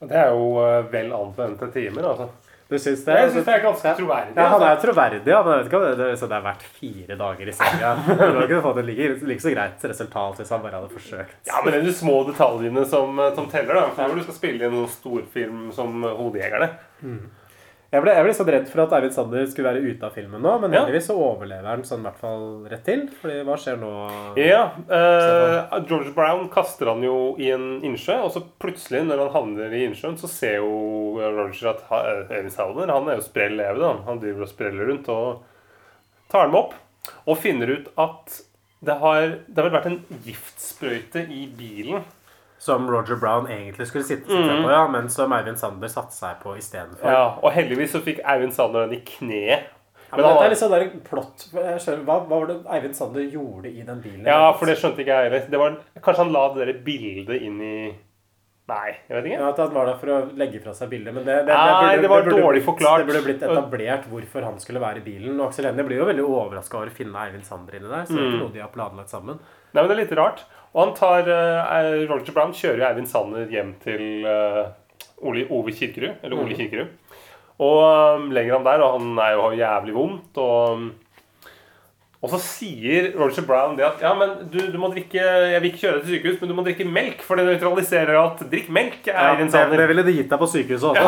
Det 0.00 0.16
er 0.20 0.30
jo 0.36 0.52
eh, 0.60 0.84
vel 0.92 1.12
anvendte 1.16 1.70
timer, 1.72 2.10
altså. 2.12 2.28
Du 2.66 2.74
syns 2.82 3.04
det? 3.06 3.14
Jeg 3.14 3.30
synes 3.30 3.44
det 3.46 3.52
er 3.54 3.62
ganske 3.62 3.90
troverdig, 3.94 4.32
Ja, 4.34 4.46
han 4.50 4.56
altså. 4.56 4.70
er 4.72 4.80
troverdig, 4.82 5.20
ja, 5.30 5.38
men 5.46 5.52
jeg 5.52 5.60
vet 5.60 5.68
ikke 5.70 5.78
om 5.78 5.84
det, 5.86 6.08
det, 6.18 6.30
har 6.32 6.42
vært 6.48 6.64
fire 6.80 7.18
dager 7.20 7.52
i 7.52 7.54
senga. 7.54 7.92
Du 8.08 8.24
har 8.24 8.42
ikke 8.42 8.60
fått 8.64 8.80
et 8.82 8.88
like, 8.88 9.08
like 9.30 9.44
så 9.44 9.54
greit 9.54 9.86
resultat 9.92 10.42
hvis 10.42 10.50
han 10.56 10.64
bare 10.64 10.80
hadde 10.80 10.90
forsøkt. 10.96 11.38
Ja, 11.46 11.62
men 11.62 11.70
det 11.70 11.80
er 11.80 11.86
de 11.86 11.94
små 11.94 12.18
detaljene 12.26 12.82
som, 12.90 13.22
som 13.38 13.46
teller, 13.52 13.78
da. 13.78 13.86
For 13.94 14.10
når 14.10 14.18
du 14.18 14.26
skal 14.26 14.38
spille 14.40 14.66
i 14.66 14.70
en 14.72 14.86
storfilm 14.90 15.66
som 15.76 16.02
Hodejegerne. 16.10 16.72
Jeg 17.86 18.02
ble, 18.02 18.12
jeg 18.16 18.24
ble 18.26 18.32
så 18.34 18.44
redd 18.44 18.66
for 18.66 18.82
at 18.82 18.94
Eivind 18.96 19.14
Sander 19.14 19.44
skulle 19.46 19.70
være 19.70 19.92
ute 19.94 20.08
av 20.08 20.16
filmen 20.16 20.42
nå, 20.42 20.56
men 20.58 20.72
heldigvis 20.74 21.06
så 21.06 21.14
overlever 21.22 21.68
han 21.70 21.84
sånn 21.86 22.02
i 22.02 22.06
hvert 22.08 22.18
fall 22.18 22.46
rett 22.66 22.82
til. 22.84 23.04
Fordi 23.20 23.36
hva 23.46 23.54
skjer 23.62 23.78
nå? 23.78 23.90
Ja, 24.42 24.64
eh, 24.90 25.76
George 25.86 26.10
Brown 26.16 26.48
kaster 26.52 26.90
han 26.90 27.04
jo 27.06 27.36
i 27.38 27.52
en 27.54 27.78
innsjø, 27.86 28.18
og 28.26 28.34
så 28.34 28.42
plutselig, 28.60 29.04
når 29.06 29.22
han 29.22 29.32
havner 29.36 29.76
i 29.78 29.84
innsjøen, 29.86 30.18
så 30.18 30.28
ser 30.28 30.58
jo 30.58 30.74
Roger 31.20 31.70
at 31.72 31.82
ha- 31.90 32.02
eh, 32.30 32.48
Sander 32.52 32.92
han 32.92 33.08
er 33.08 33.16
jo 33.20 33.24
sprell 33.26 33.56
levende. 33.58 33.86
Han. 33.86 34.02
han 34.06 34.20
driver 34.22 34.42
og 34.42 34.48
spreller 34.52 34.90
rundt 34.90 35.08
og 35.08 35.42
tar 36.32 36.46
dem 36.46 36.54
opp. 36.58 36.74
Og 37.26 37.38
finner 37.38 37.70
ut 37.70 37.88
at 37.98 38.40
det 38.86 38.98
har, 39.00 39.20
det 39.46 39.56
har 39.56 39.68
vel 39.70 39.76
vært 39.78 39.86
en 39.86 40.00
giftsprøyte 40.24 41.26
i 41.32 41.46
bilen. 41.58 42.04
Som 42.58 42.88
Roger 42.90 43.16
Brown 43.20 43.46
egentlig 43.52 43.86
skulle 43.90 44.06
sitte 44.08 44.26
seg 44.32 44.62
på, 44.64 44.70
ja, 44.72 44.86
men 44.88 45.10
som 45.12 45.32
Eivind 45.36 45.58
Sander 45.60 45.90
satte 45.92 46.16
seg 46.16 46.38
på 46.40 46.54
istedenfor. 46.56 47.04
Mm. 47.04 47.12
Ja, 47.12 47.26
og 47.42 47.52
heldigvis 47.52 47.92
så 47.92 48.00
fikk 48.02 48.22
Eivind 48.24 48.54
Sander 48.56 48.86
den 48.88 48.96
i 48.96 49.02
kneet. 49.04 49.66
Ja, 50.06 50.16
men 50.16 50.24
han 50.24 50.36
dette 50.38 50.46
er 50.46 50.52
liksom 50.54 50.70
der 50.72 50.86
plott 51.04 51.44
skjønner, 51.52 52.04
hva, 52.06 52.16
hva 52.24 52.38
var 52.40 52.46
det 52.48 52.56
Eivind 52.78 52.96
Sander 52.96 53.26
gjorde 53.28 53.68
i 53.68 53.84
den 53.84 54.00
bilen? 54.00 54.24
Ja, 54.24 54.52
for 54.56 54.70
det 54.70 54.78
skjønte 54.80 55.02
ikke 55.04 55.18
jeg 55.20 55.34
heller. 55.34 55.76
Kanskje 56.00 56.22
han 56.24 56.32
la 56.32 56.44
det 56.54 56.66
der 56.70 56.80
bildet 56.86 57.42
inn 57.44 57.60
i 57.60 57.76
Nei, 58.66 58.96
jeg 59.06 59.14
vet 59.14 59.26
ikke. 59.28 59.36
Ja, 59.38 59.48
at 59.52 59.60
han 59.62 59.74
var 59.76 59.86
der 59.86 59.98
for 60.00 60.10
å 60.10 60.16
legge 60.34 60.58
fra 60.64 60.72
seg 60.74 60.88
bildet. 60.90 61.14
Men 61.14 61.22
det, 61.22 61.36
det, 61.46 61.54
Nei, 61.54 61.92
det 62.02 62.08
var 62.10 62.24
burde 62.24 62.32
dårlig 62.34 62.58
blitt, 62.58 62.64
forklart. 62.66 63.04
Det 63.04 63.06
burde 63.12 63.20
blitt 63.28 63.44
etablert 63.46 64.08
hvorfor 64.10 64.46
han 64.48 64.56
skulle 64.58 64.82
være 64.82 64.98
i 64.98 65.04
bilen. 65.04 65.36
Og 65.38 65.44
Aksel 65.52 65.68
Hennie 65.68 65.86
blir 65.86 66.00
jo 66.00 66.08
veldig 66.08 66.24
overraska 66.26 66.80
over 66.80 66.90
å 66.90 66.96
finne 66.96 67.20
Eivind 67.28 67.46
Sander 67.46 67.78
inni 67.78 67.92
der. 67.92 68.08
Så 68.08 68.16
det 68.16 68.18
er 68.18 68.24
Mm. 68.26 68.32
ikke 68.34 68.42
noe 68.42 68.54
de 68.56 68.64
har 68.64 68.72
planlagt 68.74 69.14
sammen. 69.14 69.38
Nei, 69.70 69.78
men 69.78 69.86
det 69.86 69.94
er 69.96 70.02
litt 70.02 70.16
rart. 70.18 70.42
Og 70.74 70.80
han 70.82 70.94
tar 70.98 71.30
uh, 71.30 72.08
Roger 72.10 72.34
Brown 72.34 72.52
kjører 72.58 72.82
jo 72.82 72.88
Eivind 72.90 73.08
Sander 73.12 73.46
hjem 73.54 73.70
til 73.86 74.26
uh, 74.26 74.66
Ole, 75.22 75.46
Ove 75.48 75.70
Kirkerud. 75.72 76.18
Eller 76.26 76.34
Ole 76.36 76.50
mm. 76.50 76.58
Kirkerud. 76.58 76.88
Og 77.62 77.78
um, 78.18 78.30
legger 78.34 78.58
han 78.58 78.66
der, 78.66 78.82
og 78.82 78.98
han 78.98 79.14
er 79.22 79.36
jo 79.38 79.46
jævlig 79.62 79.94
vondt. 79.94 80.42
Og, 80.42 80.74
um, 80.74 80.90
og 82.24 82.30
så 82.32 82.38
sier 82.40 83.10
Roger 83.18 83.44
Brown 83.46 83.74
det 83.78 83.84
at 83.86 84.00
ja, 84.02 84.10
men 84.16 84.30
du, 84.50 84.56
du 84.72 84.78
må 84.80 84.88
drikke 84.90 85.20
Jeg 85.20 85.60
vil 85.62 85.68
ikke 85.70 85.80
kjøre 85.82 85.98
deg 85.98 86.06
til 86.06 86.14
sykehus, 86.16 86.38
men 86.40 86.48
du 86.50 86.54
må 86.56 86.64
drikke 86.66 86.86
melk, 86.88 87.20
for 87.22 87.36
det 87.38 87.44
nøytraliserer 87.46 88.16
alt. 88.18 88.40
Drikk 88.50 88.70
melk, 88.72 89.06
Ja, 89.10 89.26
Eivind 89.34 89.52
det, 89.52 89.62
det 89.78 89.86
ville 89.92 90.04
de 90.06 90.14
gitt 90.16 90.30
deg 90.32 90.40
på 90.40 90.48
sykehuset 90.50 90.88
også. 90.90 91.04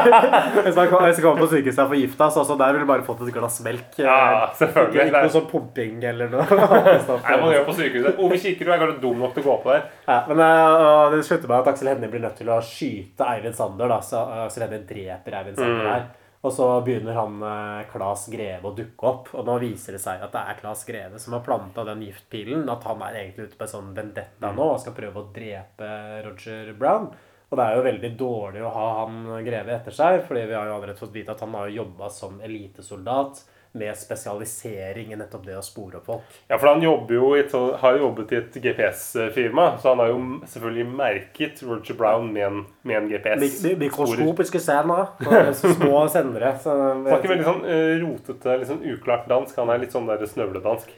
hvis 0.66 0.76
jeg 0.80 0.90
kom, 0.90 1.04
hvis 1.06 1.20
han 1.24 1.38
på 1.40 1.48
sykehuset 1.52 1.82
og 1.84 1.92
forgifta, 1.94 2.28
så 2.34 2.42
også 2.42 2.56
der 2.60 2.74
ville 2.74 2.84
du 2.84 2.90
bare 2.90 3.06
fått 3.06 3.22
et 3.26 3.32
glass 3.34 3.60
melk. 3.64 3.98
Ja, 4.02 4.18
selvfølgelig. 4.58 5.06
Ikke, 5.06 5.16
er- 5.22 5.26
noe 5.28 5.34
sånn 5.38 5.48
pumping 5.50 6.04
eller 6.10 6.30
noe. 6.34 6.46
Nei, 7.24 7.36
man 7.40 7.54
gjør 7.54 7.66
på 7.70 7.76
sykehuset. 7.80 8.20
Ove 8.26 8.40
Kirkerud 8.44 8.74
er 8.74 8.82
kanskje 8.84 9.00
dum 9.06 9.22
nok 9.24 9.34
til 9.36 9.44
å 9.46 9.48
gå 9.50 9.56
på 9.64 9.74
der. 9.74 9.86
Ja, 10.10 10.18
men 10.28 10.42
uh, 10.44 11.10
Det 11.14 11.22
slutter 11.28 11.50
med 11.50 11.58
at 11.62 11.72
Aksel 11.74 11.92
Hennie 11.94 12.10
blir 12.12 12.24
nødt 12.26 12.38
til 12.40 12.50
å 12.52 12.58
skyte 12.64 13.26
Eivind 13.36 13.56
Sander. 13.58 13.90
Da, 13.90 14.00
så 14.04 14.24
eh, 14.26 14.44
Aksel 14.48 14.66
Hennie 14.66 14.84
dreper 14.88 15.38
Eivind 15.42 15.56
Sander 15.60 15.68
Mm. 15.80 15.92
her. 15.94 16.08
Og 16.40 16.52
så 16.56 16.66
begynner 16.84 17.18
han 17.18 17.42
eh, 17.44 17.88
Claes 17.90 18.22
Greve 18.32 18.70
å 18.70 18.76
dukke 18.76 19.08
opp. 19.10 19.32
Og 19.36 19.44
nå 19.44 19.58
viser 19.60 19.96
det 19.96 20.02
seg 20.02 20.22
at 20.24 20.32
det 20.32 20.40
er 20.40 20.60
Claes 20.62 20.84
Greve 20.88 21.20
som 21.20 21.36
har 21.36 21.44
planta 21.44 21.84
den 21.88 22.04
giftpilen. 22.06 22.64
At 22.72 22.86
han 22.88 23.02
er 23.04 23.18
egentlig 23.20 23.50
ute 23.50 23.60
på 23.60 23.66
en 23.66 23.74
sånn 23.74 23.90
vendetta 23.96 24.52
nå 24.56 24.70
og 24.72 24.80
skal 24.80 24.96
prøve 24.96 25.20
å 25.20 25.28
drepe 25.34 25.90
Roger 26.24 26.72
Brown. 26.80 27.10
Og 27.50 27.58
det 27.58 27.66
er 27.66 27.76
jo 27.76 27.86
veldig 27.86 28.10
dårlig 28.16 28.60
å 28.62 28.72
ha 28.72 28.88
han 29.02 29.24
Greve 29.44 29.74
etter 29.74 29.94
seg, 29.94 30.20
fordi 30.28 30.44
vi 30.46 30.54
har 30.54 30.68
jo 30.68 30.76
allerede 30.76 31.00
fått 31.00 31.16
vite 31.16 31.34
at 31.34 31.40
han 31.42 31.56
har 31.58 31.72
jobba 31.74 32.08
som 32.14 32.38
elitesoldat 32.46 33.42
med 33.72 33.94
spesialisering 33.96 35.12
i 35.12 35.16
nettopp 35.18 35.44
det 35.46 35.54
å 35.54 35.62
spore 35.62 36.00
opp 36.00 36.08
folk. 36.10 36.38
Ja, 36.50 36.56
for 36.58 36.72
han 36.72 36.82
jobber 36.82 37.14
jo 37.14 37.28
i 37.36 37.42
et, 37.44 37.52
har 37.54 37.94
jo 37.96 38.02
jobbet 38.08 38.32
i 38.34 38.38
et 38.40 38.56
GPS-firma, 38.64 39.66
så 39.78 39.92
han 39.92 40.02
har 40.02 40.10
jo 40.10 40.18
selvfølgelig 40.50 40.86
merket 40.98 41.62
Roger 41.62 41.98
Brown 41.98 42.32
med 42.34 42.46
en, 42.48 42.64
med 42.82 42.98
en 42.98 43.08
GPS. 43.12 43.38
Mik 43.44 43.60
mik 43.62 43.78
mikroskopiske 43.84 44.62
scener. 44.64 45.12
Små 45.62 46.02
sendere. 46.10 46.56
Så, 46.62 46.74
Snakker 47.06 47.34
veldig 47.36 47.46
sånn 47.46 47.62
eh, 47.70 47.94
rotete, 48.02 48.58
litt 48.58 48.72
sånn 48.72 48.82
uklart 48.90 49.30
dansk. 49.30 49.54
Han 49.62 49.70
er 49.70 49.84
litt 49.84 49.94
sånn 49.94 50.10
der 50.10 50.26
snøvledansk. 50.26 50.90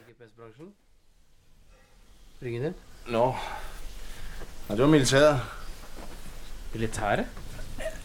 Ringer 2.42 2.70
det? 2.70 2.74
Nå. 3.12 3.28
Ja, 4.68 4.74
det 4.74 4.80
var 4.80 4.90
militæret. 4.90 5.58
Militæret? 6.72 7.42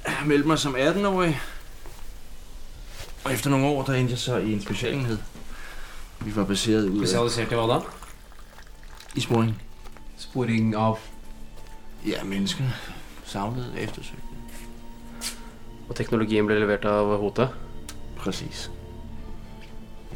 Jeg 0.07 0.27
meldte 0.27 0.51
meg 0.51 0.59
som 0.59 0.75
18-årig. 0.75 1.37
Og 3.27 3.33
efter 3.33 3.49
nogle 3.49 3.65
år, 3.65 3.83
der 3.83 3.93
endte 3.93 4.11
jeg 4.11 4.19
så 4.19 4.37
i 4.37 4.53
en 4.53 4.61
specialenhed. 4.61 5.17
Vi 6.19 6.35
var 6.35 6.45
baseret 6.45 6.89
ud 6.89 7.01
af... 7.01 7.07
Spesialisert 7.07 7.51
i 7.51 7.55
hva 7.55 7.67
da? 7.67 7.79
I 9.15 9.19
sporing. 9.19 9.61
Sporing 10.17 10.75
av 10.75 10.99
Ja, 12.05 12.23
mennesker. 12.23 12.63
Savnet 13.25 13.73
eftersøgt. 13.77 14.21
Og 15.89 15.95
teknologien 15.95 16.47
ble 16.47 16.59
levert 16.59 16.85
av 16.85 17.17
Hote? 17.19 17.49
Præcis. 18.17 18.71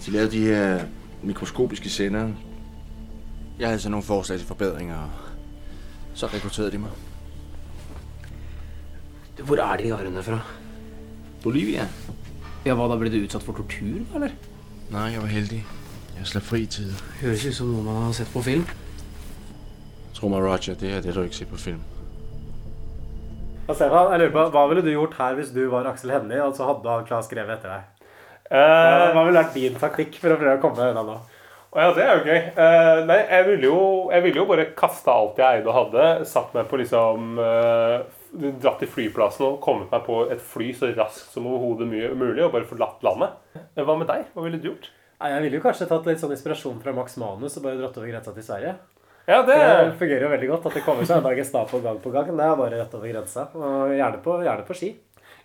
De 0.06 0.12
lavede 0.12 0.32
de 0.32 0.45
her 0.45 0.86
mikroskopiske 1.24 1.89
sender. 1.89 2.30
Jeg 3.60 3.67
havde 3.67 3.80
så 3.80 3.89
nogle 3.89 4.04
forslag 4.04 4.39
til 4.39 4.47
forbedringer, 4.47 4.97
og 4.97 5.10
så 6.13 6.28
rekrutterede 6.28 6.71
de 6.71 6.78
mig. 6.78 6.91
Hvor 9.43 9.58
er 9.58 9.78
de 9.78 9.93
arene 9.93 10.24
fra? 10.24 10.39
Bolivia? 11.43 11.89
Ja, 12.65 12.76
hva 12.78 12.86
da? 12.91 12.97
Ble 13.02 13.10
du 13.10 13.21
utsatt 13.24 13.45
for 13.45 13.58
tortur, 13.58 14.04
da, 14.12 14.19
eller? 14.19 14.34
Nei, 14.91 15.08
jeg 15.15 15.24
var 15.24 15.32
heldig. 15.32 15.62
Jeg 16.17 16.30
slapp 16.30 16.45
fri 16.45 16.65
i 16.65 16.69
tide. 16.69 16.97
Høres 17.21 17.45
ut 17.47 17.56
som 17.58 17.71
noe 17.74 17.86
man 17.86 18.04
har 18.04 18.12
sett 18.13 18.30
på 18.30 18.43
film. 18.45 18.67
Tro 20.17 20.30
meg, 20.30 20.43
Roger, 20.45 20.78
det 20.78 20.91
er 20.93 21.02
det 21.02 21.15
du 21.15 21.24
ikke 21.24 21.39
ser 21.39 21.50
på 21.50 21.58
film. 21.58 21.80
Ja, 23.65 23.74
Stefan, 23.74 24.12
jeg 24.12 24.21
lurer 24.21 24.36
på, 24.36 24.43
Hva 24.54 24.67
ville 24.69 24.84
du 24.86 24.91
gjort 24.91 25.17
her 25.17 25.38
hvis 25.39 25.50
du 25.56 25.63
var 25.71 25.89
Aksel 25.89 26.13
Hennie 26.13 26.43
og 26.43 26.54
så 26.58 26.67
hadde 26.67 26.91
han 26.91 27.08
Claes 27.08 27.30
Greve 27.32 27.56
etter 27.56 27.71
deg? 27.71 28.08
Uh, 28.52 29.10
Hva 29.15 29.24
ville 29.24 29.39
vært 29.39 29.56
din 29.56 29.78
taktikk 29.80 30.17
for 30.19 30.36
å 30.36 30.38
prøve 30.41 30.58
å 30.60 30.62
komme 30.62 30.78
deg 30.78 30.91
unna 30.91 31.06
nå? 31.08 31.17
Ja, 31.72 31.92
det 31.96 32.04
er 32.04 32.18
jo 32.18 32.24
gøy. 32.28 32.40
Eh, 32.60 33.02
nei, 33.08 33.18
jeg 33.32 33.46
ville 33.48 33.70
jo, 33.70 33.78
jeg 34.12 34.24
ville 34.26 34.42
jo 34.42 34.48
bare 34.50 34.66
kaste 34.76 35.12
alt 35.14 35.38
jeg 35.40 35.62
eide 35.62 35.70
og 35.72 35.78
hadde. 35.78 36.08
Satt 36.28 36.52
meg 36.56 36.68
på 36.68 36.80
liksom 36.82 37.38
uh, 37.40 38.02
Dratt 38.32 38.80
til 38.80 38.92
flyplassen 38.92 39.46
og 39.48 39.60
kommet 39.64 39.92
meg 39.92 40.04
på 40.08 40.18
et 40.32 40.40
fly 40.44 40.70
så 40.76 40.90
raskt 40.96 41.34
som 41.36 41.48
overhodet 41.48 41.88
mulig 41.92 42.44
og 42.44 42.52
bare 42.54 42.68
forlatt 42.68 43.04
landet. 43.08 43.38
Eh, 43.56 43.84
Hva 43.84 43.96
med 44.00 44.08
deg? 44.12 44.26
Hva 44.36 44.44
ville 44.46 44.60
du 44.60 44.68
gjort? 44.72 44.90
Nei, 45.22 45.32
Jeg 45.36 45.46
ville 45.46 45.60
jo 45.60 45.64
kanskje 45.64 45.88
tatt 45.88 46.08
litt 46.10 46.20
sånn 46.20 46.34
inspirasjon 46.36 46.80
fra 46.84 46.96
Max 46.96 47.16
Manus 47.22 47.56
og 47.60 47.68
bare 47.68 47.80
dratt 47.80 48.00
over 48.00 48.12
grensa 48.12 48.34
til 48.36 48.48
Sverige. 48.48 48.76
Ja, 49.30 49.44
det 49.46 49.56
Det 49.56 49.96
fungerer 50.00 50.26
jo 50.26 50.32
veldig 50.34 50.50
godt 50.50 50.68
at 50.68 50.76
det 50.80 50.84
kommer 50.84 51.06
seg 51.08 51.20
en 51.22 51.28
dag 51.28 51.38
Gestapo 51.40 51.80
gang 51.84 52.00
på 52.04 52.12
gang. 52.12 52.32
Det 52.36 52.48
er 52.48 52.60
bare 52.60 52.80
rett 52.82 52.96
over 52.98 53.12
grensa. 53.12 53.48
Og 53.56 53.94
gjerne 53.96 54.20
på, 54.26 54.38
gjerne 54.44 54.68
på 54.68 54.76
ski. 54.80 54.92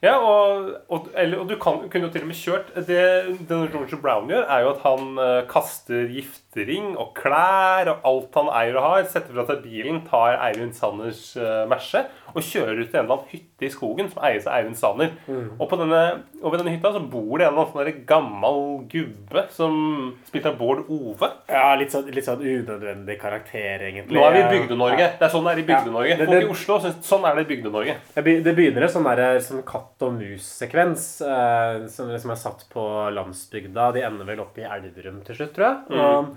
Ja, 0.04 0.16
og, 0.20 0.72
og, 0.92 1.06
eller, 1.16 1.40
og 1.40 1.48
du 1.48 1.56
kan, 1.60 1.78
kunne 1.88 2.08
jo 2.08 2.12
til 2.12 2.26
og 2.26 2.28
med 2.28 2.36
kjørt. 2.36 2.72
Det 2.88 3.04
det 3.48 3.60
Roger 3.72 4.00
Brown 4.02 4.28
gjør, 4.30 4.44
er 4.44 4.64
jo 4.64 4.72
at 4.74 4.82
han 4.84 5.20
eh, 5.22 5.38
kaster 5.48 6.10
giftering 6.12 6.92
og 7.00 7.14
klær 7.16 7.88
og 7.94 8.04
alt 8.10 8.36
han 8.36 8.50
eier 8.60 8.76
og 8.76 8.86
har, 8.86 9.08
setter 9.08 9.32
fra 9.32 9.46
seg 9.48 9.64
bilen, 9.64 10.02
tar 10.08 10.36
Eivind 10.50 10.76
Sanders 10.76 11.22
uh, 11.40 11.64
Merce 11.70 12.04
og 12.34 12.44
kjører 12.44 12.82
ut 12.82 12.90
til 12.90 12.98
en 13.00 13.06
eller 13.06 13.16
annen 13.16 13.30
hytte 13.32 13.55
i 13.64 13.70
skogen 13.72 14.10
som 14.12 14.20
eies 14.26 14.44
av 14.44 14.58
Eivind 14.58 14.76
Sanner. 14.76 15.14
Mm. 15.24 15.54
Og, 15.56 15.64
på 15.70 15.78
denne, 15.80 16.00
og 16.42 16.52
ved 16.52 16.60
denne 16.60 16.74
hytta 16.74 16.90
så 16.92 17.00
bor 17.00 17.38
det 17.40 17.46
en 17.46 17.54
eller 17.54 17.70
annen 17.70 17.94
sånn 17.94 18.02
gammel 18.08 18.58
gubbe 18.92 19.44
som 19.54 19.78
spilte 20.26 20.50
av 20.52 20.58
Bård 20.60 20.82
Ove. 20.92 21.30
Ja, 21.48 21.70
litt 21.80 21.94
sånn, 21.94 22.10
litt 22.12 22.28
sånn 22.28 22.42
unødvendig 22.44 23.16
karakter, 23.22 23.86
egentlig. 23.88 24.18
Nå 24.18 24.26
er 24.26 24.36
vi 24.36 24.42
i 24.42 24.50
Bygde-Norge. 24.52 25.06
Det 25.16 25.28
er 25.28 25.32
sånn 25.32 25.48
det 25.48 25.54
er 25.54 25.62
i 25.62 25.68
Bygde-Norge. 25.70 26.18
Folk 26.20 26.36
i 26.36 26.50
Oslo 26.52 26.78
syns 26.84 27.08
sånn 27.08 27.24
er 27.28 27.38
det 27.38 27.46
i 27.46 27.50
Bygde-Norge. 27.54 27.94
Det 28.16 28.56
begynner 28.58 28.88
en 28.88 28.92
sånn, 28.92 29.08
der, 29.08 29.40
sånn 29.46 29.64
katt 29.68 30.04
og 30.04 30.18
mus-sekvens 30.18 31.06
eh, 31.24 31.86
som 31.92 32.12
liksom 32.12 32.34
er 32.34 32.42
satt 32.42 32.66
på 32.72 32.84
landsbygda. 33.16 33.88
De 33.96 34.04
ender 34.04 34.28
vel 34.28 34.44
opp 34.44 34.60
i 34.60 34.68
Elverum 34.68 35.22
til 35.24 35.40
slutt, 35.40 35.56
tror 35.56 35.70
jeg. 35.70 35.96
Og, 35.96 36.36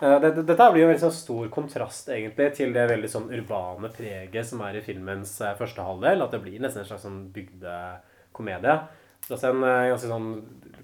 eh, 0.00 0.20
det, 0.22 0.30
det, 0.36 0.44
dette 0.48 0.68
blir 0.72 0.82
jo 0.82 0.88
en 0.88 0.92
veldig 0.92 1.04
sånn 1.06 1.16
stor 1.16 1.50
kontrast 1.54 2.10
egentlig 2.14 2.52
til 2.58 2.72
det 2.74 2.86
veldig 2.90 3.10
sånn 3.12 3.28
urbane 3.34 3.90
preget 3.94 4.48
som 4.48 4.62
er 4.66 4.78
i 4.78 4.84
filmens 4.84 5.34
eh, 5.42 5.56
første 5.58 5.84
halvdel. 5.84 6.24
At 6.24 6.34
det 6.34 6.42
blir 6.44 6.62
nesten 6.62 6.84
en 6.84 6.88
slags 6.88 7.04
sånn 7.06 7.20
bygdekomedie. 7.34 8.78
Det 9.26 9.34
er 9.34 9.36
også 9.36 9.52
en 9.52 9.66
eh, 9.68 9.88
ganske 9.92 10.12
sånn 10.12 10.30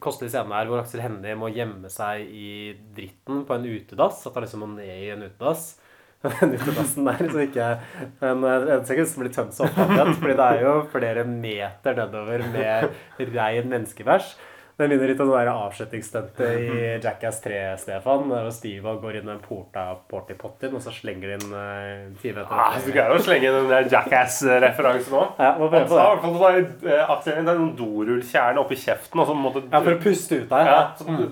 kostelig 0.04 0.34
scene 0.34 0.52
her 0.52 0.68
hvor 0.68 0.82
Aksel 0.82 1.04
Hennie 1.04 1.38
må 1.38 1.48
gjemme 1.54 1.88
seg 1.92 2.26
i 2.28 2.74
dritten 2.96 3.44
på 3.48 3.56
en 3.56 3.68
utedass. 3.70 4.24
At 4.28 4.36
han 4.36 4.46
liksom 4.46 4.64
må 4.64 4.70
ned 4.74 4.90
i 4.92 5.12
en 5.14 5.26
utedass. 5.26 5.74
Den 6.24 6.54
utedassen 6.56 7.04
der 7.04 7.26
så 7.28 7.40
ikke 7.42 7.66
En, 8.24 8.44
en 8.48 8.84
som 8.88 9.20
blir 9.20 9.32
tømt 9.34 9.52
så 9.52 9.66
opptatt, 9.66 10.14
fordi 10.16 10.36
det 10.38 10.46
er 10.46 10.62
jo 10.62 10.74
flere 10.88 11.26
meter 11.28 11.98
nedover 11.98 12.46
med 12.54 13.26
rein 13.34 13.68
menneskebæsj. 13.68 14.34
Det 14.74 14.88
minner 14.90 15.06
litt 15.06 15.20
om 15.22 15.28
det 15.30 15.42
avslutningsstuntet 15.46 16.48
i 16.58 16.78
Jackass 16.98 17.36
3, 17.44 17.58
Stefan. 17.78 18.24
Der 18.26 18.48
Steve 18.50 18.96
går 18.98 19.20
inn 19.20 19.28
den 19.30 19.38
porta 19.38 19.84
porty 20.10 20.34
pottyen, 20.34 20.72
og 20.74 20.82
så 20.82 20.90
slenger 20.90 21.30
de 21.30 21.36
inn 21.36 21.52
uh, 21.54 22.16
time 22.18 22.42
etter. 22.42 22.50
Ah, 22.50 22.74
du 22.82 22.90
å 23.14 23.20
slenge 23.22 23.52
den 23.54 23.68
der 23.70 23.86
Jackass-referansen 23.92 25.14
òg. 25.14 25.38
Ja, 25.38 25.52
må 25.60 25.68
prøve 25.70 25.86
på 25.92 26.00
det. 26.00 26.64
sånn 26.74 26.90
eh, 26.90 27.12
det 27.22 27.36
er 27.36 27.46
noen 27.60 27.70
dorullkjerne 27.78 28.64
oppi 28.64 28.78
kjeften, 28.80 29.22
og 29.22 29.30
så 29.30 29.36
måtte 29.38 29.62
Ja, 29.68 29.78
for 29.78 29.94
å 29.94 30.00
puste 30.02 30.40
ut 30.40 30.50
der. 30.50 30.72
Ja, 30.72 30.80
så 30.98 31.06
mm. 31.06 31.22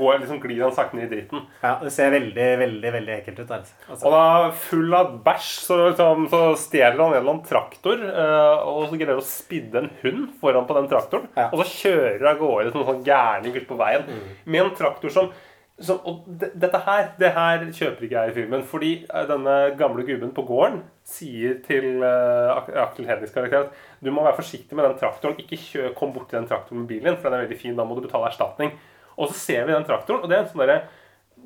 går, 0.00 0.18
liksom, 0.24 0.42
glir 0.42 0.64
han 0.66 0.74
sakte 0.74 0.98
ned 0.98 1.06
i 1.06 1.12
dritten. 1.12 1.46
Ja, 1.62 1.76
det 1.84 1.94
ser 1.94 2.10
veldig, 2.16 2.48
veldig 2.64 2.94
veldig 2.98 3.14
ekkelt 3.20 3.44
ut. 3.44 3.52
der. 3.52 3.70
Altså. 3.86 4.00
Og 4.10 4.18
da, 4.18 4.24
full 4.64 4.98
av 4.98 5.14
bæsj, 5.22 5.52
så, 5.68 5.78
liksom, 5.84 6.26
så 6.34 6.42
stjeler 6.64 6.98
han 6.98 7.14
en 7.14 7.20
eller 7.20 7.36
annen 7.36 7.46
traktor, 7.46 8.02
eh, 8.10 8.66
og 8.74 8.90
så 8.90 8.98
greier 8.98 9.14
han 9.14 9.22
å 9.22 9.28
spidde 9.30 9.84
en 9.84 9.90
hund 10.02 10.26
foran 10.42 10.66
på 10.66 10.80
den 10.80 10.90
traktoren, 10.90 11.30
Ja. 11.38 11.46
og 11.52 11.62
så 11.62 11.70
kjører 11.78 12.32
av 12.34 12.42
gårde 12.42 12.74
som 12.74 12.87
en 12.88 12.96
sånn 12.96 13.06
gærning 13.06 13.54
ute 13.56 13.68
på 13.68 13.78
veien, 13.78 14.08
med 14.44 14.64
en 14.64 14.74
traktor 14.78 15.12
som 15.14 15.30
som, 15.78 16.00
og 16.10 16.24
det, 16.26 16.50
dette 16.58 16.78
her 16.82 17.04
det 17.20 17.28
her 17.36 17.64
kjøper 17.70 18.06
ikke 18.06 18.22
jeg 18.22 18.32
i 18.32 18.36
filmen. 18.40 18.64
Fordi 18.66 18.92
eh, 19.06 19.26
denne 19.30 19.56
gamle 19.78 20.04
gubben 20.06 20.32
på 20.34 20.44
gården 20.48 20.80
sier 21.06 21.58
til 21.64 22.02
uh, 22.02 22.58
Aksel 22.82 23.06
Hennies 23.08 23.32
karakter 23.34 23.68
at 23.68 24.04
du 24.04 24.10
må 24.12 24.24
være 24.26 24.40
forsiktig 24.40 24.76
med 24.76 24.88
den 24.88 24.98
traktoren. 25.00 25.38
Ikke 25.40 25.60
kjø, 25.60 25.92
kom 25.98 26.12
bort 26.14 26.32
til 26.32 26.40
den 26.40 26.48
traktoren 26.50 26.82
med 26.82 26.90
bilen, 26.90 27.16
for 27.16 27.28
den 27.28 27.38
er 27.38 27.46
veldig 27.46 27.60
fin. 27.60 27.76
Da 27.78 27.86
må 27.86 27.96
du 27.96 28.04
betale 28.04 28.30
erstatning. 28.32 28.74
Og 29.16 29.30
så 29.30 29.38
ser 29.38 29.66
vi 29.66 29.74
den 29.74 29.86
traktoren, 29.86 30.22
og 30.22 30.30
det 30.30 30.38
er 30.38 30.44
en 30.44 30.50
sånn 30.50 30.64
derre 30.64 30.80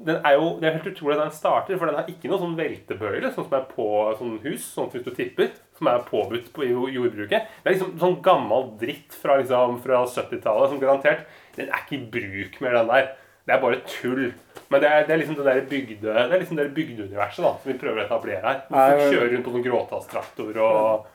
den 0.03 0.19
er 0.27 0.35
jo, 0.35 0.59
Det 0.59 0.69
er 0.69 0.77
helt 0.79 0.87
utrolig 0.93 1.17
at 1.17 1.25
den 1.25 1.35
starter, 1.37 1.79
for 1.79 1.87
den 1.87 1.99
har 1.99 2.09
ikke 2.11 2.31
noe 2.31 2.41
sånn 2.43 2.57
veltebøyle, 2.59 3.33
sånn 3.35 3.47
som 3.47 3.57
er 3.59 3.67
på 3.71 3.89
sånn 4.19 4.39
hus, 4.43 4.65
sånn 4.75 4.91
hvis 4.93 5.05
du 5.07 5.13
tipper, 5.15 5.53
som 5.79 5.91
er 5.91 6.05
påbudt 6.09 6.53
på, 6.55 6.67
jordbruket. 6.67 7.51
Det 7.63 7.71
er 7.71 7.77
liksom 7.77 7.97
sånn 8.01 8.19
gammel 8.25 8.73
dritt 8.81 9.15
fra, 9.15 9.39
liksom, 9.41 9.79
fra 9.85 10.03
70-tallet 10.09 10.73
som 10.73 10.83
garantert 10.83 11.27
Den 11.57 11.69
er 11.69 11.85
ikke 11.85 11.99
i 11.99 12.07
bruk 12.17 12.61
mer, 12.65 12.79
den 12.81 12.91
der. 12.91 13.13
Det 13.43 13.55
er 13.55 13.63
bare 13.63 13.81
tull. 13.91 14.29
Men 14.71 14.81
det 14.81 14.89
er, 14.89 15.07
det 15.07 15.15
er 15.15 15.21
liksom 15.21 15.37
det 15.39 15.47
der 15.49 15.65
bygde, 15.69 16.03
det 16.07 16.21
er 16.23 16.41
liksom 16.41 16.59
det 16.61 16.69
bygdeuniverset 16.77 17.45
da, 17.45 17.57
som 17.61 17.73
vi 17.73 17.79
prøver 17.81 18.01
å 18.01 18.07
etablere 18.07 18.45
her. 18.47 18.63
Hvorfor 18.71 19.13
kjører 19.13 19.33
rundt 19.35 19.47
på 19.47 19.55
sånn 19.57 19.67
gråtasstraktor 19.67 20.61
og, 20.63 21.11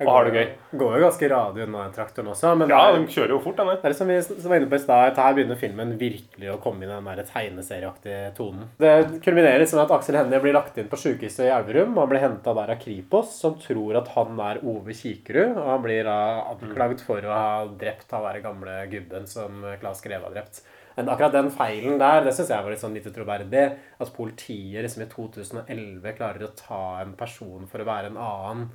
og 0.00 0.08
har 0.08 0.24
det 0.26 0.32
gøy. 0.34 0.46
Går 0.80 0.94
jo 0.96 1.02
ganske 1.04 1.28
radig 1.30 1.64
unna 1.66 1.82
traktoren 1.94 2.30
også. 2.32 2.54
Men 2.58 2.72
Ja, 2.72 2.80
den 2.94 3.04
er, 3.04 3.12
kjører 3.12 3.34
jo 3.34 3.40
fort, 3.44 3.56
den 3.60 3.68
der. 3.70 3.76
det 3.82 3.90
er 3.90 3.96
som 3.98 4.08
vi 4.10 4.16
som 4.22 4.50
var 4.50 4.56
inne 4.58 4.70
på 4.70 4.78
i 4.78 4.82
stad, 4.82 5.18
her 5.20 5.36
begynner 5.36 5.60
filmen 5.60 5.94
virkelig 6.00 6.50
å 6.52 6.58
komme 6.62 6.82
inn 6.82 6.90
i 6.90 6.96
den 6.96 7.10
der 7.10 7.28
tegneserieaktige 7.28 8.34
tonen. 8.38 8.68
Det 8.80 9.22
kulminerer 9.22 9.66
med 9.68 9.84
at 9.84 9.94
Aksel 9.98 10.18
Hennie 10.18 10.42
blir 10.42 10.56
lagt 10.56 10.78
inn 10.80 10.90
på 10.90 10.98
sykehuset 10.98 11.46
i 11.46 11.52
Elverum. 11.52 11.96
Han 12.00 12.10
blir 12.10 12.24
henta 12.24 12.54
der 12.56 12.74
av 12.74 12.82
Kripos, 12.82 13.32
som 13.38 13.58
tror 13.60 14.00
at 14.00 14.12
han 14.16 14.38
er 14.40 14.62
Ove 14.64 14.96
Kikerud. 14.96 15.56
Og 15.56 15.66
han 15.70 15.82
blir 15.84 16.04
da 16.08 16.18
anklagd 16.52 17.04
for 17.06 17.22
å 17.22 17.32
ha 17.36 17.66
drept 17.66 18.10
han 18.12 18.26
der 18.28 18.42
gamle 18.44 18.78
gubben 18.92 19.26
som 19.30 19.62
Claes 19.80 20.02
Greve 20.04 20.28
har 20.28 20.34
drept. 20.34 20.62
Men 20.96 21.08
akkurat 21.08 21.32
den 21.32 21.48
feilen 21.54 21.98
der, 22.00 22.20
det 22.24 22.34
syns 22.36 22.50
jeg 22.52 22.64
var 22.64 22.72
litt 22.72 22.82
sånn 22.82 22.96
lite 22.96 23.12
troverdig. 23.14 23.62
At 24.02 24.12
politiet 24.12 24.84
liksom 24.84 25.04
i 25.06 25.08
2011 25.08 26.16
klarer 26.18 26.44
å 26.44 26.52
ta 26.56 26.82
en 27.00 27.14
person 27.16 27.64
for 27.70 27.80
å 27.80 27.88
være 27.88 28.10
en 28.12 28.18
annen. 28.20 28.66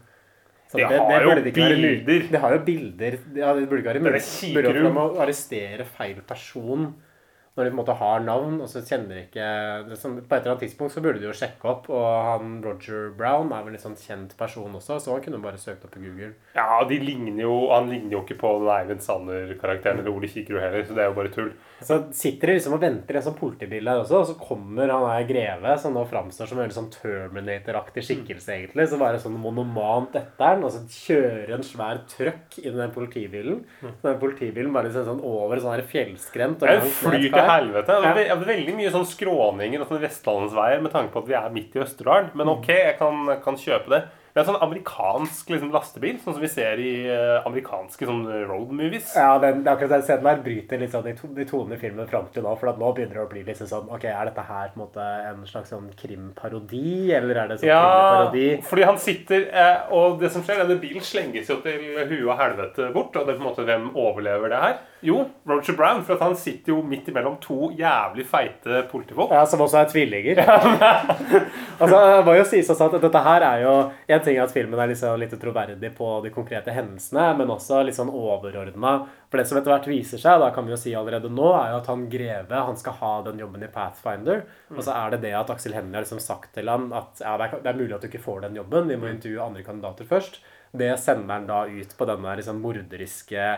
Så 0.78 0.89
det, 0.93 1.01
har 1.01 1.09
det, 1.09 1.25
burde 1.25 1.43
det 1.43 1.51
ikke 1.51 1.65
være 1.65 2.30
Det 2.32 2.41
har 2.43 2.55
jo 2.55 2.61
bilder. 2.67 3.17
Ja, 3.36 3.53
det 3.57 3.67
burde 3.67 3.82
ikke 3.82 3.93
være 3.93 4.03
mulig. 4.05 4.21
det 4.67 4.73
å 5.03 5.07
arrestere 5.25 5.88
feil 5.97 6.21
person 6.28 6.89
når 7.58 7.66
de 7.66 7.72
på 7.72 7.74
en 7.74 7.80
måte 7.82 7.97
har 7.97 8.20
navn, 8.22 8.60
og 8.62 8.70
så 8.70 8.84
kjenner 8.86 9.18
de 9.18 9.24
ikke 9.26 9.97
sånn, 9.97 10.20
På 10.22 10.36
et 10.38 10.43
eller 10.43 10.53
annet 10.53 10.64
tidspunkt 10.68 10.93
så 10.93 11.01
burde 11.01 11.22
de 11.22 11.26
jo 11.26 11.34
sjekke 11.36 11.70
opp, 11.72 11.89
og 11.89 12.05
han 12.28 12.58
Roger 12.62 13.10
Brown 13.18 13.49
er 13.55 13.66
vel 13.66 13.74
en 13.78 13.82
sånn 13.82 13.97
kjent 13.97 14.36
person 14.38 14.76
også, 14.78 14.99
så 15.01 15.16
han 15.16 15.24
kunne 15.26 15.41
bare 15.41 15.58
søkt 15.58 15.86
opp 15.88 15.95
på 15.95 16.03
Google. 16.03 16.36
Ja, 16.53 16.84
de 16.88 16.99
ligner 17.01 17.41
jo, 17.47 17.55
Han 17.74 17.89
ligner 17.89 18.18
jo 18.18 18.22
ikke 18.24 18.38
på 18.39 18.51
Eivind 18.72 19.01
Sanner-karakteren 19.01 20.03
eller 20.03 20.14
Ole 20.14 20.30
Kikkerud 20.30 20.62
heller, 20.62 20.86
så 20.86 20.93
det 20.93 21.03
er 21.03 21.10
jo 21.10 21.18
bare 21.18 21.34
tull. 21.34 21.51
Så 21.82 21.99
sitter 22.18 22.49
de 22.49 22.58
liksom 22.58 22.74
og 22.78 22.82
venter 22.82 23.18
i 23.18 23.20
en 23.20 23.26
sånn 23.28 23.38
politibil 23.38 23.86
der 23.89 24.01
også, 24.01 24.22
og 24.22 24.30
så 24.32 24.38
kommer 24.39 24.89
han 24.93 25.05
der 25.10 25.28
greve, 25.30 25.76
som 25.82 25.97
nå 25.97 26.05
framstår 26.10 26.49
som 26.49 26.58
en 26.58 26.66
veldig 26.66 26.78
sånn 26.78 26.91
Terminator-aktig 26.93 28.05
skikkelse, 28.05 28.53
egentlig. 28.55 28.88
Så 28.89 28.99
bare 29.01 29.20
sånn 29.22 29.38
monomant 29.41 30.16
etter 30.18 30.53
han, 30.53 30.66
og 30.66 30.74
så 30.74 30.82
kjører 30.89 31.53
en 31.58 31.66
svær 31.66 32.01
trøkk 32.10 32.60
inn 32.64 32.74
i 32.74 32.82
den 32.82 32.93
politibilen. 32.95 33.62
Så 33.82 34.10
den 34.10 34.20
politibilen 34.22 34.74
bare 34.74 34.89
liksom 34.89 35.05
sånn 35.12 35.24
over 35.26 35.62
sånn 35.62 35.76
her 35.76 35.86
fjellskrent. 35.89 36.62
og 36.64 36.70
ned 36.70 36.89
flyr 36.97 37.28
til. 37.28 37.47
Helvete. 37.50 37.98
Det 38.04 38.12
er 38.12 38.18
det 38.18 38.28
er 38.34 38.45
veldig 38.52 38.76
mye 38.78 38.93
sånn 38.93 39.08
skråninger 39.08 39.84
og 39.84 39.89
sånn 39.91 40.04
vestlandsveier 40.04 40.84
med 40.84 40.93
tanke 40.93 41.14
på 41.14 41.24
at 41.24 41.30
vi 41.32 41.38
er 41.39 41.54
midt 41.54 41.76
i 41.78 41.84
Østerdalen. 41.84 42.32
Men 42.38 42.54
ok, 42.54 42.70
jeg 42.74 42.95
kan, 43.00 43.34
kan 43.43 43.60
kjøpe 43.62 43.93
det. 43.95 44.02
Det 44.38 44.43
er 44.43 44.51
en 44.51 44.53
sånn 44.53 44.65
amerikansk 44.67 45.47
liksom, 45.49 45.71
lastebil, 45.73 46.19
sånn 46.21 46.35
som 46.35 46.43
vi 46.43 46.49
ser 46.51 46.77
i 46.77 46.91
uh, 47.09 47.39
amerikanske 47.49 48.05
sånn 48.05 48.19
road 48.45 48.69
movies. 48.69 49.07
Ja, 49.17 49.31
den, 49.41 49.63
er 49.63 49.71
akkurat 49.71 49.95
den 49.95 50.03
scenen 50.05 50.27
der 50.27 50.43
bryter 50.45 50.77
litt 50.77 50.91
sånn 50.93 51.07
de, 51.07 51.15
to, 51.17 51.31
de 51.33 51.45
tonene 51.49 51.73
i 51.73 51.81
filmen 51.81 52.05
fram 52.11 52.27
til 52.35 52.45
nå. 52.45 52.51
For 52.61 52.69
at 52.69 52.77
nå 52.77 52.91
begynner 52.93 53.17
det 53.17 53.23
å 53.23 53.31
bli 53.31 53.41
liksom 53.47 53.65
sånn 53.71 53.89
Ok, 53.89 54.05
er 54.05 54.29
dette 54.29 54.43
her 54.45 54.69
på 54.75 54.77
en 54.77 54.83
måte 54.83 55.07
en 55.31 55.41
slags 55.49 55.73
sånn 55.73 55.88
krimparodi, 55.97 57.09
eller 57.17 57.39
er 57.41 57.49
det 57.49 57.57
sånn 57.63 57.71
Ja, 57.71 57.81
krimparodi? 57.81 58.45
fordi 58.69 58.85
han 58.91 59.01
sitter 59.01 59.47
eh, 59.49 59.89
Og 59.97 60.21
det 60.21 60.29
som 60.35 60.45
skjer, 60.45 60.61
denne 60.61 60.77
bilen 60.85 61.01
slenges 61.01 61.49
jo 61.49 61.57
til 61.65 61.81
huet 61.97 62.27
og 62.27 62.38
helvete 62.38 62.91
bort. 62.93 63.17
Og 63.17 63.25
det 63.25 63.33
er 63.33 63.41
på 63.41 63.41
en 63.41 63.49
måte 63.49 63.65
hvem 63.65 63.89
overlever 63.97 64.53
det 64.53 64.61
her? 64.67 64.77
Jo, 65.07 65.23
Roger 65.49 65.79
Brown. 65.81 66.05
For 66.05 66.13
at 66.19 66.27
han 66.27 66.38
sitter 66.38 66.75
jo 66.75 66.83
midt 66.85 67.09
imellom 67.09 67.39
to 67.41 67.71
jævlig 67.77 68.27
feite 68.29 68.85
politifolk. 68.93 69.33
Ja, 69.33 69.49
Som 69.49 69.65
også 69.65 69.81
er 69.81 69.89
tvillinger. 69.89 70.45
altså, 71.81 71.97
det 71.97 72.23
må 72.29 72.38
jo 72.38 72.45
sies 72.53 72.69
også 72.69 72.91
at 72.91 73.01
dette 73.01 73.25
her 73.31 73.49
er 73.49 73.65
jo 73.65 73.75
En 74.07 74.26
ting 74.28 74.39
at 74.43 74.51
filmen 74.53 74.80
er 74.80 74.91
liksom 74.91 75.15
litt 75.21 75.34
troverdig 75.39 75.89
på 75.97 76.09
de 76.23 76.32
konkrete 76.36 76.73
hendelsene, 76.75 77.30
men 77.39 77.53
også 77.53 77.80
litt 77.88 77.97
sånn 77.97 78.11
overordna. 78.11 78.97
For 79.32 79.39
det 79.39 79.47
som 79.49 79.59
etter 79.59 79.73
hvert 79.73 79.89
viser 79.89 80.21
seg, 80.21 80.41
da 80.43 80.51
kan 80.55 80.67
vi 80.67 80.75
jo 80.75 80.80
si 80.82 80.93
allerede 80.95 81.32
nå, 81.32 81.47
er 81.55 81.71
jo 81.73 81.80
at 81.80 81.89
han 81.91 82.05
greve 82.11 82.61
han 82.69 82.80
skal 82.80 82.99
ha 82.99 83.13
den 83.28 83.41
jobben 83.43 83.65
i 83.65 83.71
Pathfinder. 83.71 84.43
Og 84.75 84.84
så 84.84 84.93
er 84.95 85.15
det 85.15 85.23
det 85.25 85.34
at 85.39 85.49
Aksel 85.53 85.75
Hennie 85.78 85.97
har 85.97 86.05
liksom 86.05 86.21
sagt 86.23 86.53
til 86.57 86.69
han 86.71 86.91
at 86.95 87.23
ja, 87.23 87.34
det 87.39 87.49
er, 87.49 87.57
det 87.63 87.73
er 87.73 87.82
mulig 87.82 87.97
at 87.97 88.05
du 88.05 88.11
ikke 88.11 88.23
får 88.28 88.45
den 88.45 88.61
jobben, 88.61 88.91
vi 88.91 88.99
må 88.99 89.09
intervjue 89.11 89.43
andre 89.47 89.65
kandidater 89.65 90.07
først. 90.07 90.39
Det 90.78 90.93
sender 90.99 91.34
han 91.34 91.49
da 91.49 91.63
ut 91.65 91.97
på 91.97 92.07
denne 92.09 92.38
liksom 92.39 92.59
morderiske 92.61 93.51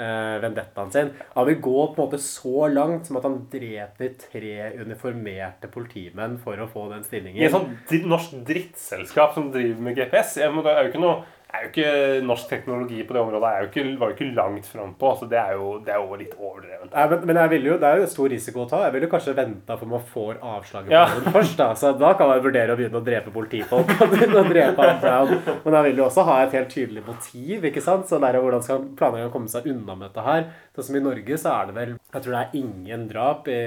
vendettaen 0.00 0.92
sin. 0.94 1.10
Han 1.34 1.48
vil 1.48 1.60
gå 1.62 1.86
på 1.94 1.98
en 1.98 2.06
måte 2.06 2.22
så 2.22 2.68
langt 2.72 3.08
som 3.08 3.18
at 3.20 3.26
han 3.28 3.36
dreper 3.52 4.14
tre 4.20 4.54
uniformerte 4.80 5.70
politimenn 5.72 6.38
for 6.42 6.60
å 6.60 6.68
få 6.70 6.88
den 6.94 7.04
stillingen. 7.06 7.40
I 7.40 7.48
et 7.48 7.54
sånt 7.54 8.08
norsk 8.08 8.38
drittselskap 8.48 9.36
som 9.36 9.50
driver 9.54 9.84
med 9.84 9.98
GPS. 9.98 10.38
Det 10.40 10.48
er 10.48 10.82
jo 10.84 10.92
ikke 10.92 11.04
noe 11.04 11.20
er 11.54 11.64
jo 11.64 11.68
ikke 11.70 11.90
Norsk 12.26 12.48
teknologi 12.50 13.02
på 13.06 13.14
det 13.16 13.20
området 13.22 13.48
er 13.50 13.62
jo 13.64 13.68
ikke, 13.70 13.84
var 14.00 14.10
jo 14.12 14.16
ikke 14.16 14.28
langt 14.36 14.66
frampå. 14.70 15.10
Altså 15.14 15.26
det, 15.30 15.38
er 15.40 15.56
jo, 15.58 15.70
det 15.86 15.92
er 15.94 15.98
jo 16.02 16.18
litt 16.20 16.34
overdrevent. 16.38 16.92
Ja, 16.94 17.06
men, 17.10 17.24
men 17.30 17.40
jeg 17.40 17.50
vil 17.54 17.68
jo, 17.70 17.76
det 17.82 17.88
er 17.90 18.00
jo 18.02 18.06
stor 18.12 18.28
risiko 18.32 18.62
å 18.64 18.68
ta. 18.70 18.80
Jeg 18.86 18.94
ville 18.96 19.10
kanskje 19.12 19.34
venta 19.38 19.76
for 19.80 19.90
man 19.90 20.04
får 20.12 20.38
avslaget 20.52 20.90
på 20.90 20.94
Ja. 20.94 21.32
først. 21.36 21.56
da, 21.58 21.68
så 21.74 21.92
Da 21.98 22.12
kan 22.18 22.30
man 22.30 22.42
vurdere 22.44 22.74
å 22.74 22.78
begynne 22.80 23.00
å 23.00 23.04
drepe 23.04 23.34
politifolk. 23.34 23.90
og 24.00 24.16
å 24.42 24.44
drepe 24.48 24.88
Brown. 25.02 25.34
Men 25.64 25.78
jeg 25.78 25.88
vil 25.90 26.02
jo 26.02 26.06
også 26.06 26.24
ha 26.30 26.38
et 26.44 26.56
helt 26.58 26.72
tydelig 26.74 27.04
motiv. 27.06 27.64
ikke 27.70 27.82
sant? 27.84 28.06
Så 28.10 28.20
der, 28.22 28.38
Hvordan 28.40 28.62
skal 28.64 28.86
planleggeren 28.96 29.32
komme 29.34 29.48
seg 29.52 29.66
unna 29.70 29.94
med 29.98 30.10
dette 30.10 30.24
her? 30.26 30.46
Sånn 30.76 30.86
som 30.90 30.96
I 30.96 31.04
Norge 31.04 31.36
så 31.40 31.52
er 31.58 31.70
det 31.70 31.74
vel 31.76 31.94
Jeg 31.98 32.22
tror 32.24 32.32
det 32.36 32.40
er 32.46 32.58
ingen 32.62 33.06
drap 33.10 33.48
i 33.50 33.60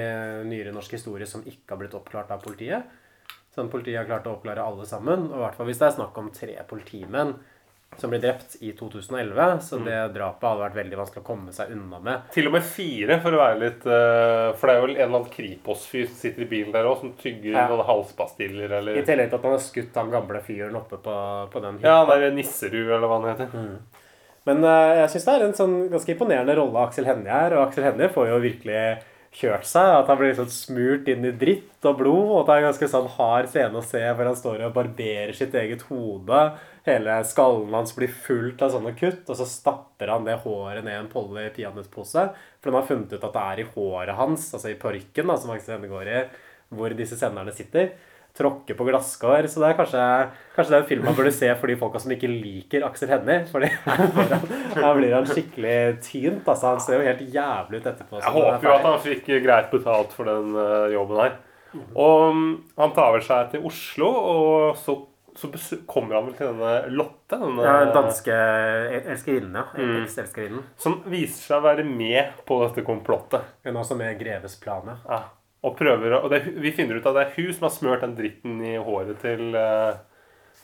nyere 0.48 0.72
norsk 0.74 0.96
historie 0.96 1.26
som 1.28 1.42
ikke 1.46 1.74
har 1.74 1.80
blitt 1.84 1.94
oppklart 1.96 2.30
av 2.34 2.42
politiet. 2.44 2.84
Sånn 3.54 3.68
Politiet 3.70 4.00
har 4.00 4.08
klart 4.08 4.24
å 4.26 4.32
oppklare 4.38 4.64
alle 4.64 4.86
sammen. 4.88 5.28
og 5.30 5.38
hvert 5.44 5.54
fall 5.58 5.68
Hvis 5.68 5.78
det 5.78 5.86
er 5.90 5.98
snakk 5.98 6.16
om 6.18 6.30
tre 6.34 6.56
politimenn 6.68 7.34
som 8.00 8.10
ble 8.12 8.18
drept 8.22 8.56
i 8.60 8.72
2011, 8.76 9.60
så 9.64 9.78
det 9.84 9.98
drapet 10.14 10.46
hadde 10.48 10.62
vært 10.64 10.78
veldig 10.78 10.98
vanskelig 11.00 11.22
å 11.22 11.26
komme 11.26 11.52
seg 11.54 11.70
unna 11.74 12.00
med. 12.02 12.26
Til 12.34 12.48
og 12.50 12.54
med 12.56 12.66
fire, 12.66 13.18
for 13.22 13.36
å 13.36 13.40
være 13.42 13.58
litt 13.62 13.86
eh, 13.86 14.48
For 14.60 14.66
det 14.70 14.74
er 14.74 14.80
jo 14.80 14.86
en 14.88 14.94
eller 14.94 15.08
annen 15.10 15.30
Kripos-fyr 15.34 16.06
som 16.10 16.16
sitter 16.20 16.46
i 16.46 16.50
bilen 16.50 16.72
der 16.74 16.88
òg, 16.90 17.00
som 17.00 17.12
tygger 17.20 17.52
Ja. 17.58 17.66
noen 17.70 17.86
halspastiller 17.88 18.78
eller 18.80 18.98
I 19.00 19.04
tillegg 19.06 19.30
til 19.32 19.38
at 19.40 19.46
han 19.48 19.56
har 19.56 19.64
skutt 19.66 19.94
han 20.00 20.10
gamle 20.14 20.40
fyren 20.46 20.76
oppe 20.80 20.96
på, 21.04 21.16
på 21.52 21.62
den 21.64 21.78
Ja, 21.84 22.00
han 22.04 22.10
det 22.22 22.30
er 22.30 22.36
Nisserud, 22.38 22.88
eller 22.88 23.06
hva 23.10 23.20
han 23.20 23.30
heter. 23.34 23.58
Men 24.44 24.64
eh, 24.68 24.94
jeg 25.00 25.10
syns 25.14 25.24
det 25.24 25.34
er 25.38 25.44
en 25.46 25.54
sånn 25.56 25.76
ganske 25.92 26.12
imponerende 26.12 26.54
rolle 26.58 26.82
Aksel 26.88 27.06
Hennie 27.08 27.32
er. 27.32 27.54
Og 27.56 27.68
Aksel 27.70 27.86
Hennie 27.86 28.10
får 28.12 28.28
jo 28.28 28.40
virkelig 28.44 28.80
kjørt 29.34 29.66
seg. 29.68 29.90
At 30.00 30.10
han 30.10 30.20
blir 30.20 30.32
liksom 30.32 30.50
smurt 30.52 31.08
inn 31.10 31.26
i 31.26 31.32
dritt 31.38 31.88
og 31.88 31.98
blod. 32.00 32.30
Og 32.36 32.46
det 32.46 32.54
er 32.54 32.62
en 32.62 32.68
ganske 32.70 32.90
sånn 32.92 33.10
hard 33.16 33.50
scene 33.52 33.80
å 33.80 33.84
se 33.84 34.02
hvor 34.04 34.30
han 34.30 34.38
står 34.38 34.64
og 34.68 34.76
barberer 34.76 35.34
sitt 35.36 35.56
eget 35.58 35.84
hode. 35.90 36.44
Hele 36.84 37.18
skallen 37.24 37.74
hans 37.74 37.94
blir 37.96 38.12
fullt 38.12 38.62
av 38.64 38.74
sånne 38.74 38.92
kutt, 38.98 39.22
og 39.24 39.38
så 39.38 39.46
stapper 39.48 40.10
han 40.12 40.26
det 40.26 40.42
håret 40.42 40.84
ned 40.84 40.92
i 40.92 40.98
en 41.00 41.12
Polly 41.12 41.46
peanøttpose. 41.56 42.26
For 42.60 42.70
han 42.70 42.80
har 42.80 42.88
funnet 42.90 43.14
ut 43.14 43.22
at 43.22 43.36
det 43.36 43.44
er 43.44 43.62
i 43.62 43.68
håret 43.74 44.18
hans, 44.18 44.50
altså 44.52 44.72
i 44.72 44.80
parykken 44.80 45.32
da, 45.32 45.38
som 45.40 45.54
Aksel 45.54 45.78
Hennie 45.78 45.92
går 45.92 46.10
i, 46.12 46.24
hvor 46.74 46.92
disse 46.98 47.16
senderne 47.16 47.54
sitter. 47.56 47.94
Tråkke 48.34 48.74
på 48.74 48.86
glasskår. 48.88 49.46
Så 49.50 49.62
det 49.62 49.70
er 49.70 49.78
kanskje, 49.78 50.04
kanskje 50.56 50.74
den 50.74 50.88
filmen 50.88 51.08
man 51.10 51.16
burde 51.18 51.32
se 51.36 51.52
for 51.60 51.70
de 51.70 51.78
folka 51.78 52.02
som 52.02 52.14
ikke 52.16 52.30
liker 52.30 52.86
Aksel 52.88 53.12
Hennie. 53.12 53.44
Fordi 53.50 53.70
her 53.86 54.04
blir 54.16 54.34
han, 54.34 54.52
her 54.74 54.98
blir 54.98 55.16
han 55.16 55.30
skikkelig 55.30 55.78
tynt. 56.02 56.44
Altså, 56.44 56.74
han 56.74 56.84
ser 56.84 56.98
jo 56.98 57.08
helt 57.08 57.24
jævlig 57.36 57.80
ut 57.80 57.90
etterpå. 57.92 58.20
Jeg 58.20 58.36
håper 58.36 58.68
jo 58.70 58.76
at 58.76 58.86
han 58.90 59.02
fikk 59.06 59.32
greit 59.46 59.72
betalt 59.72 60.14
for 60.16 60.30
den 60.30 60.54
uh, 60.58 60.92
jobben 60.94 61.22
her. 61.22 61.40
Og 61.98 62.30
um, 62.30 62.46
han 62.78 62.94
tar 62.94 63.14
vel 63.16 63.26
seg 63.26 63.50
til 63.54 63.66
Oslo, 63.66 64.10
og 64.10 64.78
så 64.78 65.00
så 65.34 65.76
kommer 65.86 66.14
han 66.14 66.28
vel 66.28 66.34
til 66.38 66.50
denne 66.52 66.74
Lotte? 66.94 67.38
Denne, 67.40 67.62
Ja, 67.64 67.78
den 67.84 67.94
danske 67.94 68.34
elskerinnen, 69.00 69.56
ja. 69.58 69.64
Mm. 69.74 70.04
Ekselskerinnen. 70.04 70.66
Som 70.78 71.00
viser 71.10 71.40
seg 71.48 71.58
å 71.58 71.64
være 71.64 71.86
med 71.88 72.44
på 72.46 72.60
dette 72.62 72.84
komplottet. 72.86 73.48
Hun 73.64 73.72
er 73.72 73.80
også 73.80 73.98
med 73.98 74.12
i 74.14 74.20
Greves 74.20 74.54
plan, 74.62 74.92
ja. 74.94 75.24
Og 75.64 75.76
prøver 75.78 76.18
Og 76.20 76.30
det, 76.32 76.42
vi 76.60 76.72
finner 76.76 76.98
ut 77.00 77.06
at 77.08 77.14
det 77.16 77.22
er 77.26 77.36
hun 77.38 77.52
som 77.56 77.68
har 77.68 77.72
smørt 77.72 78.02
den 78.04 78.16
dritten 78.18 78.58
i 78.64 78.74
håret 78.76 79.20
til, 79.22 79.54
eh, 79.56 79.94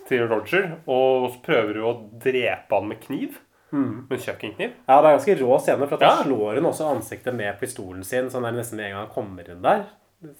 til 0.08 0.26
Roger. 0.28 0.74
Og 0.86 1.30
så 1.32 1.40
prøver 1.46 1.80
hun 1.80 1.86
å 1.88 1.94
drepe 2.20 2.76
han 2.76 2.88
med 2.90 3.00
kniv. 3.00 3.38
Mm. 3.72 4.08
Med 4.10 4.16
en 4.18 4.24
kjøkkenkniv. 4.24 4.72
Ja, 4.88 4.96
det 5.00 5.06
er 5.08 5.16
ganske 5.16 5.38
rå 5.40 5.56
scene, 5.62 5.86
for 5.88 5.94
at 5.94 6.02
Ja. 6.02 6.22
slår 6.24 6.56
hun 6.58 6.64
også 6.72 6.88
ansiktet 6.90 7.34
med 7.34 7.58
pistolen 7.60 8.04
sin, 8.04 8.26
sånn 8.28 8.42
der 8.42 8.52
nesten 8.58 8.76
med 8.76 8.86
en 8.90 8.92
gang 8.96 9.06
han 9.06 9.14
kommer 9.14 9.48
inn 9.48 9.62
der. 9.62 9.84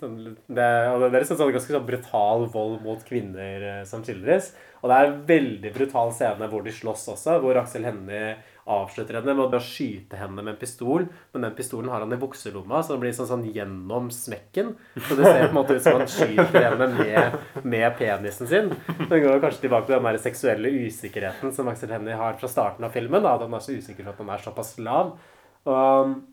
Sånn, 0.01 0.37
det, 0.51 0.67
og 0.93 1.07
det 1.11 1.21
er 1.23 1.25
sånn, 1.25 1.39
sånn 1.39 1.53
ganske 1.55 1.73
sånn 1.73 1.87
brutal 1.87 2.43
vold 2.53 2.83
mot 2.85 3.01
kvinner 3.07 3.63
eh, 3.81 3.85
som 3.89 4.03
skildres. 4.05 4.51
Og 4.83 4.91
det 4.91 4.97
er 4.99 5.07
en 5.07 5.23
veldig 5.31 5.73
brutal 5.73 6.11
scene 6.13 6.51
hvor 6.51 6.63
de 6.67 6.71
slåss 6.75 7.07
også, 7.15 7.39
hvor 7.41 7.57
Aksel 7.57 7.85
Hennie 7.89 8.35
avslutter 8.71 9.19
henne 9.19 9.35
med 9.37 9.55
å 9.57 9.61
skyte 9.63 10.19
henne 10.21 10.43
med 10.43 10.55
en 10.55 10.61
pistol, 10.61 11.07
men 11.33 11.47
den 11.47 11.55
pistolen 11.59 11.91
har 11.93 12.05
han 12.05 12.13
i 12.13 12.19
bukselomma, 12.21 12.83
så 12.83 12.95
det 12.95 13.05
blir 13.05 13.15
sånn, 13.17 13.31
sånn 13.31 13.47
gjennom 13.55 14.11
smekken. 14.15 14.75
Så 15.09 15.19
det 15.19 15.27
ser 15.27 15.47
på 15.47 15.51
en 15.51 15.57
måte 15.57 15.79
ut 15.79 15.85
som 15.85 16.01
han 16.01 16.11
skyter 16.11 16.67
henne 16.69 16.91
med, 16.97 17.39
med 17.63 17.97
penisen 17.99 18.51
sin. 18.51 18.73
Den 19.01 19.25
går 19.25 19.43
kanskje 19.43 19.67
tilbake 19.67 19.89
til 19.89 19.97
den 19.97 20.11
der 20.11 20.21
seksuelle 20.23 20.75
usikkerheten 20.87 21.55
som 21.57 21.71
Axel 21.73 21.95
Hennie 21.95 22.19
har 22.19 22.37
fra 22.41 22.51
starten 22.51 22.87
av 22.87 22.95
filmen, 22.95 23.23
da, 23.25 23.37
at 23.37 23.47
han 23.47 23.57
er 23.57 23.65
så 23.65 23.77
usikker 23.77 24.05
for 24.05 24.15
at 24.15 24.25
han 24.25 24.35
er 24.37 24.45
såpass 24.45 24.77
lav. 24.83 25.17
Og 25.69 26.15
det 26.15 26.30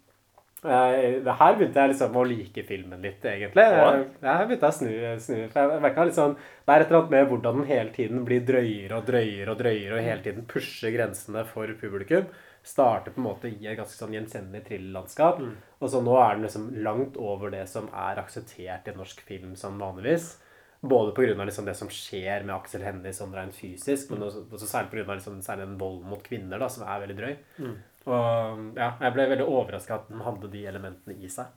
her 0.63 1.57
begynte 1.57 1.79
jeg 1.83 1.91
liksom 1.91 2.15
å 2.17 2.23
like 2.25 2.63
filmen 2.65 3.01
litt, 3.05 3.23
egentlig. 3.29 3.61
Ja. 3.61 3.91
Jeg 4.23 4.47
begynte 4.49 4.71
jeg 4.71 4.73
å 4.73 4.77
snu, 4.77 4.93
snu 5.21 5.37
for 5.53 5.61
jeg 5.61 5.83
merket 5.83 6.09
litt 6.09 6.17
sånn, 6.17 6.33
Det 6.65 6.73
er 6.73 6.81
et 6.81 6.87
eller 6.89 6.99
annet 7.03 7.13
med 7.13 7.27
hvordan 7.29 7.59
den 7.61 7.69
hele 7.69 7.91
tiden 7.93 8.25
blir 8.25 8.41
drøyere 8.47 8.97
og 8.97 9.05
drøyere 9.07 9.53
og 9.53 9.59
drøyere, 9.61 9.93
og 9.99 10.03
hele 10.03 10.23
tiden 10.25 10.47
pusher 10.49 10.91
grensene 10.95 11.45
for 11.45 11.67
publikum. 11.79 12.25
Starter 12.67 13.13
på 13.13 13.21
en 13.21 13.27
måte 13.29 13.47
i 13.47 13.67
et 13.69 13.77
ganske 13.77 13.95
sånn 13.95 14.15
gjenkjennelig 14.17 14.65
thrillerlandskap. 14.65 15.39
Og 15.79 15.93
så 15.93 16.01
nå 16.03 16.17
er 16.19 16.33
den 16.35 16.47
liksom 16.47 16.65
langt 16.83 17.15
over 17.21 17.53
det 17.53 17.63
som 17.69 17.87
er 17.93 18.19
akseptert 18.19 18.89
i 18.89 18.97
norsk 18.97 19.21
film 19.29 19.53
som 19.55 19.77
vanligvis. 19.79 20.33
Både 20.81 21.13
pga. 21.15 21.45
Liksom 21.45 21.65
det 21.65 21.77
som 21.79 21.87
skjer 21.89 22.43
med 22.43 22.55
Aksel 22.57 22.83
Hennie 22.83 23.13
sånn 23.13 23.31
rent 23.33 23.55
fysisk, 23.55 24.11
men 24.11 24.25
også, 24.27 24.43
også 24.51 24.67
særlig 24.67 24.91
pga. 24.91 25.15
Liksom, 25.15 25.39
særlig 25.45 25.63
en 25.69 25.77
vold 25.79 26.01
mot 26.05 26.21
kvinner, 26.25 26.59
da, 26.59 26.67
som 26.67 26.83
er 26.83 27.05
veldig 27.05 27.15
drøy. 27.21 27.37
Og 28.07 28.77
ja, 28.77 28.93
jeg 29.03 29.13
ble 29.15 29.25
veldig 29.33 29.45
overraska 29.51 29.97
at 29.97 30.05
den 30.07 30.21
hadde 30.23 30.47
de 30.51 30.61
elementene 30.69 31.17
i 31.19 31.27
seg. 31.31 31.49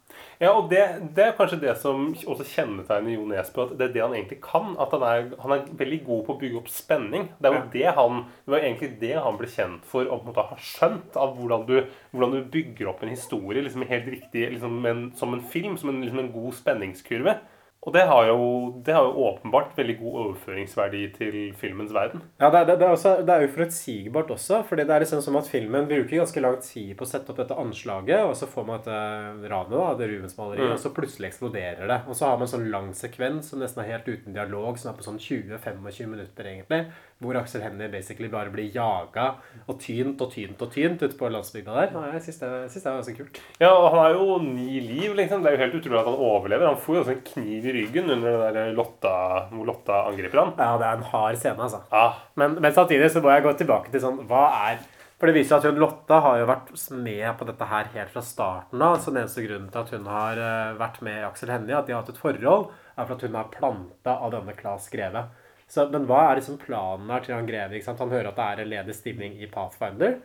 Ja, 0.43 0.51
og 0.51 0.67
det, 0.73 0.81
det 1.15 1.29
er 1.29 1.37
kanskje 1.39 1.61
det 1.63 1.77
som 1.79 2.09
også 2.11 2.47
kjennetegner 2.51 3.15
Jo 3.15 3.27
Nesbø. 3.31 3.69
At 3.69 3.77
det 3.79 3.87
er 3.87 3.95
det 3.95 4.03
han 4.03 4.17
egentlig 4.17 4.41
kan. 4.43 4.73
At 4.83 4.97
han 4.97 5.05
er, 5.07 5.31
han 5.45 5.55
er 5.55 5.69
veldig 5.79 6.01
god 6.09 6.25
på 6.27 6.35
å 6.35 6.41
bygge 6.41 6.59
opp 6.63 6.73
spenning. 6.75 7.29
Det 7.39 7.55
Ja. 7.55 7.63
det 7.73 7.95
han 8.01 8.25
Det 8.45 8.55
var 8.55 8.67
egentlig 8.67 8.91
det 9.01 9.15
han 9.15 9.39
ble 9.39 9.47
kjent 9.51 9.87
for 9.87 10.05
å 10.05 10.19
på 10.19 10.27
en 10.27 10.33
måte 10.33 10.49
ha 10.51 10.59
skjønt. 10.59 11.17
Av 11.17 11.37
hvordan 11.39 11.67
du, 11.71 11.77
hvordan 12.11 12.35
du 12.35 12.51
bygger 12.51 12.91
opp 12.91 13.03
en 13.03 13.15
historie 13.15 13.63
liksom 13.63 13.87
helt 13.87 14.11
riktig 14.11 14.51
liksom 14.57 14.85
en, 14.87 15.07
som 15.15 15.35
en 15.35 15.41
film. 15.55 15.77
Som 15.79 15.95
en, 15.95 16.03
liksom 16.03 16.19
en 16.19 16.33
god 16.35 16.55
spenningskurve. 16.59 17.39
Og 17.81 17.95
det 17.97 18.03
har, 18.05 18.27
jo, 18.29 18.41
det 18.85 18.93
har 18.93 19.07
jo 19.09 19.23
åpenbart 19.25 19.71
veldig 19.79 19.95
god 20.03 20.17
overføringsverdi 20.23 20.99
til 21.15 21.37
filmens 21.57 21.95
verden. 21.97 22.21
Ja, 22.37 22.51
det, 22.53 22.67
det, 22.69 22.75
det, 22.83 22.85
er 22.85 22.93
også, 22.93 23.13
det 23.25 23.33
er 23.33 23.47
uforutsigbart 23.49 24.29
også. 24.35 24.59
fordi 24.69 24.85
det 24.85 24.93
er 24.99 25.01
liksom 25.01 25.23
som 25.25 25.39
at 25.41 25.49
filmen 25.49 25.89
bruker 25.89 26.19
ganske 26.21 26.43
lang 26.45 26.59
tid 26.61 26.91
på 26.99 27.07
å 27.07 27.09
sette 27.09 27.33
opp 27.33 27.41
dette 27.41 27.57
anslaget, 27.57 28.21
og 28.29 28.35
så 28.37 28.51
får 28.53 28.67
man 28.69 28.83
dette 28.83 29.49
ranet, 29.49 29.73
da, 29.73 29.95
det 29.97 30.11
Rubens-maleriet, 30.13 30.69
Mm. 30.69 30.75
og 30.77 30.83
så 30.85 30.93
plutselig 30.93 31.31
eksploderer 31.31 31.89
det. 31.89 32.01
Og 32.07 32.15
så 32.21 32.29
har 32.29 32.37
man 32.37 32.45
en 32.45 32.53
sånn 32.53 32.69
lang 32.71 32.91
sekvens 32.93 33.49
som 33.49 33.65
nesten 33.65 33.81
er 33.83 33.95
helt 33.95 34.13
uten 34.13 34.37
dialog, 34.37 34.77
som 34.79 34.93
er 34.93 34.99
på 35.01 35.07
sånn 35.09 35.17
20-25 35.19 36.07
minutter, 36.13 36.45
egentlig. 36.53 36.83
Hvor 37.21 37.37
Aksel 37.37 37.61
Hennie 37.61 37.91
basically 37.93 38.31
bare 38.33 38.49
blir 38.49 38.71
jaga 38.73 39.27
og 39.69 39.75
tynt 39.83 40.23
og 40.25 40.31
tynt 40.33 40.63
og 40.65 40.71
tynt 40.73 41.03
ute 41.03 41.17
på 41.19 41.29
landsbygda 41.29 41.75
der. 41.77 41.91
Og 42.01 42.15
jeg 42.15 42.23
syns 42.25 42.39
det, 42.41 42.49
jeg 42.63 42.71
synes 42.73 42.85
det 42.87 42.91
var 42.91 43.01
ganske 43.03 43.17
kult. 43.19 43.41
Ja, 43.61 43.73
og 43.75 43.89
han 43.93 44.01
har 44.01 44.15
jo 44.17 44.39
ni 44.45 44.79
liv, 44.81 45.13
liksom. 45.19 45.43
Det 45.45 45.51
er 45.51 45.59
jo 45.59 45.63
helt 45.67 45.77
utrolig 45.77 45.99
at 46.01 46.09
han 46.09 46.23
overlever. 46.31 46.71
Han 46.71 46.81
får 46.81 46.97
jo 46.97 47.03
også 47.03 47.13
en 47.19 47.27
kniv 47.27 47.67
i 47.69 47.75
ryggen 47.77 48.09
under 48.17 48.39
det 48.47 48.55
der 48.57 48.73
Lotta, 48.79 49.13
hvor 49.51 49.69
Lotta 49.69 49.99
angriper 50.09 50.41
han. 50.41 50.55
Ja, 50.57 50.71
det 50.81 50.89
er 50.89 50.97
en 50.97 51.11
hard 51.13 51.37
scene, 51.43 51.61
altså. 51.61 51.83
Ja, 51.93 52.07
Men, 52.41 52.57
men 52.65 52.73
samtidig 52.73 53.11
så 53.13 53.21
må 53.21 53.35
jeg 53.35 53.45
gå 53.45 53.53
tilbake 53.61 53.93
til 53.93 54.01
sånn 54.01 54.23
Hva 54.31 54.47
er 54.71 54.81
For 55.21 55.29
det 55.29 55.37
viser 55.37 55.53
seg 55.53 55.59
at 55.61 55.75
hun 55.75 55.83
Lotta 55.83 56.23
har 56.25 56.39
jo 56.41 56.49
vært 56.49 56.73
med 56.97 57.27
på 57.37 57.51
dette 57.51 57.69
her 57.69 57.93
helt 57.99 58.15
fra 58.15 58.23
starten 58.25 58.81
av. 58.87 58.97
Så 58.97 59.13
den 59.13 59.21
eneste 59.27 59.45
grunnen 59.45 59.69
til 59.69 59.83
at 59.85 59.93
hun 59.93 60.09
har 60.09 60.41
eh, 60.41 60.73
vært 60.81 61.03
med 61.05 61.21
i 61.21 61.27
Aksel 61.29 61.53
Hennie, 61.53 61.77
at 61.77 61.85
de 61.85 61.93
har 61.93 62.01
hatt 62.01 62.15
et 62.15 62.23
forhold, 62.25 62.71
er 62.97 63.05
for 63.05 63.19
at 63.19 63.29
hun 63.29 63.37
er 63.37 63.53
planta 63.53 64.17
av 64.17 64.33
denne 64.33 64.57
Claes 64.57 64.89
Greve. 64.89 65.27
Så, 65.71 65.87
men 65.93 66.07
hva 66.11 66.25
er 66.27 66.41
liksom 66.41 66.59
planen 66.59 67.11
her 67.15 67.23
til 67.23 67.37
han 67.37 67.47
Greve? 67.47 67.79
Ikke 67.79 67.87
sant? 67.87 68.03
Han 68.03 68.11
hører 68.11 68.33
at 68.33 68.39
det 68.41 68.47
er 68.47 68.63
en 68.65 68.73
ledig 68.73 68.97
stilling 68.99 69.37
i 69.39 69.49
Pathfinder. 69.51 70.17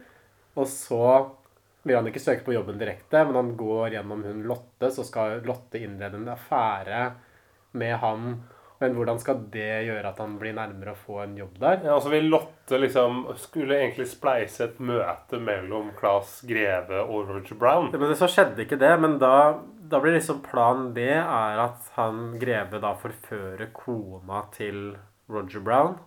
Og 0.58 0.66
så 0.72 1.06
vil 1.86 2.00
han 2.00 2.10
ikke 2.10 2.24
søke 2.24 2.46
på 2.48 2.56
jobben 2.56 2.80
direkte, 2.82 3.22
men 3.28 3.38
han 3.38 3.54
går 3.60 3.94
gjennom 3.94 4.24
hun 4.26 4.42
Lotte, 4.50 4.90
så 4.90 5.06
skal 5.06 5.44
Lotte 5.46 5.78
innlede 5.78 6.18
en 6.18 6.34
affære 6.34 7.02
med 7.78 7.94
han. 8.02 8.28
Men 8.82 8.98
hvordan 8.98 9.22
skal 9.22 9.46
det 9.54 9.86
gjøre 9.86 10.10
at 10.10 10.18
han 10.20 10.34
blir 10.40 10.56
nærmere 10.58 10.96
å 10.96 11.00
få 11.00 11.22
en 11.24 11.38
jobb 11.38 11.60
der? 11.62 11.78
Ja, 11.86 11.94
altså 11.94 12.12
vil 12.12 12.28
Lotte 12.28 12.80
liksom 12.82 13.22
Skulle 13.40 13.78
egentlig 13.78 14.10
spleise 14.12 14.66
et 14.66 14.82
møte 14.84 15.40
mellom 15.40 15.94
Claes 16.00 16.42
Greve 16.50 17.06
og 17.06 17.30
Roger 17.30 17.56
Brown. 17.62 17.92
Ja, 17.94 18.02
Men 18.02 18.12
det, 18.12 18.18
så 18.20 18.28
skjedde 18.32 18.66
ikke 18.66 18.82
det, 18.82 18.92
men 19.00 19.20
da, 19.22 19.62
da 19.86 20.02
blir 20.04 20.18
liksom 20.18 20.42
planen 20.50 20.90
B 20.98 21.06
er 21.14 21.62
at 21.70 21.92
han 21.96 22.40
Greve 22.42 22.82
da 22.84 22.96
forfører 23.00 23.70
kona 23.78 24.48
til 24.58 24.98
Roger 25.32 25.64
Brown. 25.64 25.98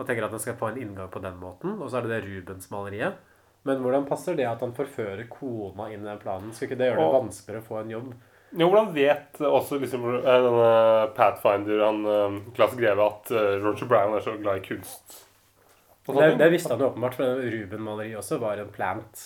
Og 0.00 0.08
tenker 0.08 0.26
at 0.26 0.34
han 0.34 0.42
skal 0.42 0.56
få 0.58 0.72
en 0.72 0.80
inngang 0.80 1.10
på 1.12 1.20
den 1.22 1.36
måten. 1.40 1.76
Og 1.78 1.90
så 1.90 2.00
er 2.00 2.06
det 2.06 2.16
det 2.16 2.24
Rubens-maleriet. 2.26 3.20
Men 3.68 3.82
hvordan 3.84 4.06
passer 4.08 4.34
det 4.38 4.46
at 4.48 4.62
han 4.64 4.74
forfører 4.74 5.28
kona 5.30 5.86
inn 5.92 6.02
i 6.02 6.08
den 6.08 6.22
planen? 6.22 6.50
Skal 6.54 6.70
ikke 6.70 6.80
det 6.80 6.90
gjøre 6.90 7.04
det 7.04 7.18
vanskeligere 7.18 7.62
å 7.62 7.68
få 7.68 7.82
en 7.82 7.92
jobb? 7.92 8.08
Jo, 8.52 8.66
hvordan 8.68 8.88
vet 8.92 9.38
også 9.48 9.78
liksom 9.80 10.02
eh, 10.18 10.24
denne 10.26 10.72
Pathfinder, 11.16 11.84
han 11.86 12.00
eh, 12.04 12.40
Claes 12.56 12.74
Greve, 12.76 13.06
at 13.06 13.30
eh, 13.32 13.54
Roger 13.62 13.88
Brown 13.88 14.16
er 14.18 14.24
så 14.24 14.34
glad 14.40 14.60
i 14.60 14.66
kunst? 14.66 15.22
Det, 16.08 16.32
det 16.40 16.50
visste 16.52 16.74
han 16.74 16.82
jo 16.82 16.90
åpenbart, 16.90 17.16
for 17.16 17.46
Ruben-maleriet 17.54 18.18
også 18.18 18.40
var 18.42 18.60
en 18.60 18.74
plant. 18.74 19.22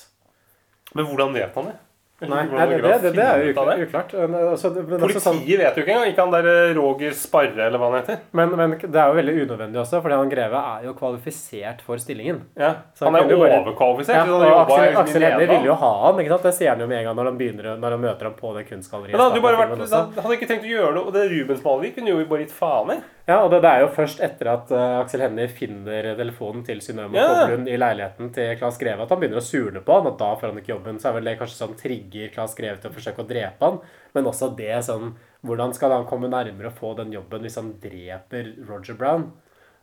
Men 0.95 1.09
hvordan 1.09 1.35
vet 1.35 1.57
han 1.57 1.73
det? 1.73 1.79
Nei, 2.17 2.29
nei 2.49 2.67
det, 2.71 2.77
det, 2.81 2.93
det, 3.03 3.11
det 3.13 3.25
er 3.29 3.43
jo 3.45 3.51
uklart. 3.53 3.81
uklart. 3.85 4.13
Altså, 4.17 4.71
Politiet 4.73 5.03
altså 5.05 5.21
sånn- 5.21 5.41
vet 5.45 5.77
jo 5.77 5.83
ikke 5.83 5.93
engang. 5.93 6.07
Ikke 6.15 6.25
han 6.25 6.31
der 6.33 6.47
eh, 6.49 6.71
Roger 6.79 7.13
Sparre, 7.13 7.67
eller 7.67 7.77
hva 7.83 7.91
han 7.93 7.99
heter. 8.01 8.23
Men, 8.33 8.55
men 8.57 8.73
det 8.81 8.97
er 9.03 9.11
jo 9.11 9.19
veldig 9.19 9.35
unødvendig 9.43 9.81
også, 9.83 10.01
fordi 10.01 10.17
han 10.17 10.31
Greve 10.33 10.63
er 10.77 10.87
jo 10.89 10.95
kvalifisert 10.97 11.83
for 11.85 12.01
stillingen. 12.01 12.39
Ja, 12.57 12.71
Så 12.97 13.05
Han 13.05 13.19
er 13.21 13.29
jo 13.29 13.37
bare- 13.43 13.59
overkvalifisert. 13.61 14.17
Ja, 14.17 14.25
så 14.25 14.39
og 14.41 14.63
Aksel, 14.63 14.97
Aksel 15.03 15.27
Hennie 15.29 15.47
ville 15.53 15.69
jo 15.69 15.75
ha 15.83 15.93
han. 16.07 16.23
ikke 16.25 16.33
sant? 16.33 16.43
Det 16.49 16.55
ser 16.55 16.71
han 16.73 16.81
jo 16.81 16.87
med 16.87 16.99
en 17.03 17.05
gang 17.11 17.17
når 17.21 17.25
han 17.33 17.39
begynner, 17.43 17.77
når 17.85 17.91
han 17.99 18.01
møter 18.07 18.31
ham 18.31 18.39
på 18.41 18.55
det 18.57 18.65
kunstgalleriet. 18.71 19.13
Han 19.21 20.17
hadde 20.25 20.39
ikke 20.41 20.49
tenkt 20.55 20.65
å 20.65 20.73
gjøre 20.73 20.95
noe. 20.97 21.05
Og 21.07 21.13
det 21.13 21.27
Rubens-maleriet 21.37 21.95
kunne 22.01 22.15
jo 22.17 22.25
bare 22.25 22.47
gitt 22.47 22.57
faen 22.57 22.97
i. 22.97 22.99
Ja, 23.27 23.41
og 23.43 23.51
det, 23.51 23.59
det 23.65 23.71
er 23.73 23.81
jo 23.83 23.89
først 23.91 24.21
etter 24.23 24.53
at 24.53 24.69
uh, 24.71 25.01
Aksel 25.01 25.25
Hennie 25.25 25.49
finner 25.51 26.13
telefonen 26.19 26.63
til 26.67 26.79
Synnøve 26.85 27.19
Ja. 27.19 27.25
Koblund 27.41 27.67
i 27.67 27.79
leiligheten 27.79 28.31
til 28.35 28.53
Claes 28.61 28.79
Greve, 28.79 29.03
at 29.03 29.11
han 29.11 29.19
begynner 29.23 29.41
å 29.41 29.47
surne 29.47 29.83
på 29.83 29.97
han, 29.97 30.07
og 30.13 30.19
da 30.21 30.29
får 30.39 30.53
han 30.53 30.61
ikke 30.63 30.73
jobben. 30.77 31.01
Så 31.03 31.11
er 31.11 31.17
vel 31.19 31.27
det 31.27 31.35
kanskje 31.41 31.59
sånn 31.59 31.75
trigger 31.81 32.31
Claes 32.37 32.55
Greve 32.59 32.79
til 32.83 32.93
å 32.93 32.95
forsøke 32.95 33.25
å 33.25 33.31
drepe 33.33 33.67
han. 33.67 33.81
Men 34.15 34.31
også 34.31 34.53
det 34.59 34.77
sånn 34.87 35.17
Hvordan 35.47 35.75
skal 35.77 35.93
han 35.95 36.07
komme 36.09 36.27
nærmere 36.33 36.73
å 36.73 36.75
få 36.75 36.95
den 36.99 37.13
jobben 37.15 37.45
hvis 37.45 37.59
han 37.61 37.69
dreper 37.83 38.49
Roger 38.67 38.97
Brown? 38.99 39.29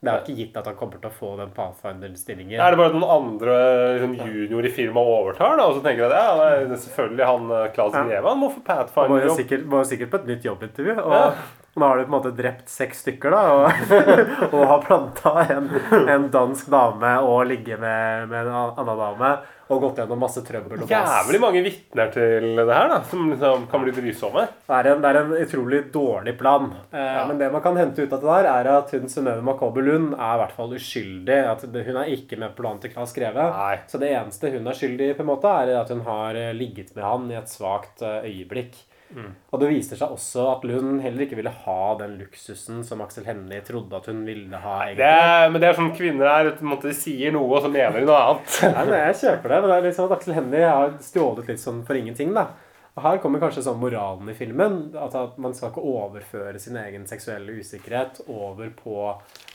Det 0.03 0.11
er 0.11 0.17
jo 0.19 0.23
ikke 0.25 0.35
gitt 0.41 0.57
at 0.59 0.65
han 0.67 0.75
kommer 0.75 0.99
til 0.99 1.07
å 1.09 1.13
få 1.15 1.29
den 1.39 1.51
Pathfinder-stillingen. 1.55 2.59
Er 2.59 2.71
det 2.75 2.79
bare 2.81 2.91
at 2.91 2.95
noen 2.97 3.13
andre 3.15 3.53
liksom, 3.95 4.15
junior 4.27 4.65
i 4.67 4.71
firmaet 4.75 5.11
overtar, 5.15 5.55
da? 5.57 5.67
Og 5.69 5.77
så 5.77 5.83
tenker 5.85 6.03
jeg 6.03 6.11
at 6.11 6.17
ja, 6.19 6.35
det 6.35 6.47
er- 6.73 6.81
selvfølgelig 6.83 7.25
han 7.29 7.51
eh, 7.55 7.67
Claes 7.77 7.93
Ja. 7.95 8.03
Greve. 8.09 8.29
Han 8.33 8.41
må 8.43 8.49
få 8.51 8.59
Han 8.59 8.63
må 8.63 8.67
Pathfinder 8.67 9.21
jo 9.23 9.27
jobb. 9.31 9.37
sikkert, 9.39 9.65
må 9.71 9.79
jo 9.83 9.89
sikkert 9.93 10.11
på 10.11 10.19
et 10.19 10.27
nytt 10.33 10.43
jobbintervju. 10.49 10.97
Og 11.05 11.13
Ja. 11.15 11.31
nå 11.79 11.87
har 11.87 11.97
du 11.97 12.03
på 12.03 12.11
en 12.13 12.17
måte 12.19 12.35
drept 12.35 12.67
seks 12.69 13.01
stykker, 13.05 13.31
da. 13.31 13.41
Og, 13.55 13.63
og 14.53 14.67
har 14.67 14.83
planta 14.83 15.33
en, 15.55 15.71
en 16.09 16.29
dansk 16.29 16.67
dame 16.69 17.13
og 17.23 17.47
ligget 17.47 17.79
med, 17.79 18.27
med 18.29 18.47
en 18.47 18.53
annen 18.53 18.97
dame. 18.99 19.37
Og 19.73 19.81
gått 19.81 19.99
gjennom 20.03 20.19
masse 20.21 20.43
trøbbel 20.45 20.83
og 20.83 20.85
mas. 20.85 20.91
Jævlig 20.93 21.39
mange 21.41 21.63
vitner 21.65 22.11
til 22.13 22.45
det 22.59 22.67
her, 22.77 22.89
da, 22.91 22.99
som 23.09 23.25
liksom 23.31 23.65
kan 23.71 23.83
bli 23.85 23.93
brysomme. 23.95 24.45
Det 24.67 24.77
er, 24.79 24.89
en, 24.93 25.01
det 25.03 25.11
er 25.11 25.19
en 25.23 25.33
utrolig 25.39 25.81
dårlig 25.93 26.35
plan. 26.39 26.69
Eh, 26.93 27.19
Men 27.29 27.41
det 27.41 27.51
man 27.53 27.63
kan 27.65 27.77
hente 27.81 28.05
ut 28.05 28.13
av 28.13 28.21
det 28.23 28.29
der, 28.29 28.49
er 28.53 28.71
at 28.77 28.93
hun 28.95 29.09
Synnøve 29.11 29.43
Makobe 29.45 29.81
Lund 29.83 30.13
er 30.13 30.37
i 30.37 30.41
hvert 30.43 30.55
fall 30.57 30.77
uskyldig. 30.77 31.39
At 31.55 31.65
hun 31.65 31.99
er 32.03 32.13
ikke 32.13 32.37
med 32.39 32.53
på 32.53 32.61
planen 32.63 32.79
til 32.83 32.93
Klas 32.93 33.13
Greve. 33.17 33.49
Nei. 33.57 33.75
Så 33.89 33.99
det 34.01 34.13
eneste 34.13 34.53
hun 34.53 34.67
er 34.69 34.77
skyldig 34.77 35.11
i, 35.11 35.17
på 35.17 35.25
en 35.25 35.31
måte, 35.33 35.49
er 35.63 35.73
at 35.81 35.89
hun 35.93 36.05
har 36.07 36.35
eh, 36.39 36.53
ligget 36.55 36.95
med 36.95 37.03
han 37.07 37.29
i 37.33 37.39
et 37.41 37.49
svakt 37.51 38.01
eh, 38.05 38.21
øyeblikk. 38.29 38.77
Mm. 39.13 39.29
Og 39.53 39.61
det 39.61 39.69
viser 39.69 39.99
seg 39.99 40.13
også 40.15 40.47
at 40.55 40.65
Lund 40.67 41.01
heller 41.03 41.25
ikke 41.25 41.37
ville 41.39 41.53
ha 41.63 41.79
den 41.99 42.17
luksusen 42.21 42.81
som 42.87 43.03
Aksel 43.05 43.27
Hennie 43.29 43.61
trodde 43.65 43.97
at 43.99 44.09
hun 44.09 44.23
ville 44.27 44.59
ha. 44.65 44.75
Det 44.97 45.07
er, 45.07 45.47
men 45.53 45.61
det 45.61 45.69
er 45.69 45.79
sånn 45.79 45.93
kvinner 45.95 46.29
er. 46.31 46.51
måte, 46.65 46.89
De 46.89 46.97
sier 46.97 47.33
noe, 47.35 47.47
og 47.51 47.65
så 47.65 47.71
mener 47.71 48.01
de 48.01 48.09
noe 48.09 48.19
annet. 48.19 48.59
Nei, 48.75 48.85
men 48.89 48.99
Jeg 48.99 49.19
kjøper 49.23 49.55
det, 49.55 49.61
men 49.63 49.71
det 49.73 49.79
er 49.79 49.89
liksom 49.89 50.09
at 50.09 50.17
Aksel 50.17 50.37
Hennie 50.39 50.69
har 50.69 50.95
stjålet 51.05 51.51
litt 51.53 51.63
sånn 51.63 51.83
for 51.87 51.99
ingenting. 51.99 52.33
da. 52.35 52.49
Og 52.93 53.01
her 53.01 53.17
kommer 53.23 53.41
kanskje 53.41 53.63
sånn 53.65 53.79
moralen 53.81 54.27
i 54.29 54.35
filmen. 54.37 54.75
At 55.01 55.37
man 55.41 55.55
skal 55.57 55.71
ikke 55.71 55.85
overføre 55.89 56.59
sin 56.61 56.77
egen 56.77 57.07
seksuelle 57.09 57.55
usikkerhet 57.57 58.21
over 58.29 58.69
på 58.77 58.97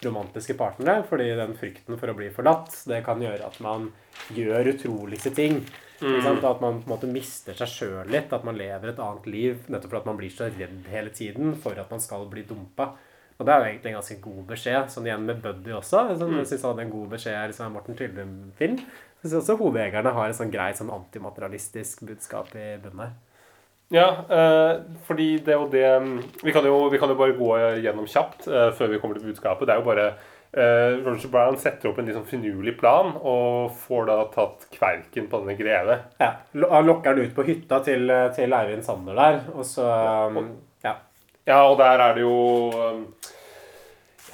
romantiske 0.02 0.56
partnere. 0.58 1.04
Fordi 1.06 1.28
den 1.38 1.54
frykten 1.58 2.00
for 2.00 2.10
å 2.10 2.16
bli 2.18 2.32
forlatt, 2.34 2.74
det 2.90 3.04
kan 3.06 3.22
gjøre 3.22 3.46
at 3.46 3.60
man 3.62 3.92
gjør 4.34 4.72
utroligste 4.74 5.30
ting. 5.36 5.62
Sant? 5.98 6.44
At 6.46 6.62
man 6.62 6.80
på 6.82 6.88
en 6.88 6.94
måte 6.94 7.10
mister 7.10 7.56
seg 7.58 7.70
sjøl 7.72 8.12
litt. 8.12 8.32
At 8.34 8.46
man 8.46 8.58
lever 8.58 8.92
et 8.92 9.02
annet 9.02 9.28
liv 9.30 9.68
nettopp 9.68 9.92
for 9.92 10.00
at 10.00 10.08
man 10.10 10.18
blir 10.20 10.32
så 10.32 10.48
redd 10.50 10.88
hele 10.92 11.12
tiden 11.14 11.54
for 11.58 11.78
at 11.78 11.90
man 11.92 12.02
skal 12.02 12.26
bli 12.30 12.46
dumpa. 12.48 12.92
Og 13.38 13.46
det 13.46 13.54
er 13.54 13.60
jo 13.60 13.68
egentlig 13.68 13.90
en 13.92 14.00
ganske 14.00 14.18
god 14.22 14.40
beskjed. 14.48 14.88
Sånn 14.90 15.06
igjen 15.06 15.26
med 15.26 15.42
Buddy 15.44 15.74
også. 15.78 16.02
Sånn, 16.18 16.34
jeg 16.40 16.50
synes 16.50 16.64
han 16.66 16.72
hadde 16.72 16.86
en 16.88 16.96
god 16.96 17.12
beskjed 17.14 17.52
liksom, 17.52 17.76
Morten 17.76 17.98
Tyldum-film. 17.98 18.80
Jeg 18.82 19.30
synes 19.30 19.38
også 19.42 19.58
Hodejegerne 19.60 20.14
har 20.14 20.30
et 20.30 20.38
sånn 20.38 20.52
greit 20.54 20.78
sånn 20.78 20.90
antimaterialistisk 20.94 22.02
budskap 22.06 22.50
i 22.58 22.72
bunnen 22.82 23.06
her. 23.06 23.16
Ja, 23.94 24.08
eh, 24.28 24.80
fordi 25.06 25.38
det 25.40 25.54
er 25.54 25.62
jo 25.62 25.68
det 25.72 26.42
vi 26.44 26.52
kan 26.52 26.66
jo, 26.66 26.74
vi 26.92 26.98
kan 27.00 27.08
jo 27.08 27.16
bare 27.16 27.36
gå 27.38 27.54
gjennom 27.80 28.08
kjapt 28.10 28.44
eh, 28.50 28.68
før 28.76 28.90
vi 28.92 28.98
kommer 29.00 29.16
til 29.16 29.30
budskapet. 29.30 29.64
Det 29.64 29.74
er 29.74 29.80
jo 29.80 29.86
bare 29.86 30.08
Roger 30.52 31.28
Brown 31.28 31.58
setter 31.60 31.90
opp 31.90 31.98
en 32.00 32.08
sånn 32.14 32.26
finurlig 32.26 32.72
plan 32.80 33.10
og 33.18 33.74
får 33.82 34.06
da 34.08 34.16
tatt 34.32 34.68
kverken 34.72 35.26
på 35.28 35.42
denne 35.42 35.58
greve. 35.58 35.98
Ja, 36.22 36.30
Han 36.54 36.88
lokker 36.88 37.14
den 37.14 37.28
ut 37.28 37.34
på 37.36 37.44
hytta 37.44 37.82
til, 37.84 38.08
til 38.36 38.56
Eivind 38.56 38.86
Sander 38.86 39.18
der, 39.18 39.42
og 39.54 39.66
så 39.68 39.88
um, 40.32 40.54
Ja. 40.84 40.94
Ja, 41.48 41.62
og 41.68 41.78
der 41.80 42.00
er 42.04 42.16
det 42.16 42.24
jo 42.24 42.38
um, 42.72 43.04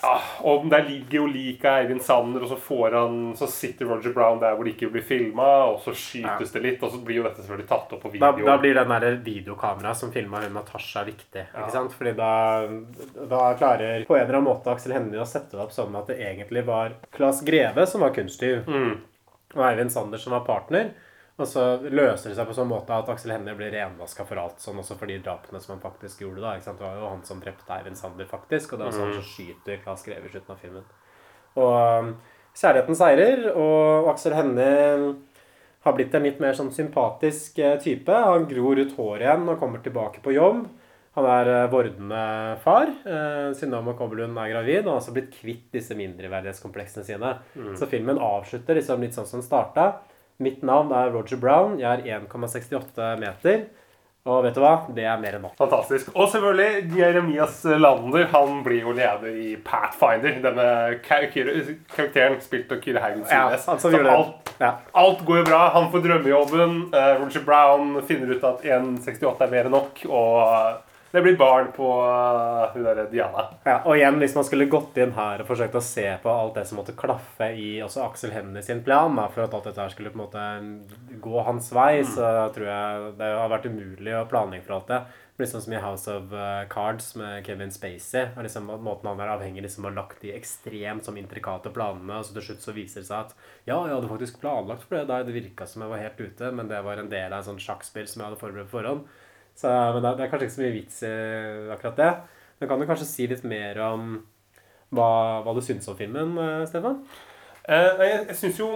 Ja, 0.05 0.15
og 0.45 0.67
der 0.69 0.83
ligger 0.85 1.17
jo 1.23 1.27
liket 1.33 1.65
av 1.71 1.79
Eivind 1.81 2.03
Sander, 2.05 2.43
og 2.45 2.51
så 2.51 2.59
får 2.61 2.97
han 2.99 3.15
Så 3.41 3.47
sitter 3.49 3.89
Roger 3.89 4.13
Brown 4.13 4.41
der 4.43 4.55
hvor 4.59 4.67
det 4.69 4.75
ikke 4.75 4.91
blir 4.93 5.05
filma, 5.07 5.47
og 5.71 5.79
så 5.85 5.95
skytes 5.97 6.53
det 6.53 6.63
litt, 6.65 6.83
og 6.85 6.93
så 6.93 7.01
blir 7.07 7.23
jo 7.23 7.25
dette 7.25 7.41
selvfølgelig 7.41 7.69
tatt 7.71 7.95
opp 7.97 8.03
på 8.05 8.13
video. 8.13 8.45
da 8.45 8.57
blir 8.61 8.75
den 8.77 8.93
der 8.93 9.17
videokameraet 9.25 9.97
som 10.03 10.13
filma 10.13 10.43
hun 10.45 10.53
Natasha, 10.59 11.05
viktig. 11.09 11.47
ikke 11.55 11.71
sant? 11.73 11.97
Fordi 11.97 12.13
da, 12.19 12.31
da 13.31 13.41
klarer 13.59 14.05
på 14.09 14.17
en 14.19 14.23
eller 14.27 14.39
annen 14.41 14.49
måte 14.51 14.71
Aksel 14.75 14.93
Hennie 14.99 15.23
å 15.23 15.27
sette 15.29 15.57
det 15.57 15.65
opp 15.65 15.73
sånn 15.75 15.97
at 15.99 16.07
det 16.13 16.19
egentlig 16.21 16.67
var 16.69 16.95
Claes 17.17 17.41
Greve 17.47 17.87
som 17.91 18.05
var 18.05 18.15
kunsttyv, 18.17 18.65
Mm. 18.69 18.95
og 19.57 19.65
Eivind 19.71 19.93
Sander 19.95 20.19
som 20.19 20.33
var 20.37 20.45
partner. 20.47 20.91
Og 21.35 21.49
så 21.51 21.63
løser 21.83 22.31
det 22.31 22.37
seg 22.39 22.47
på 22.47 22.55
sånn 22.55 22.71
måte 22.71 22.95
at 22.95 23.09
Aksel 23.11 23.33
Hennie 23.35 23.57
blir 23.59 23.73
renvaska 23.75 24.23
for 24.29 24.39
alt, 24.39 24.61
sånn 24.63 24.79
også 24.79 24.95
for 25.01 25.11
de 25.11 25.17
drapene 25.19 25.59
som 25.63 25.75
han 25.75 25.83
faktisk 25.83 26.23
gjorde. 26.23 26.45
da, 26.45 26.53
ikke 26.55 26.69
sant? 26.69 26.79
Det 26.79 26.87
var 26.87 27.01
jo 27.01 27.11
han 27.11 27.25
som 27.27 27.41
drepte 27.43 27.75
Eivind 27.75 27.99
Sander, 27.99 28.29
faktisk, 28.31 28.73
og 28.73 28.79
det 28.79 28.87
er 28.87 28.93
også 28.93 29.03
han 29.03 29.17
som 29.17 29.27
skyter 29.33 29.83
Claes 29.83 30.07
Greve 30.07 30.31
i 30.31 30.35
slutten 30.35 30.55
av 30.55 30.63
filmen. 30.63 30.87
Og 31.59 31.75
um, 31.75 32.13
kjærligheten 32.55 33.01
seirer, 33.01 33.45
og 33.51 34.13
Aksel 34.15 34.37
Hennie 34.39 35.17
har 35.85 35.99
blitt 35.99 36.15
en 36.15 36.25
litt 36.25 36.39
mer 36.41 36.55
sånn 36.57 36.73
sympatisk 36.73 37.59
eh, 37.61 37.77
type. 37.83 38.15
Han 38.15 38.47
gror 38.49 38.79
ut 38.81 38.95
håret 38.97 39.27
igjen 39.27 39.51
og 39.51 39.59
kommer 39.61 39.83
tilbake 39.85 40.23
på 40.25 40.33
jobb. 40.33 40.63
Han 41.19 41.29
er 41.29 41.51
eh, 41.53 41.67
vordende 41.75 42.23
far. 42.65 42.89
Eh, 43.05 43.51
Synnøve 43.59 43.93
Kobbelund 43.99 44.39
er 44.41 44.55
gravid 44.55 44.87
og 44.87 44.95
har 44.95 45.03
også 45.03 45.13
blitt 45.15 45.35
kvitt 45.35 45.67
disse 45.75 45.97
mindreverdighetskompleksene 45.99 47.05
sine. 47.05 47.35
Så 47.77 47.91
filmen 47.91 48.23
avslutter 48.23 48.81
liksom 48.81 49.05
litt 49.05 49.19
sånn 49.19 49.29
som 49.29 49.43
den 49.43 49.47
starta. 49.47 49.91
Mitt 50.43 50.63
navn 50.67 50.91
er 50.93 51.13
Roger 51.15 51.37
Brown. 51.39 51.79
Jeg 51.79 52.09
er 52.09 52.21
1,68 52.21 53.19
meter. 53.21 53.65
Og 54.27 54.39
vet 54.47 54.55
du 54.57 54.63
hva? 54.65 54.87
Det 54.97 55.05
er 55.05 55.19
mer 55.21 55.35
enn 55.37 55.43
nok. 55.45 55.53
Fantastisk. 55.61 56.07
Og 56.17 56.31
selvfølgelig 56.33 56.95
Jeremias 56.97 57.59
Lander. 57.69 58.25
Han 58.33 58.63
blir 58.65 58.81
jo 58.87 58.95
leder 58.97 59.35
i 59.37 59.51
Pathfinder. 59.61 60.39
Denne 60.47 60.69
kar- 61.05 61.27
kar- 61.35 61.75
karakteren 61.93 62.39
spilt 62.41 62.73
av 62.73 62.81
Kyrre 62.81 63.03
Haugen 63.05 63.27
Ja, 63.29 63.43
Sundnes. 63.51 63.67
han 63.67 63.79
som 63.81 63.93
Så 63.93 64.01
alt, 64.09 64.55
Ja. 64.61 64.71
alt 64.95 65.19
går 65.27 65.37
jo 65.43 65.45
bra. 65.51 65.69
Han 65.77 65.91
får 65.93 66.03
drømmejobben. 66.09 66.95
Eh, 66.95 67.21
Roger 67.21 67.45
Brown 67.45 68.01
finner 68.03 68.33
ut 68.35 68.45
at 68.45 68.65
1,68 68.65 69.41
er 69.45 69.51
mer 69.51 69.65
enn 69.69 69.71
nok. 69.77 70.07
Og 70.09 70.77
det 71.15 71.23
blir 71.23 71.37
barn 71.39 71.69
på 71.77 71.87
uh, 72.03 72.73
hun 72.75 72.83
derre 72.83 73.05
Diana. 73.07 73.45
Ja, 73.63 73.77
og 73.87 73.95
igjen, 73.95 74.17
hvis 74.19 74.33
man 74.35 74.47
skulle 74.49 74.67
gått 74.67 74.97
inn 74.99 75.13
her 75.15 75.45
og 75.45 75.47
forsøkt 75.47 75.77
å 75.79 75.83
se 75.85 76.09
på 76.25 76.33
alt 76.33 76.57
det 76.59 76.65
som 76.67 76.81
måtte 76.81 76.97
klaffe 76.99 77.53
i 77.55 77.69
også 77.87 78.03
Aksel 78.03 78.35
Hennie 78.35 78.65
sin 78.67 78.83
plan, 78.83 79.15
da, 79.15 79.29
for 79.31 79.45
at 79.45 79.55
alt 79.55 79.69
dette 79.71 79.79
her 79.79 79.93
skulle 79.95 80.11
på 80.11 80.19
en 80.19 80.25
måte 80.25 81.21
gå 81.23 81.45
hans 81.47 81.71
vei, 81.77 82.03
så 82.03 82.49
tror 82.57 82.67
jeg 82.67 83.13
det 83.21 83.29
har 83.31 83.53
vært 83.53 83.69
umulig 83.71 84.17
å 84.19 84.25
planlegge 84.27 84.67
for 84.67 84.81
alt 84.81 84.91
det. 84.91 85.01
Sånn 85.35 85.63
som 85.65 85.73
i 85.75 85.83
House 85.83 86.11
of 86.11 86.35
eh, 86.35 86.61
Cards 86.71 87.09
med 87.19 87.47
Kevin 87.47 87.73
Spacey. 87.75 88.29
og 88.37 88.45
liksom 88.47 88.69
Måten 88.71 89.09
han 89.11 89.23
er 89.23 89.33
avhengig 89.33 89.65
liksom 89.65 89.87
ha 89.89 89.91
lagt 89.91 90.21
de 90.23 90.31
ekstremt 90.35 91.07
som 91.07 91.19
intrikate 91.19 91.73
planene, 91.75 92.21
og 92.21 92.27
så 92.27 92.37
til 92.37 92.49
slutt 92.49 92.63
så 92.63 92.75
viser 92.75 93.03
det 93.03 93.09
seg 93.09 93.25
at 93.25 93.35
ja, 93.67 93.81
jeg 93.81 93.97
hadde 93.97 94.11
faktisk 94.11 94.39
planlagt 94.43 94.87
for 94.87 94.99
det 94.99 95.09
Da 95.11 95.23
det 95.27 95.35
virka 95.35 95.67
som 95.67 95.83
jeg 95.83 95.91
var 95.91 96.03
helt 96.03 96.23
ute, 96.23 96.51
men 96.55 96.71
det 96.71 96.83
var 96.87 97.03
en 97.03 97.11
del 97.11 97.33
av 97.33 97.41
en 97.41 97.49
sånn 97.51 97.63
sjakkspill 97.63 98.07
som 98.11 98.23
jeg 98.23 98.31
hadde 98.31 98.43
forberedt 98.43 98.71
på 98.71 98.79
forhånd. 98.79 99.07
Så, 99.55 99.71
men 99.71 100.03
det 100.03 100.17
det 100.19 100.25
er 100.27 100.33
kanskje 100.33 100.49
ikke 100.49 100.57
så 100.57 100.65
mye 100.65 100.75
vits 100.75 101.03
i 101.07 101.15
akkurat 101.75 102.01
det. 102.01 102.11
Men 102.59 102.71
kan 102.71 102.81
du 102.81 102.89
kanskje 102.89 103.11
si 103.11 103.29
litt 103.31 103.45
mer 103.47 103.79
om 103.87 104.19
hva, 104.95 105.43
hva 105.45 105.55
du 105.55 105.63
syns 105.65 105.89
om 105.91 105.97
filmen, 105.99 106.37
eh, 106.39 106.67
Stefan? 106.71 107.01
Eh, 107.65 107.91
jeg, 108.03 108.21
jeg 108.29 108.39
syns 108.43 108.61
jo 108.61 108.69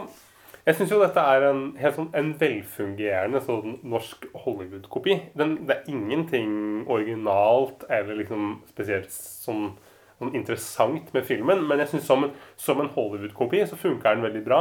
synes 0.76 0.90
jo 0.92 0.98
dette 1.00 1.22
er 1.22 1.46
en 1.48 1.60
sånn 1.94 2.10
en 2.18 2.34
velfungerende 2.40 3.40
sånn 3.40 3.78
norsk 3.88 4.26
Hollywood-kopi. 4.44 5.14
Det 5.32 5.46
er 5.72 5.86
ingenting 5.88 6.84
originalt 6.90 7.86
eller 7.88 8.18
liksom 8.18 8.58
spesielt 8.68 9.08
sånn, 9.14 9.70
sånn 10.18 10.34
interessant 10.36 11.08
med 11.14 11.24
filmen, 11.24 11.64
men 11.64 11.80
jeg 11.80 11.94
syns 11.94 12.10
som, 12.10 12.28
som 12.60 12.82
en 12.82 12.92
Hollywood-kopi 12.92 13.64
så 13.70 13.80
funker 13.80 14.18
den 14.18 14.26
veldig 14.28 14.44
bra. 14.44 14.60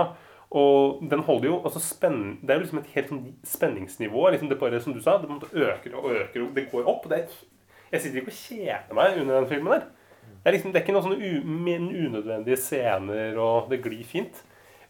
Og 0.55 1.01
den 1.11 1.25
holder 1.27 1.49
jo 1.49 1.55
altså 1.59 1.79
spenn, 1.83 2.39
Det 2.41 2.49
er 2.49 2.59
jo 2.59 2.63
liksom 2.63 2.79
et 2.79 2.91
helt 2.95 3.09
sånn 3.11 3.23
spenningsnivå. 3.43 4.29
Liksom 4.31 4.49
det 4.49 4.59
bare, 4.59 4.79
som 4.79 4.93
du 4.95 5.01
sa, 5.03 5.17
det 5.19 5.27
øker 5.51 5.95
og 5.95 6.11
øker, 6.11 6.43
og 6.45 6.53
det 6.55 6.69
går 6.71 6.87
opp. 6.87 7.09
Det 7.09 7.19
er, 7.19 7.39
jeg 7.91 8.01
sitter 8.01 8.21
ikke 8.21 8.31
og 8.31 8.41
kjeder 8.41 8.95
meg 8.95 9.21
under 9.21 9.41
den 9.41 9.49
filmen 9.51 9.73
der. 9.75 9.87
Det 10.37 10.51
er, 10.51 10.55
liksom, 10.55 10.71
det 10.71 10.79
er 10.79 10.85
ikke 10.85 10.93
noen 10.95 11.07
sånne 11.07 12.05
unødvendige 12.07 12.59
scener, 12.61 13.39
og 13.43 13.71
det 13.71 13.81
glir 13.83 14.05
fint. 14.07 14.37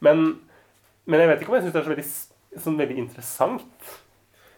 Men, 0.06 0.44
men 1.10 1.24
jeg 1.24 1.32
vet 1.32 1.42
ikke 1.42 1.54
om 1.54 1.58
jeg 1.58 1.66
syns 1.66 1.74
det 1.74 1.82
er 1.82 1.88
så 1.88 1.94
veldig, 1.96 2.62
sånn 2.66 2.78
veldig 2.78 2.98
interessant. 3.02 3.94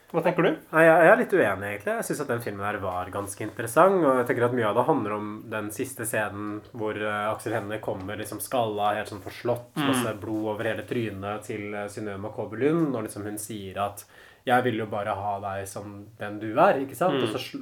Hva 0.09 0.23
tenker 0.25 0.41
du? 0.41 0.53
Nei, 0.71 0.83
jeg 0.87 1.01
jeg 1.05 1.09
er 1.11 1.19
litt 1.19 1.33
uenig, 1.37 1.67
egentlig. 1.69 1.93
Jeg 1.99 2.05
syns 2.07 2.21
at 2.23 2.31
den 2.31 2.41
filmen 2.41 2.65
her 2.65 2.79
var 2.81 3.11
ganske 3.13 3.43
interessant. 3.45 3.99
Og 4.01 4.17
jeg 4.17 4.29
tenker 4.29 4.47
at 4.47 4.55
mye 4.57 4.69
av 4.71 4.79
det 4.79 4.85
handler 4.87 5.13
om 5.19 5.27
den 5.51 5.67
siste 5.75 6.07
scenen 6.09 6.55
hvor 6.73 6.97
uh, 6.97 7.27
Aksel 7.29 7.53
Hennie 7.53 7.81
kommer 7.83 8.17
liksom 8.17 8.41
skalla, 8.41 8.95
helt 8.97 9.11
sånn 9.11 9.21
forslått, 9.21 9.75
masse 9.77 10.15
blod 10.21 10.47
over 10.55 10.71
hele 10.71 10.85
trynet 10.89 11.45
til 11.45 11.75
uh, 11.75 11.85
Synnøve 11.93 12.23
Makobe 12.23 12.57
Lund, 12.57 12.87
når 12.95 13.05
liksom 13.05 13.27
hun 13.29 13.37
sier 13.41 13.77
at 13.85 14.07
'Jeg 14.47 14.63
vil 14.65 14.79
jo 14.81 14.87
bare 14.89 15.13
ha 15.13 15.33
deg 15.43 15.67
som 15.67 16.07
den 16.17 16.39
du 16.41 16.55
er', 16.57 16.81
ikke 16.81 16.97
sant? 16.97 17.21
Og 17.21 17.29
så 17.29 17.59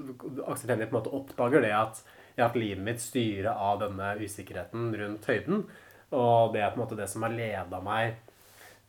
Aksel 0.47 0.71
Hennie 0.71 0.87
på 0.87 0.95
en 0.95 1.01
måte 1.01 1.15
oppdager 1.17 1.65
det 1.65 1.73
at 1.75 1.99
jeg 2.37 2.43
har 2.45 2.51
hatt 2.53 2.61
livet 2.61 2.85
mitt 2.85 3.01
styre 3.01 3.51
av 3.51 3.81
denne 3.81 4.13
usikkerheten 4.21 4.93
rundt 4.95 5.25
høyden. 5.25 5.65
Og 6.15 6.53
det 6.53 6.61
er 6.61 6.71
på 6.71 6.79
en 6.79 6.85
måte 6.85 6.95
det 6.95 7.09
som 7.11 7.25
har 7.25 7.33
leda 7.33 7.81
meg 7.83 8.15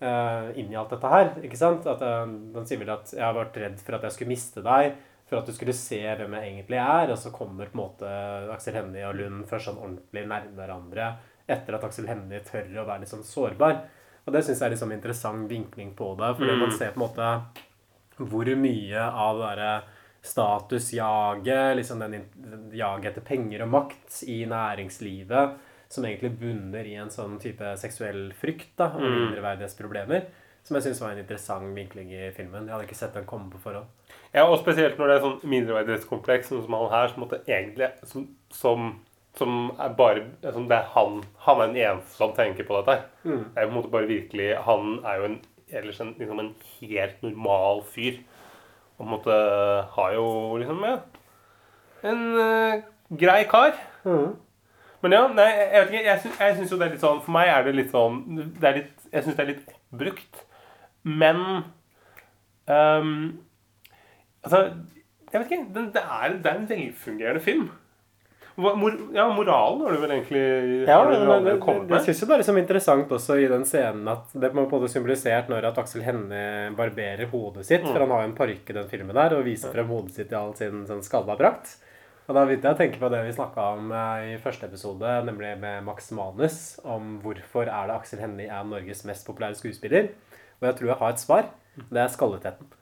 eh, 0.00 0.48
inn 0.60 0.72
i 0.72 0.76
alt 0.78 0.90
dette 0.94 1.10
her. 1.12 1.30
ikke 1.44 1.58
sant? 1.60 1.86
At 1.90 2.02
eh, 2.02 2.24
Den 2.54 2.66
sier 2.68 2.80
vel 2.82 2.90
at 2.96 3.12
jeg 3.14 3.24
har 3.24 3.36
vært 3.36 3.56
redd 3.62 3.78
for 3.84 3.98
at 3.98 4.06
jeg 4.08 4.16
skulle 4.16 4.32
miste 4.34 4.64
deg, 4.64 4.96
for 5.28 5.38
at 5.42 5.46
du 5.48 5.52
skulle 5.52 5.74
se 5.76 6.00
hvem 6.00 6.34
jeg 6.38 6.50
egentlig 6.52 6.78
er. 6.80 7.12
Og 7.12 7.18
så 7.20 7.32
kommer 7.34 7.68
på 7.68 7.76
en 7.78 7.82
måte 7.84 8.12
Aksel 8.54 8.78
Hennie 8.78 9.04
og 9.08 9.18
Lund 9.18 9.44
først 9.50 9.70
sånn 9.70 9.80
ordentlig 9.82 10.24
nærme 10.30 10.56
hverandre 10.56 11.10
etter 11.48 11.76
at 11.78 11.84
Aksel 11.88 12.08
Hennie 12.08 12.42
tør 12.44 12.82
å 12.82 12.86
være 12.88 13.04
litt 13.04 13.12
sånn 13.12 13.24
sårbar. 13.24 13.78
Og 14.28 14.34
det 14.34 14.42
syns 14.44 14.58
jeg 14.60 14.66
er 14.66 14.72
liksom 14.74 14.90
sånn 14.90 14.98
interessant 14.98 15.48
vinkling 15.48 15.94
på 15.96 16.10
det. 16.20 16.34
Fordi 16.36 16.56
man 16.60 16.72
ser 16.76 16.92
på 16.92 17.00
en 17.00 17.06
måte 17.06 17.30
hvor 18.18 18.48
mye 18.58 19.04
av 19.06 19.38
det 19.38 19.46
derre 19.46 19.70
statusjaget, 20.28 21.76
liksom 21.78 21.98
den 22.02 22.14
in- 22.14 22.70
jaget 22.76 23.12
etter 23.12 23.24
penger 23.24 23.62
og 23.64 23.70
makt 23.72 24.22
i 24.28 24.40
næringslivet, 24.50 25.54
som 25.88 26.04
egentlig 26.04 26.34
bunner 26.40 26.84
i 26.84 26.98
en 27.00 27.10
sånn 27.12 27.38
type 27.40 27.72
seksuell 27.80 28.28
frykt 28.36 28.74
da, 28.76 28.90
og 28.92 29.04
mindreverdighetsproblemer, 29.04 30.28
som 30.66 30.76
jeg 30.76 30.84
syns 30.84 31.00
var 31.00 31.14
en 31.14 31.22
interessant 31.22 31.68
vinkling 31.76 32.10
i 32.12 32.30
filmen. 32.36 32.66
Jeg 32.66 32.74
hadde 32.74 32.88
ikke 32.88 32.98
sett 32.98 33.14
den 33.16 33.28
komme 33.28 33.48
på 33.52 33.60
forhånd. 33.62 33.88
Ja, 34.34 34.44
og 34.44 34.58
spesielt 34.60 34.98
når 35.00 35.08
det 35.08 35.14
er 35.16 35.22
sånn 35.24 35.52
mindreverdighetskompleks 35.54 36.50
som 36.52 36.76
han 36.76 36.90
her, 36.92 37.12
som 37.14 37.24
egentlig 37.38 37.88
som, 38.10 38.26
som, 38.52 38.90
som 39.38 39.54
er 39.80 39.94
bare 39.96 40.26
som 40.52 40.66
det 40.68 40.76
er 40.76 40.90
han, 40.92 41.22
han 41.46 41.62
er 41.62 41.70
den 41.70 41.80
eneste 41.86 42.20
som 42.20 42.34
tenker 42.36 42.68
på 42.68 42.82
dette. 42.82 42.98
her. 42.98 43.06
Det 43.54 43.62
er 43.62 43.70
på 43.70 43.70
en 43.70 43.78
måte 43.78 43.92
bare 43.94 44.10
virkelig 44.10 44.50
Han 44.66 44.98
er 45.08 45.22
jo 45.22 45.30
en, 45.30 45.38
ellers 45.80 46.02
en, 46.04 46.12
liksom 46.18 46.42
en 46.44 46.52
helt 46.82 47.24
normal 47.24 47.80
fyr. 47.94 48.20
Og 48.98 49.00
på 49.00 49.06
en 49.06 49.14
måte 49.14 49.38
har 49.94 50.12
jo 50.18 50.28
liksom 50.60 50.84
ja, 50.84 50.98
en 52.12 52.22
uh, 52.34 52.84
grei 53.16 53.40
kar. 53.48 53.72
Men 55.04 55.14
ja, 55.14 55.24
nei, 55.30 55.48
jeg 55.54 55.80
vet 55.80 55.90
ikke. 55.92 56.04
Jeg 56.08 56.22
sy 56.22 56.30
jeg 56.42 56.54
syns 56.58 56.72
jo 56.72 56.78
det 56.78 56.86
er 56.88 56.94
litt 56.96 57.04
sånn 57.04 57.20
For 57.22 57.34
meg 57.36 57.50
er 57.52 57.66
det 57.66 57.74
litt 57.76 57.92
sånn 57.94 58.22
det 58.58 58.72
litt, 58.80 58.94
Jeg 59.12 59.24
syns 59.24 59.36
det 59.36 59.44
er 59.44 59.50
litt 59.52 59.74
oppbrukt. 59.74 60.40
Men 61.08 61.42
um, 62.66 63.12
Altså, 64.42 64.62
jeg 65.28 65.42
vet 65.42 65.52
ikke. 65.52 65.66
Det, 65.74 66.02
er, 66.02 66.38
det 66.42 66.50
er 66.50 66.58
en 66.58 66.70
velfungerende 66.70 67.44
film. 67.44 67.68
Mor 68.58 68.94
ja, 69.14 69.28
moralen 69.30 69.84
har 69.84 69.92
du 69.94 70.00
vel 70.02 70.12
egentlig 70.16 70.40
Ja, 70.88 70.96
du 71.06 71.12
men 71.14 71.44
det, 71.46 71.52
det, 71.62 71.92
jeg 71.94 72.06
syns 72.08 72.22
det 72.24 72.34
er 72.34 72.40
liksom 72.42 72.56
interessant 72.58 73.12
også 73.14 73.36
i 73.38 73.44
den 73.46 73.62
scenen 73.68 74.08
at 74.10 74.32
det 74.34 74.50
på 74.50 74.58
en 74.58 74.66
måte 74.66 74.88
symbolisert 74.90 75.46
når 75.52 75.68
at 75.68 75.78
Aksel 75.78 76.02
Hennie 76.02 76.72
barberer 76.74 77.30
hodet 77.30 77.68
sitt. 77.68 77.84
Mm. 77.86 77.92
For 77.92 78.02
han 78.02 78.14
har 78.16 78.24
jo 78.24 78.30
en 78.32 78.38
parykk 78.40 78.72
i 78.72 78.76
den 78.80 78.88
filmen 78.90 79.14
der 79.14 79.36
og 79.36 79.46
viser 79.46 79.70
frem 79.74 79.92
hodet 79.94 80.16
sitt 80.16 80.34
i 80.34 80.38
all 80.40 80.56
sin 80.58 80.82
sånn 80.90 81.04
skalla 81.06 81.38
prakt. 81.38 81.76
Og 82.28 82.36
da 82.36 82.42
begynte 82.44 82.68
jeg 82.68 82.76
å 82.76 82.78
tenke 82.82 83.00
på 83.00 83.08
det 83.08 83.22
vi 83.24 83.30
snakka 83.32 83.62
om 83.78 83.92
eh, 83.96 84.24
i 84.34 84.40
første 84.42 84.68
episode, 84.68 85.12
nemlig 85.24 85.54
med 85.62 85.86
Max 85.86 86.10
Manus, 86.12 86.58
om 86.84 87.16
hvorfor 87.24 87.70
er 87.72 87.88
det 87.88 87.94
Aksel 87.96 88.20
Hennie 88.20 88.52
er 88.52 88.68
Norges 88.68 89.00
mest 89.08 89.24
populære 89.24 89.56
skuespiller. 89.56 90.10
Og 90.60 90.68
jeg 90.68 90.76
tror 90.76 90.92
jeg 90.92 91.00
har 91.00 91.16
et 91.16 91.24
svar. 91.24 91.48
Det 91.88 92.02
er 92.02 92.12
skalletettheten. 92.12 92.77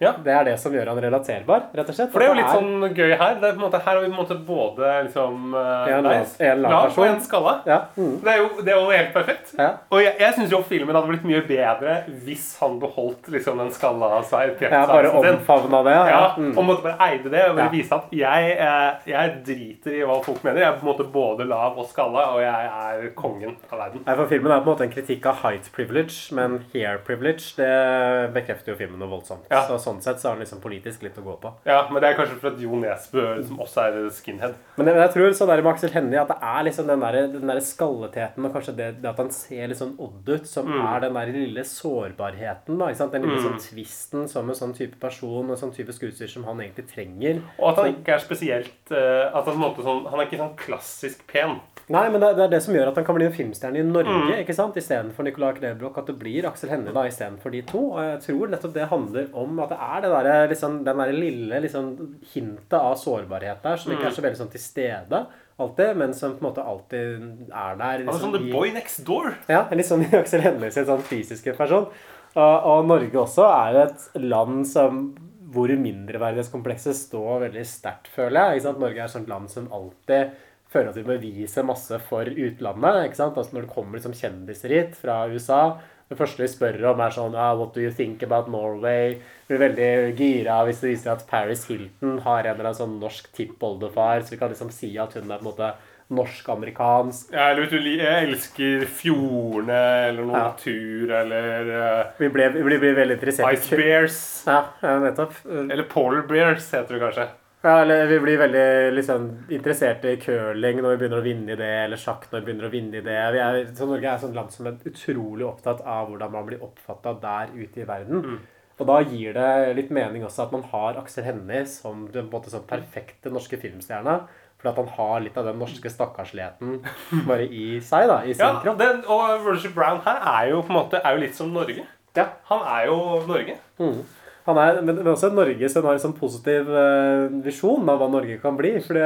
Ja. 0.00 0.12
Det 0.24 0.30
er 0.32 0.44
det 0.44 0.56
som 0.62 0.72
gjør 0.72 0.86
han 0.92 1.00
relaterbar, 1.02 1.64
rett 1.74 1.88
og 1.90 1.94
slett. 1.96 2.12
For 2.12 2.20
det 2.22 2.28
er 2.28 2.34
jo 2.34 2.38
litt 2.38 2.52
sånn 2.54 2.94
gøy 2.94 3.12
her. 3.18 3.34
Det 3.40 3.48
er 3.48 3.54
på 3.56 3.58
en 3.58 3.64
måte, 3.64 3.80
her 3.82 3.94
har 3.96 4.00
vi 4.04 4.10
på 4.10 4.14
en 4.14 4.20
måte 4.20 4.36
både 4.46 4.92
liksom 5.08 5.54
eh, 5.58 5.88
En 5.96 6.04
lav- 6.06 6.36
en 6.40 6.62
lav 6.62 6.98
og 6.98 7.06
en 7.06 7.20
skalla. 7.20 7.54
Ja. 7.66 7.78
Mm. 7.96 8.12
Det, 8.22 8.30
er 8.34 8.38
jo, 8.38 8.48
det 8.62 8.72
er 8.74 8.78
jo 8.78 8.90
helt 8.94 9.12
perfekt. 9.12 9.54
Ja. 9.58 9.70
Og 9.90 10.02
jeg, 10.04 10.14
jeg 10.20 10.34
syns 10.38 10.50
jo 10.54 10.60
filmen 10.62 10.94
hadde 10.94 11.08
blitt 11.10 11.24
mye 11.26 11.42
bedre 11.48 11.96
hvis 12.24 12.46
han 12.60 12.78
beholdt 12.82 13.26
liksom 13.34 13.58
den 13.58 13.70
skalla 13.74 14.22
sveip- 14.22 14.62
Ja, 14.62 14.84
bare 14.86 15.10
omfavna 15.10 15.82
det. 15.84 15.96
Ja, 16.12 16.24
Mm. 16.38 16.52
og 16.58 16.64
måtte 16.68 16.82
bare 16.84 17.08
eide 17.10 17.30
det 17.32 17.42
og 17.50 17.56
bare 17.56 17.70
vise 17.72 17.94
at 17.94 18.12
jeg, 18.12 18.50
eh, 18.60 18.92
jeg 19.10 19.32
driter 19.46 19.92
i 19.98 20.04
hva 20.06 20.20
folk 20.22 20.42
mener. 20.44 20.60
Jeg 20.60 20.68
er 20.68 20.78
på 20.78 20.86
en 20.86 20.92
måte 20.92 21.06
både 21.12 21.46
lav 21.48 21.78
og 21.78 21.86
skalla, 21.88 22.28
og 22.34 22.40
jeg 22.40 22.68
er 22.68 23.08
kongen 23.16 23.56
av 23.72 23.78
verden. 23.78 24.02
Nei, 24.06 24.14
for 24.14 24.26
Filmen 24.30 24.52
er 24.52 24.60
på 24.60 24.68
en 24.70 24.76
måte 24.76 24.84
en 24.86 24.92
kritikk 24.92 25.26
av 25.26 25.36
height 25.42 25.70
privilege, 25.74 26.32
men 26.36 26.60
hair 26.72 26.98
privilege 27.04 27.56
det 27.56 28.32
bekrefter 28.34 28.72
jo 28.72 28.76
filmen 28.78 28.98
noe 29.00 29.08
voldsomt. 29.10 29.46
Ja. 29.50 29.64
Så 29.66 29.78
Sånn 29.88 30.02
sett 30.04 30.20
så 30.20 30.28
har 30.28 30.36
han 30.36 30.42
liksom 30.44 30.60
politisk 30.60 31.02
litt 31.06 31.16
å 31.16 31.24
gå 31.24 31.34
på. 31.40 31.52
Ja, 31.64 31.80
Men 31.90 32.02
det 32.04 32.10
er 32.12 32.18
kanskje 32.20 32.38
fordi 32.42 32.66
Jo 32.68 32.76
Nesbø 32.76 33.24
liksom 33.38 33.58
også 33.64 33.84
er 33.88 33.98
skinhead. 34.12 34.54
Men 34.76 34.86
jeg, 34.92 34.96
jeg 35.00 35.12
tror 35.16 35.32
så 35.38 35.46
der 35.48 35.62
med 35.64 35.72
Aksel 35.72 35.90
Hennie 35.96 36.20
at 36.20 36.28
det 36.28 36.38
er 36.42 36.62
liksom 36.68 36.86
den 36.92 37.00
der, 37.06 37.18
den 37.32 37.46
der 37.54 37.60
skalletheten 37.64 38.44
og 38.44 38.52
kanskje 38.52 38.76
det, 38.76 38.88
det 39.02 39.08
at 39.14 39.22
han 39.24 39.30
ser 39.32 39.68
litt 39.72 39.80
sånn 39.80 39.94
odd 39.98 40.28
ut, 40.28 40.46
som 40.46 40.68
Mm. 40.68 40.82
er 40.94 41.00
den 41.06 41.14
der 41.16 41.32
lille 41.32 41.64
sårbarheten. 41.64 42.78
da, 42.78 42.86
ikke 42.90 42.96
sant? 43.00 43.12
Den 43.12 43.22
lille 43.22 43.38
Mm. 43.40 43.46
sånn 43.48 43.60
tvisten 43.64 44.28
som 44.28 44.48
en 44.48 44.54
sånn 44.54 44.74
type 44.76 44.98
person 45.00 45.44
og 45.50 45.50
en 45.56 45.56
sånn 45.56 45.74
type 45.74 45.92
skuespiller 45.92 46.28
som 46.30 46.44
han 46.44 46.58
egentlig 46.60 46.86
trenger. 46.92 47.42
Og 47.58 47.70
at 47.70 47.76
han 47.84 47.94
ikke 47.94 48.14
er 48.14 48.18
spesielt 48.18 48.90
uh, 48.92 49.28
at 49.32 49.44
han, 49.44 49.54
på 49.54 49.56
en 49.56 49.64
måte 49.64 49.82
sånn, 49.84 50.04
han 50.10 50.20
er 50.20 50.26
ikke 50.26 50.38
sånn 50.42 50.56
klassisk 50.56 51.26
pen. 51.26 51.60
Nei, 51.88 52.02
men 52.12 52.20
det, 52.20 52.28
det 52.36 52.42
er 52.44 52.50
det 52.52 52.60
som 52.62 52.74
gjør 52.76 52.90
at 52.90 52.98
han 53.00 53.04
kan 53.08 53.16
bli 53.16 53.24
en 53.28 53.32
filmstjerne 53.32 53.80
i 53.80 53.84
Norge 53.86 54.12
Mm. 54.12 54.32
ikke 54.42 54.54
sant? 54.54 54.76
istedenfor 54.76 55.24
Nicolai 55.24 55.54
Klebrok. 55.56 55.96
At 56.02 56.06
det 56.10 56.18
blir 56.20 56.44
Aksel 56.48 56.68
Hennie 56.72 56.92
da 56.92 57.06
istedenfor 57.08 57.50
de 57.54 57.62
to. 57.62 57.80
Og 57.94 58.00
jeg 58.04 58.20
tror 58.26 58.48
nettopp 58.52 58.74
det 58.74 58.88
handler 58.90 59.28
om 59.32 59.58
at 59.64 59.72
det 59.72 59.78
er 59.80 60.00
det 60.04 60.10
der, 60.12 60.48
liksom, 60.52 60.78
den 60.84 60.98
der 61.02 61.12
lille 61.16 61.60
liksom, 61.64 61.92
hintet 62.34 62.76
av 62.78 62.94
sårbarhet 63.00 63.62
der 63.64 63.76
som 63.80 63.92
ikke 63.92 64.04
Mm. 64.04 64.10
er 64.12 64.16
så 64.18 64.22
veldig 64.26 64.40
sånn 64.42 64.50
til 64.52 64.60
stede 64.60 65.22
alltid, 65.58 65.96
men 65.96 66.12
som 66.14 66.36
på 66.36 66.44
en 66.44 66.50
måte 66.52 66.62
alltid 66.62 67.48
er 67.50 67.76
der. 67.80 67.94
Er 67.94 68.04
liksom, 68.04 68.20
sånn 68.20 68.36
the 68.36 68.52
boy 68.52 68.70
next 68.70 69.04
door. 69.08 69.34
ja, 69.48 69.64
litt 69.72 69.86
sånn 69.88 70.04
Aksel 70.20 70.40
Hennie 70.44 70.70
sin 70.70 70.84
sånn 70.86 71.02
fysiske 71.02 71.56
person. 71.56 71.88
Og, 72.36 72.66
og 72.68 72.84
Norge 72.86 73.16
også 73.18 73.48
er 73.48 73.80
et 73.86 74.04
land 74.22 74.66
som 74.68 75.14
hvor 75.48 75.70
mindreverdighetskomplekset 75.72 76.94
står 76.94 77.40
veldig 77.46 77.64
sterkt, 77.66 78.10
føler 78.12 78.52
jeg. 78.58 78.74
Norge 78.78 79.00
er 79.00 79.06
et 79.06 79.14
sånt 79.14 79.30
land 79.32 79.48
som 79.50 79.68
alltid 79.72 80.34
føler 80.72 80.90
at 80.92 80.98
vi 81.00 81.06
beviser 81.08 81.66
masse 81.66 81.98
for 82.08 82.28
utlandet. 82.28 83.04
Ikke 83.08 83.20
sant? 83.20 83.38
Altså 83.40 83.56
Når 83.56 83.66
det 83.66 83.72
kommer 83.74 83.98
liksom 83.98 84.16
kjendiser 84.16 84.74
hit 84.74 84.98
fra 85.00 85.22
USA 85.32 85.78
Det 86.10 86.16
første 86.18 86.44
vi 86.44 86.48
spør 86.52 86.78
om, 86.92 87.00
er 87.04 87.12
sånn 87.14 87.36
ah, 87.36 87.54
What 87.58 87.74
do 87.76 87.84
you 87.84 87.92
think 87.92 88.22
about 88.24 88.48
Norway? 88.52 89.18
Blir 89.48 89.62
veldig 89.64 89.90
gira 90.18 90.62
hvis 90.68 90.80
det 90.84 90.94
viser 90.94 91.14
at 91.14 91.26
Paris 91.28 91.66
Hilton 91.68 92.18
har 92.24 92.42
en 92.44 92.54
eller 92.54 92.70
annen 92.70 92.80
sånn 92.80 92.98
norsk 93.00 93.30
tippoldefar, 93.36 94.24
så 94.24 94.34
vi 94.34 94.40
kan 94.40 94.52
liksom 94.52 94.72
si 94.72 94.94
at 95.00 95.16
hun 95.16 95.28
er 95.28 95.40
på 95.40 95.46
en 95.46 95.50
måte 95.50 95.70
norsk-amerikansk. 96.08 97.32
Ja, 97.32 97.50
eller 97.50 97.66
vet 97.66 97.74
du, 97.74 97.88
jeg 97.92 98.28
elsker 98.28 98.86
fjordene 99.00 99.80
eller 100.08 100.24
noe 100.24 100.38
Ja. 100.38 100.46
natur 100.52 101.12
eller 101.18 101.68
uh, 101.68 102.14
Vi 102.18 102.30
ble, 102.32 102.48
vi 102.54 102.62
blir, 102.64 102.94
veldig 102.96 103.18
interessert 103.18 103.52
Ice 103.52 103.76
Bears. 103.76 104.22
Ja, 104.48 104.62
ja, 104.82 104.94
nettopp. 105.04 105.36
Eller 105.44 105.84
Polar 105.84 106.24
Bears, 106.28 106.70
heter 106.72 106.96
det 106.96 107.02
kanskje. 107.04 107.28
Ja, 107.62 107.80
eller 107.82 108.06
vi 108.06 108.20
blir 108.22 108.38
veldig 108.38 108.66
liksom, 108.94 109.24
interessert 109.50 110.04
i 110.06 110.14
curling 110.22 110.78
når 110.78 110.92
vi 110.92 110.98
begynner 111.00 111.18
å 111.18 111.24
vinne 111.26 111.54
i 111.54 111.58
det, 111.58 111.72
eller 111.86 111.98
sjakk 111.98 112.28
når 112.30 112.38
vi 112.38 112.46
begynner 112.46 112.68
å 112.68 112.70
vinne 112.70 113.00
i 113.00 113.02
det. 113.02 113.16
Vi 113.34 113.40
er, 113.42 113.58
så 113.74 113.88
Norge 113.90 114.12
er 114.12 114.28
et 114.28 114.36
land 114.36 114.54
som 114.54 114.68
er 114.70 114.76
utrolig 114.86 115.46
opptatt 115.48 115.82
av 115.82 116.12
hvordan 116.12 116.36
man 116.36 116.46
blir 116.46 116.62
oppfatta 116.62 117.16
der 117.18 117.50
ute 117.56 117.82
i 117.82 117.88
verden. 117.88 118.38
Og 118.78 118.86
da 118.86 119.00
gir 119.02 119.34
det 119.34 119.50
litt 119.74 119.90
mening 119.90 120.22
også 120.22 120.44
at 120.44 120.52
man 120.54 120.62
har 120.70 121.00
Aksel 121.00 121.26
Hennie 121.26 121.64
som 121.66 122.06
den 122.14 122.30
perfekte 122.30 123.32
norske 123.34 123.58
filmstjerna. 123.58 124.20
For 124.58 124.72
at 124.72 124.78
han 124.80 124.88
har 124.96 125.20
litt 125.22 125.36
av 125.38 125.46
den 125.46 125.58
norske 125.60 125.90
stakkarsligheten 125.90 126.80
bare 127.28 127.44
i 127.46 127.78
seg, 127.78 128.08
da. 128.10 128.22
I 128.26 128.34
sin 128.34 128.42
Ja, 128.42 128.56
kropp. 128.62 128.78
den, 128.80 129.04
og 129.06 129.46
Roger 129.46 129.70
Brown 129.74 130.00
her 130.06 130.18
er 130.18 130.48
jo 130.50 130.62
på 130.62 130.72
en 130.74 130.78
måte 130.80 131.02
litt 131.18 131.36
som 131.38 131.52
Norge. 131.54 131.84
Ja. 132.18 132.24
Han 132.50 132.64
er 132.66 132.88
jo 132.88 132.96
Norge. 133.28 133.54
Mm. 133.78 134.00
Han 134.48 134.58
er, 134.62 134.78
men, 134.80 134.96
men 135.02 135.12
også 135.12 135.28
Norge 135.36 135.68
som 135.68 135.84
har 135.84 135.98
en 135.98 136.00
sånn 136.02 136.16
positiv 136.16 136.70
uh, 136.72 137.28
visjon 137.44 137.88
av 137.92 138.00
hva 138.00 138.08
Norge 138.08 138.38
kan 138.40 138.56
bli. 138.56 138.78
For 138.80 138.96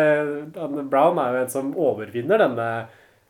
Brown 0.92 1.18
er 1.18 1.34
jo 1.34 1.40
en 1.42 1.50
som 1.50 1.72
overvinner 1.74 2.44
denne 2.44 2.68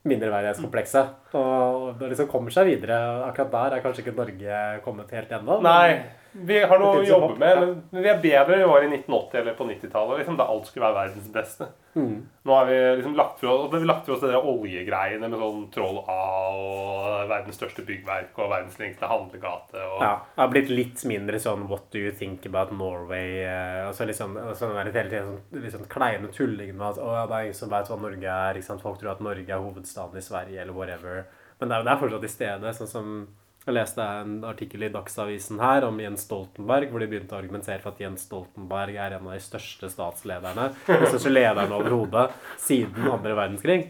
mindreverdighetskomplekset. 0.08 1.32
Og 1.38 1.92
det 2.00 2.10
liksom 2.12 2.28
kommer 2.30 2.52
seg 2.54 2.68
videre. 2.68 2.98
Akkurat 3.28 3.52
der 3.54 3.76
er 3.78 3.84
kanskje 3.84 4.04
ikke 4.04 4.16
Norge 4.18 4.60
kommet 4.84 5.14
helt 5.14 5.32
ennå. 5.32 5.60
men- 5.62 5.70
Nei, 5.70 6.02
vi 6.32 6.58
har 6.64 6.80
noe 6.80 6.96
å 6.96 7.02
jo 7.02 7.10
jobbe 7.12 7.34
med, 7.36 7.60
men 7.60 7.72
men 7.92 8.04
vi 8.04 8.08
er 8.08 8.20
bedre 8.22 8.56
enn 8.56 8.62
vi 8.64 8.70
var 8.70 8.84
i 8.84 8.88
1980 8.88 9.40
eller 9.40 9.56
på 9.58 9.66
90-tallet, 9.68 10.20
liksom, 10.22 10.36
da 10.40 10.46
alt 10.48 10.68
skulle 10.68 10.86
være 10.86 10.96
verdens 10.96 11.32
beste. 11.34 11.68
Mm. 11.92 12.14
Nå 12.48 12.54
har 12.56 12.68
vi 12.70 12.76
liksom 12.96 13.16
lagt 13.18 13.40
fra 13.40 13.52
oss, 13.52 13.74
vi 13.74 13.84
lagt 13.84 14.06
fra 14.06 14.14
oss 14.14 14.22
der 14.24 14.38
oljegreiene 14.38 15.28
med 15.28 15.42
sånn 15.42 15.66
Troll 15.74 15.98
A 16.08 16.16
og 16.56 17.28
verdens 17.28 17.58
største 17.60 17.84
byggverk 17.84 18.38
og 18.40 18.48
verdens 18.48 18.78
lengste 18.80 19.10
handlegate. 19.10 19.76
Og, 19.76 19.98
Ja, 20.00 20.14
det 20.32 20.40
har 20.40 20.54
blitt 20.54 20.72
litt 20.72 21.04
mindre 21.08 21.42
sånn 21.42 21.66
What 21.68 21.90
do 21.92 22.00
you 22.00 22.14
think 22.16 22.48
about 22.48 22.72
Norway? 22.72 23.44
Og 23.90 23.92
så 23.98 24.08
liksom, 24.08 24.38
altså 24.40 24.70
den 24.70 24.80
der 24.80 25.02
hele 25.02 25.12
tiden 25.12 25.36
sånn, 25.52 25.68
sånn 25.76 25.92
kleine 25.92 26.32
tullingen 26.32 26.80
med 26.80 26.94
at 26.94 27.02
å, 27.02 27.12
ja, 27.12 27.28
det 27.28 27.36
er 27.36 27.50
ingen 27.50 27.60
som 27.60 27.76
vet 27.76 27.92
hva 27.92 28.00
Norge 28.00 28.40
er. 28.48 28.62
Folk 28.82 28.98
tror 29.02 29.12
at 29.12 29.22
Norge 29.22 29.52
er 29.52 29.60
hovedstaden 29.60 30.16
i 30.16 30.24
Sverige, 30.24 30.64
eller 30.64 30.76
whatever. 30.76 31.26
Men 31.60 31.68
det 31.68 31.76
er, 31.76 31.84
det 31.86 31.92
er 31.92 32.00
fortsatt 32.00 32.24
i 32.26 32.32
stedet. 32.32 32.74
Sånn 32.78 32.90
som 32.90 33.14
jeg 33.62 33.76
leste 33.76 34.02
en 34.02 34.40
artikkel 34.48 34.82
i 34.82 34.90
Dagsavisen 34.90 35.60
her 35.62 35.84
om 35.86 36.00
Jens 36.02 36.24
Stoltenberg, 36.26 36.90
hvor 36.90 37.02
de 37.02 37.06
begynte 37.10 37.36
å 37.36 37.38
argumentere 37.38 37.78
for 37.82 37.94
at 37.94 38.00
Jens 38.02 38.24
Stoltenberg 38.26 38.96
er 38.98 39.14
en 39.14 39.28
av 39.28 39.36
de 39.36 39.42
største 39.44 39.90
statslederne. 39.92 40.72
Den 40.88 41.04
største 41.06 41.30
lederen 41.30 41.74
overhodet 41.76 42.32
siden 42.58 43.06
andre 43.06 43.36
verdenskrig. 43.38 43.80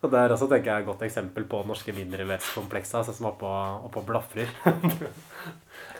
Og 0.00 0.10
det 0.10 0.18
er 0.18 0.32
også 0.34 0.48
tenker 0.50 0.72
jeg, 0.72 0.82
et 0.82 0.88
godt 0.88 1.04
eksempel 1.06 1.44
på 1.46 1.60
norske 1.68 1.92
mindreverdighetskomplekser 1.94 3.02
altså, 3.02 3.14
som 3.14 3.28
er 3.28 3.34
oppe 3.36 4.00
og, 4.00 4.06
blafrer. 4.08 4.50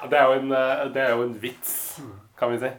Det, 0.01 0.16
er 0.16 0.24
jo 0.24 0.39
en, 0.39 0.53
eh, 0.57 0.87
det 0.95 1.03
er 1.05 1.11
jo 1.12 1.26
en 1.26 1.35
vits, 1.43 1.74
kan 2.41 2.51
vi 2.55 2.62
si. 2.62 2.70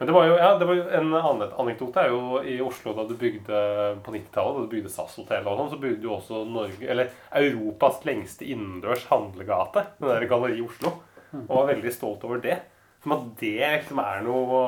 Men 0.00 0.08
det 0.08 0.12
var 0.16 0.26
jo, 0.30 0.36
ja, 0.40 0.50
det 0.56 0.64
var 0.64 0.78
jo 0.78 0.84
en 0.96 1.10
annen 1.12 1.50
anekdote 1.60 2.00
er 2.00 2.08
jo 2.08 2.38
i 2.40 2.54
Oslo 2.64 2.94
da 2.96 3.04
du 3.04 3.12
bygde 3.20 3.58
på 4.00 4.14
90-tallet, 4.14 4.56
da 4.56 4.62
du 4.64 4.70
bygde 4.72 4.88
SAS-hotell 4.88 5.44
og 5.44 5.58
sånn, 5.58 5.68
så 5.74 5.78
bygde 5.82 6.00
du 6.00 6.08
også 6.14 6.40
Norge, 6.48 6.86
eller 6.88 7.10
Europas 7.36 7.98
lengste 8.08 8.48
innendørs 8.48 9.04
handlegate, 9.10 9.82
den 10.00 10.08
der 10.08 10.24
Galleri 10.30 10.64
Oslo, 10.64 10.94
og 11.42 11.52
var 11.52 11.68
veldig 11.74 11.92
stolt 11.92 12.24
over 12.24 12.40
det. 12.40 12.56
Som 13.04 13.12
at 13.18 13.28
det 13.42 13.52
liksom 13.60 14.00
er 14.00 14.24
noe 14.24 14.64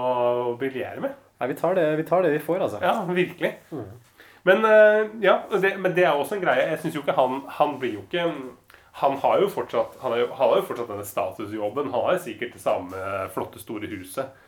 å 0.53 0.53
briljere 0.61 1.01
med. 1.01 1.17
Nei, 1.41 1.49
vi 1.49 1.57
tar, 1.59 1.81
det, 1.81 1.89
vi 1.97 2.05
tar 2.13 2.29
det 2.29 2.37
vi 2.37 2.45
får, 2.45 2.67
altså. 2.69 2.85
Ja, 2.85 2.95
virkelig. 3.09 3.55
Men 4.45 4.69
eh, 4.69 5.11
ja, 5.25 5.39
det, 5.49 5.75
men 5.81 5.97
det 5.97 6.05
er 6.05 6.13
også 6.13 6.37
en 6.37 6.45
greie. 6.45 6.69
Jeg 6.75 6.85
synes 6.85 6.97
jo 6.97 7.03
ikke 7.07 7.15
han 7.17 7.45
Han 7.61 7.77
blir 7.79 7.93
jo 7.95 8.01
ikke 8.03 8.25
Han 8.99 9.13
har 9.23 9.37
jo 9.39 9.47
fortsatt 9.53 9.95
Han, 10.03 10.13
har 10.13 10.19
jo, 10.25 10.31
han 10.35 10.51
har 10.51 10.57
jo 10.59 10.65
fortsatt 10.67 10.91
denne 10.91 11.07
statusjobben. 11.07 11.93
Han 11.95 12.09
har 12.09 12.17
jo 12.17 12.25
sikkert 12.25 12.57
det 12.57 12.63
samme 12.65 13.05
flotte, 13.35 13.63
store 13.63 13.91
huset. 13.93 14.42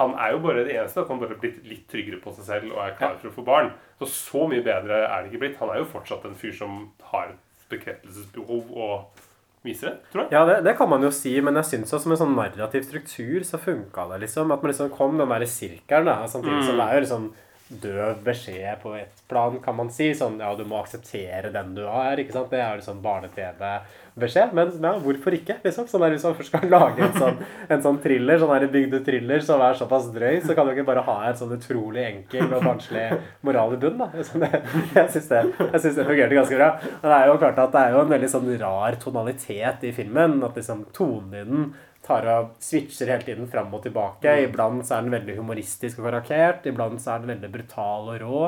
Han 0.00 0.14
er 0.16 0.32
jo 0.32 0.38
bare 0.42 0.64
det 0.64 0.74
eneste 0.78 1.02
at 1.04 1.08
han 1.12 1.20
bare 1.20 1.34
har 1.34 1.40
blitt 1.42 1.60
litt 1.68 1.86
tryggere 1.92 2.20
på 2.24 2.32
seg 2.38 2.46
selv 2.48 2.72
og 2.72 2.80
er 2.86 2.94
klar 2.98 3.18
for 3.20 3.28
å 3.28 3.34
få 3.36 3.44
barn. 3.46 3.70
Så 4.00 4.08
så 4.08 4.46
mye 4.48 4.64
bedre 4.64 5.02
er 5.06 5.22
det 5.26 5.30
ikke 5.34 5.42
blitt. 5.44 5.58
Han 5.60 5.70
er 5.74 5.82
jo 5.82 5.90
fortsatt 5.92 6.24
en 6.24 6.38
fyr 6.40 6.54
som 6.56 6.86
har 7.12 7.34
et 7.34 7.66
bekreftelsesbehov 7.70 8.70
og 8.72 9.26
viser 9.66 9.90
det, 9.90 9.96
tror 10.12 10.22
jeg. 10.24 10.32
Ja, 10.32 10.44
det, 10.48 10.56
det 10.64 10.72
kan 10.78 10.88
man 10.88 11.02
jo 11.04 11.10
si, 11.12 11.34
men 11.44 11.58
jeg 11.60 11.68
syns 11.68 11.92
også 11.92 12.10
en 12.14 12.20
sånn 12.22 12.32
narrativ 12.38 12.86
struktur 12.88 13.44
så 13.44 13.60
funka 13.60 14.06
det, 14.14 14.22
liksom. 14.24 14.50
At 14.54 14.62
man 14.64 14.72
liksom 14.72 14.88
kom 14.94 15.18
den 15.20 15.28
derre 15.28 15.48
sirkelen, 15.50 16.08
da. 16.08 16.16
Samtidig 16.32 16.64
som 16.64 16.78
Mm. 16.78 16.80
det 16.80 16.86
er 16.88 16.96
jo 16.96 17.04
liksom 17.04 17.26
døv 17.70 18.18
beskjed 18.26 18.80
på 18.82 18.92
et 18.98 19.22
plan, 19.30 19.56
kan 19.62 19.76
man 19.78 19.90
si. 19.94 20.10
Sånn 20.16 20.40
ja, 20.42 20.50
du 20.58 20.64
må 20.68 20.80
akseptere 20.80 21.52
den 21.54 21.74
du 21.76 21.84
er, 21.86 22.18
ikke 22.18 22.34
sant. 22.34 22.50
Det 22.50 22.60
er 22.60 22.80
liksom 22.80 22.98
barne-TV-beskjed. 23.04 24.54
Men 24.56 24.72
ja, 24.74 24.92
hvorfor 25.04 25.36
ikke, 25.36 25.60
liksom? 25.64 25.86
Sånn 25.90 26.02
der, 26.04 26.16
hvis 26.16 26.26
man 26.26 26.36
først 26.38 26.52
skal 26.52 26.66
lage 26.72 27.06
en 27.06 27.14
sånn, 27.16 27.42
en 27.70 27.84
sånn 27.84 28.00
thriller, 28.02 28.40
sånn 28.42 28.54
her 28.56 28.66
bygde 28.72 29.02
thriller 29.06 29.44
som 29.46 29.62
er 29.64 29.78
såpass 29.78 30.08
drøy, 30.14 30.40
så 30.44 30.56
kan 30.58 30.66
du 30.66 30.74
ikke 30.74 30.88
bare 30.88 31.04
ha 31.06 31.18
en 31.28 31.38
sånn 31.38 31.54
utrolig 31.56 32.06
enkel 32.08 32.48
og 32.48 32.66
barnslig 32.66 33.06
moral 33.46 33.76
i 33.76 33.82
bunnen, 33.84 34.02
da. 34.02 34.24
Sånn, 34.26 34.46
det, 34.46 34.64
jeg 34.96 35.14
syns 35.14 35.30
det, 35.30 35.44
jeg 35.60 35.84
synes 35.84 36.00
det 36.00 36.08
fungerte 36.08 36.40
ganske 36.40 36.58
bra. 36.58 36.72
Men 36.90 37.06
det 37.06 37.20
er 37.20 37.30
jo 37.30 37.38
klart 37.44 37.62
at 37.66 37.76
det 37.76 37.84
er 37.84 37.94
jo 37.94 38.02
en 38.02 38.16
veldig 38.16 38.32
sånn 38.34 38.50
rar 38.64 38.98
tonalitet 39.06 39.86
i 39.86 39.94
filmen. 39.94 40.40
At 40.46 40.58
liksom 40.58 40.84
tonen 40.96 41.38
i 41.38 41.46
den 41.46 41.70
tar 42.04 42.26
og 42.32 42.52
switcher 42.64 43.12
hele 43.12 43.26
tiden 43.26 43.48
fram 43.50 43.72
og 43.76 43.84
tilbake. 43.84 44.32
Iblant 44.46 44.86
så 44.88 44.96
er 44.96 45.06
den 45.06 45.14
veldig 45.14 45.36
humoristisk 45.38 46.00
og 46.00 46.08
karakert. 46.08 46.68
Iblant 46.70 47.02
så 47.02 47.14
er 47.14 47.24
den 47.24 47.34
veldig 47.34 47.50
brutal 47.52 48.12
og 48.14 48.20
rå. 48.22 48.44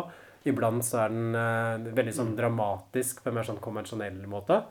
Iblant 0.48 0.86
så 0.86 1.05
er 1.05 1.12
den 1.12 1.36
uh, 1.36 1.92
veldig 1.94 2.14
sånn 2.16 2.32
dramatisk 2.38 3.22
på 3.22 3.30
en 3.30 3.38
mer 3.38 3.46
sånn 3.46 3.61
konvensjonell 3.62 4.22
måte. 4.30 4.62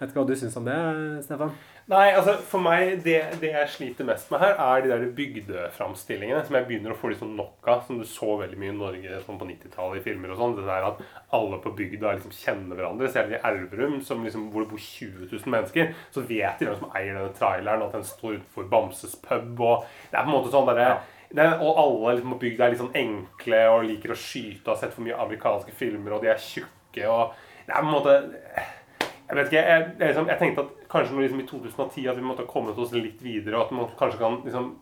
Vet 0.00 0.10
ikke 0.10 0.22
hva 0.22 0.30
du 0.30 0.38
syns 0.40 0.56
om 0.56 0.64
det, 0.64 0.78
Stefan? 1.26 1.52
Nei, 1.90 2.12
altså 2.14 2.36
for 2.46 2.62
meg, 2.62 3.00
det, 3.02 3.16
det 3.42 3.48
jeg 3.50 3.70
sliter 3.72 4.06
mest 4.06 4.28
med 4.30 4.38
her, 4.38 4.52
er 4.62 4.82
de 4.84 4.90
der 4.92 5.08
bygdeframstillingene 5.16 6.44
som 6.46 6.54
jeg 6.54 6.68
begynner 6.68 6.92
å 6.94 6.98
få 7.00 7.10
sånn 7.18 7.32
nok 7.34 7.66
av. 7.66 7.80
Som 7.88 7.98
du 7.98 8.04
så 8.06 8.36
veldig 8.38 8.58
mye 8.60 8.70
i 8.70 8.76
Norge 8.78 9.18
sånn 9.24 9.40
på 9.40 9.48
90-tallet 9.48 9.98
i 9.98 10.04
filmer 10.04 10.30
og 10.30 10.38
sånn. 10.38 10.54
Det 10.54 10.68
der 10.68 10.86
at 10.86 11.00
alle 11.34 11.58
på 11.64 11.72
bygda 11.80 12.12
liksom 12.14 12.36
kjenner 12.36 12.78
hverandre. 12.78 13.10
Selv 13.10 13.34
i 13.34 13.40
Elverum, 13.50 13.98
som 14.06 14.22
liksom, 14.22 14.46
hvor 14.54 14.62
det 14.62 14.70
bor 14.70 14.84
20 14.84 15.26
000 15.32 15.54
mennesker, 15.56 15.90
så 16.14 16.22
vet 16.28 16.62
de 16.62 16.68
hvem 16.68 16.78
som 16.78 16.94
eier 16.94 17.10
denne 17.16 17.34
traileren, 17.34 17.82
at 17.88 17.96
den 17.98 18.06
står 18.06 18.36
utenfor 18.38 18.70
Bamses 18.70 19.18
pub. 19.26 19.50
og 19.58 19.88
Det 20.12 20.14
er 20.14 20.22
på 20.22 20.30
en 20.30 20.36
måte 20.36 20.54
sånn 20.54 20.70
derre 20.70 20.92
det 21.30 21.42
er, 21.42 21.60
og 21.62 21.78
alle 21.78 22.16
liksom, 22.16 22.32
på 22.36 22.42
bygda 22.44 22.64
er 22.66 22.72
litt 22.72 22.80
sånn 22.84 22.98
enkle 22.98 23.58
og 23.70 23.84
liker 23.86 24.14
å 24.14 24.18
skyte 24.18 24.64
og 24.64 24.72
har 24.76 24.80
sett 24.80 24.94
for 24.94 25.06
mye 25.06 25.18
amerikanske 25.26 25.74
filmer, 25.78 26.14
og 26.14 26.22
de 26.22 26.30
er 26.30 26.42
tjukke 26.42 27.06
og 27.06 27.34
Det 27.66 27.74
er 27.74 27.82
på 27.82 27.86
en 27.86 27.94
måte 27.94 28.16
Jeg 28.16 29.36
vet 29.38 29.46
ikke. 29.46 29.60
Jeg, 29.62 29.82
jeg, 30.00 30.08
liksom, 30.08 30.30
jeg 30.30 30.40
tenkte 30.40 30.64
at 30.66 30.79
kanskje 30.90 31.22
liksom 31.22 31.40
i 31.40 31.46
2010 31.46 32.08
at 32.10 32.18
vi 32.18 32.26
måtte 32.26 32.44
ha 32.44 32.50
kommet 32.50 32.78
oss 32.78 32.92
litt 32.96 33.22
videre, 33.22 33.56
og 33.56 33.68
at 33.68 33.76
man 33.76 33.92
kanskje 33.98 34.20
kan 34.20 34.40
liksom 34.44 34.72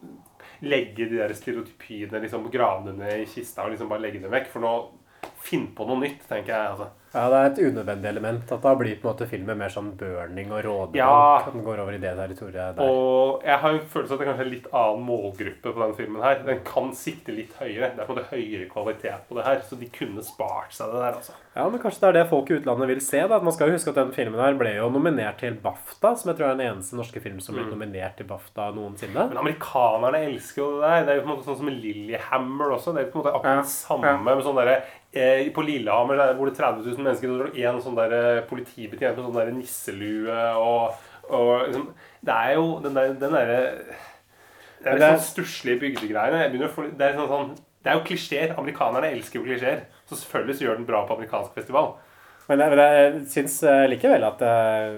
legge 0.64 1.06
de 1.06 1.20
der 1.20 1.34
stereotypiene 1.36 2.22
liksom 2.22 2.48
grave 2.50 2.94
ned 2.96 3.22
i 3.22 3.28
kista 3.30 3.64
og 3.64 3.74
liksom 3.74 3.90
bare 3.90 4.06
legge 4.06 4.22
dem 4.22 4.32
vekk. 4.32 4.48
For 4.52 4.64
nå 4.64 4.72
Finn 5.48 5.68
på 5.76 5.86
noe 5.88 6.00
nytt, 6.04 6.24
tenker 6.28 6.52
jeg. 6.54 6.72
altså. 6.74 6.90
Ja, 7.08 7.22
det 7.32 7.36
er 7.38 7.46
et 7.48 7.58
unødvendig 7.72 8.08
element. 8.10 8.50
At 8.52 8.60
da 8.66 8.74
blir 8.76 8.98
på 9.00 9.08
en 9.08 9.14
måte 9.14 9.26
filmen 9.30 9.56
mer 9.56 9.70
sånn 9.72 9.94
burning 9.96 10.50
og 10.52 10.60
rådende. 10.66 10.98
Ja. 11.00 11.38
At 11.40 11.54
den 11.54 11.62
går 11.64 11.80
over 11.80 11.96
i 11.96 12.00
det 12.02 12.10
territoriet 12.18 12.76
der. 12.76 12.84
Og 12.84 13.46
jeg 13.48 13.56
har 13.62 13.76
en 13.78 13.86
følelse 13.94 14.12
av 14.12 14.18
at 14.18 14.20
det 14.20 14.28
kanskje 14.28 14.44
er 14.44 14.48
en 14.50 14.52
litt 14.52 14.68
annen 14.76 15.06
målgruppe 15.08 15.72
på 15.72 15.80
den 15.86 15.94
filmen 15.96 16.24
her. 16.26 16.42
Den 16.44 16.60
kan 16.68 16.90
sikte 16.96 17.32
litt 17.32 17.54
høyere. 17.56 17.94
Det 17.96 18.02
er 18.04 18.10
på 18.10 18.12
en 18.12 18.18
måte 18.20 18.34
høyere 18.34 18.68
kvalitet 18.68 19.24
på 19.30 19.38
det 19.38 19.46
her, 19.48 19.62
så 19.64 19.78
de 19.80 19.88
kunne 19.94 20.24
spart 20.26 20.76
seg 20.76 20.92
det 20.92 21.00
der, 21.00 21.16
altså. 21.22 21.36
Ja, 21.58 21.64
men 21.72 21.80
kanskje 21.82 22.04
det 22.04 22.08
er 22.10 22.18
det 22.20 22.26
folk 22.30 22.50
i 22.52 22.58
utlandet 22.60 22.90
vil 22.92 23.00
se. 23.02 23.24
da. 23.32 23.40
Man 23.40 23.56
skal 23.56 23.72
jo 23.72 23.78
huske 23.78 23.90
at 23.94 23.98
den 24.02 24.12
filmen 24.14 24.38
her 24.44 24.60
ble 24.60 24.76
jo 24.76 24.90
nominert 24.92 25.40
til 25.40 25.56
BAFTA, 25.64 26.12
som 26.20 26.28
jeg 26.30 26.38
tror 26.38 26.50
er 26.52 26.60
den 26.60 26.66
eneste 26.68 27.00
norske 27.00 27.24
film 27.24 27.40
som 27.40 27.56
ble 27.56 27.64
Mm. 27.64 27.72
nominert 27.72 28.16
til 28.20 28.26
BAFTA 28.28 28.68
noensinne. 28.76 29.28
Men 29.32 29.38
amerikanerne 29.40 30.20
elsker 30.28 30.62
jo 30.62 30.80
det 30.80 30.92
der. 30.92 31.04
Det 31.08 31.08
er 31.08 31.16
jo 31.16 31.24
på 31.24 31.30
en 31.30 31.36
måte 31.36 31.48
sånn 31.48 31.56
som 31.56 31.66
med 31.66 31.80
også. 32.76 32.94
Det 32.94 33.06
er 33.06 33.10
på 33.10 33.18
en 33.18 33.24
måte 33.24 33.34
akkurat 33.34 33.64
det 33.64 33.72
samme 33.72 34.12
med 34.22 34.44
sånn 34.44 34.60
derre 34.60 34.82
eh, 35.18 35.48
På 35.54 35.62
Lillehammer 35.66 36.16
der 36.20 36.34
bor 36.38 36.48
det 36.50 36.56
30 36.58 36.84
000 36.86 37.02
mennesker, 37.04 37.30
og 37.34 37.52
det 37.54 37.62
er 37.64 37.70
en 37.72 37.82
sånn 37.84 37.98
der 37.98 38.14
eh, 38.18 38.42
politibetjent 38.48 39.16
med 39.18 39.26
sånn 39.28 39.38
der 39.40 39.52
nisselue 39.56 40.38
og, 40.62 40.98
og 41.28 41.52
liksom 41.68 41.88
Det 42.24 42.34
er 42.34 42.52
jo 42.58 42.66
den 42.84 42.94
der 42.98 43.14
den 43.20 43.36
derre 43.36 43.60
Det 44.78 44.86
er 44.86 44.98
litt 44.98 45.02
sånn 45.18 45.24
stusslige 45.32 45.80
bygdegreiene. 45.82 46.68
Få- 46.74 46.90
Det 46.94 47.08
er 47.08 47.16
sånn, 47.18 47.28
sånn 47.32 47.56
det 47.82 47.92
er 47.92 47.96
jo 47.98 48.04
klisjeer. 48.06 48.52
Amerikanerne 48.58 49.08
elsker 49.14 49.38
jo 49.40 49.44
klisjeer. 49.46 49.84
Så 50.06 50.16
selvfølgelig 50.18 50.56
så 50.58 50.64
gjør 50.66 50.76
den 50.80 50.86
bra 50.86 51.04
på 51.06 51.14
amerikansk 51.16 51.54
festival. 51.54 51.92
Men 52.48 52.62
jeg, 52.64 52.70
men 52.72 52.80
jeg 52.80 53.22
syns 53.28 53.56
eh, 53.68 53.82
likevel 53.92 54.24
at 54.24 54.40
eh, 54.40 54.94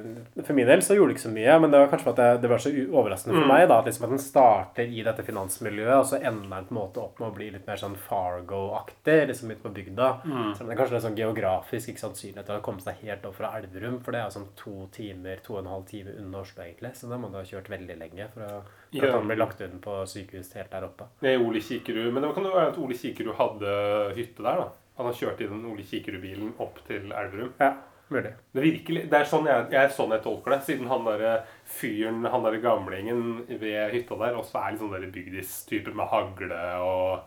For 0.47 0.55
min 0.55 0.69
del 0.69 0.83
så 0.87 0.95
gjorde 0.95 1.11
det 1.11 1.17
ikke 1.19 1.25
så 1.27 1.33
mye. 1.35 1.57
Men 1.65 1.73
det 1.75 1.81
var 1.83 1.89
kanskje 1.91 2.13
at 2.13 2.21
det, 2.21 2.29
det 2.45 2.51
var 2.53 2.63
så 2.63 2.71
overraskende 2.71 3.35
for 3.35 3.43
Mm. 3.47 3.49
meg 3.51 3.65
da, 3.69 3.79
at, 3.83 3.89
liksom 3.91 4.05
at 4.07 4.13
den 4.15 4.23
starter 4.23 4.87
i 4.87 5.03
dette 5.03 5.25
finansmiljøet, 5.27 5.97
og 5.99 6.07
så 6.07 6.21
ender 6.21 6.47
den 6.47 6.69
på 6.69 6.75
en 6.75 6.79
måte 6.79 7.03
opp 7.03 7.19
med 7.19 7.29
å 7.31 7.35
bli 7.35 7.49
litt 7.51 7.67
mer 7.67 7.81
sånn 7.81 7.97
Fargo-aktig, 7.99 9.27
liksom 9.29 9.51
ute 9.51 9.63
på 9.63 9.73
bygda. 9.75 10.09
Mm. 10.25 10.55
Så 10.55 10.65
det 10.65 10.73
er 10.75 10.79
kanskje 10.81 10.95
litt 10.97 11.05
sånn 11.07 11.19
geografisk 11.19 11.91
ikke 11.93 12.05
sannsynlig 12.05 12.45
det 12.47 12.55
har 12.55 12.63
kommet 12.65 12.85
seg 12.87 13.01
helt 13.05 13.27
opp 13.29 13.37
fra 13.39 13.53
Elverum, 13.59 13.99
for 14.05 14.15
det 14.17 14.23
er 14.25 14.35
sånn 14.35 14.49
to 14.59 14.87
timer, 14.95 15.41
to 15.45 15.57
og 15.57 15.63
en 15.65 15.73
halv 15.75 15.87
time 15.91 16.15
unna 16.19 16.43
Oslo, 16.45 16.63
egentlig. 16.65 16.93
Så 16.99 17.11
da 17.11 17.19
må 17.21 17.31
du 17.33 17.39
ha 17.41 17.45
kjørt 17.47 17.71
veldig 17.73 17.99
lenge 18.01 18.29
for, 18.35 18.47
å, 18.47 18.61
for 18.91 19.01
Ja. 19.01 19.09
at 19.11 19.19
han 19.19 19.29
blir 19.31 19.39
lagt 19.41 19.61
inn 19.67 19.79
på 19.83 20.01
sykehus 20.11 20.53
helt 20.59 20.71
der 20.71 20.87
oppe. 20.89 21.09
Er 21.23 21.39
Ole 21.43 21.61
Kikerud. 21.63 22.13
Men 22.13 22.23
det 22.25 22.35
kan 22.35 22.45
jo 22.47 22.55
være 22.55 22.73
at 22.75 22.79
Ole 22.79 22.95
Kikerud 22.99 23.37
hadde 23.39 23.75
hytte 24.17 24.43
der, 24.43 24.65
da. 24.65 24.69
Han 25.01 25.07
har 25.09 25.15
kjørt 25.17 25.39
i 25.41 25.47
den 25.49 25.63
Ole 25.65 25.81
Kikkerud-bilen 25.89 26.51
opp 26.61 26.83
til 26.85 27.07
Elverum. 27.09 27.55
Ja, 27.57 27.71
mulig. 28.13 28.35
Det, 28.53 28.61
virkelig, 28.61 29.07
det 29.09 29.17
er 29.17 29.31
sånn 29.31 29.47
jeg, 29.49 29.71
jeg, 29.73 29.81
er 29.81 29.95
sånn 29.97 30.13
jeg 30.13 30.21
tolker 30.27 30.53
det. 30.53 30.59
Siden 30.67 30.91
han 30.91 31.07
derre 31.09 31.31
fyren, 31.65 32.27
han 32.29 32.45
derre 32.45 32.61
gamlingen 32.61 33.23
ved 33.49 33.95
hytta 33.95 34.19
der, 34.21 34.37
også 34.37 34.61
er 34.61 34.75
litt 34.75 34.85
sånn 34.85 34.93
derre 34.93 35.09
bygdis-type 35.15 35.97
med 35.97 36.13
hagle 36.13 36.61
og 36.85 37.25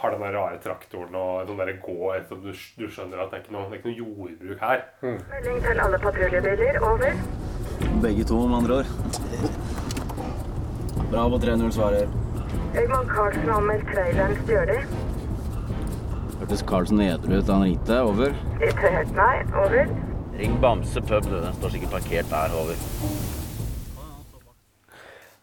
har 0.00 0.16
den 0.16 0.24
der 0.24 0.34
rare 0.38 0.62
traktoren 0.64 1.12
og 1.12 1.44
sånn 1.44 1.60
derre 1.60 1.76
gård. 1.84 2.24
Så 2.30 2.40
du, 2.40 2.50
du 2.80 2.88
skjønner 2.88 3.20
at 3.20 3.34
det 3.34 3.42
er 3.42 3.44
ikke 3.44 3.58
noe, 3.58 3.68
det 3.68 3.76
er 3.76 3.82
ikke 3.82 3.92
noe 3.92 4.00
jordbruk 4.00 4.64
her. 4.64 4.88
Melding 5.04 5.62
til 5.68 5.86
alle 5.90 6.02
patruljebiler. 6.08 6.82
Over. 6.88 7.22
Begge 8.00 8.30
to, 8.32 8.44
med 8.48 8.62
andre 8.62 8.80
ord. 8.80 8.88
Bravo 11.12 11.44
3-0 11.44 11.80
svarer. 11.82 12.20
Eggman 12.72 13.12
Karlsen 13.12 13.58
anmeldt 13.60 13.92
traileren 13.92 14.40
stjålet. 14.46 15.03
Hørtes 16.44 16.60
Carlsen 16.68 16.98
edru 17.00 17.38
ut 17.38 17.46
da 17.48 17.54
han 17.56 17.62
ringte. 17.64 17.98
Over. 18.04 18.34
Nei. 19.16 19.36
Over. 19.56 19.92
Ring 20.36 20.58
Bamse 20.60 21.00
pub, 21.00 21.24
du. 21.24 21.38
Den 21.40 21.54
står 21.56 21.70
sikkert 21.72 21.94
parkert 21.94 22.28
der. 22.28 22.56
Over. 22.58 22.82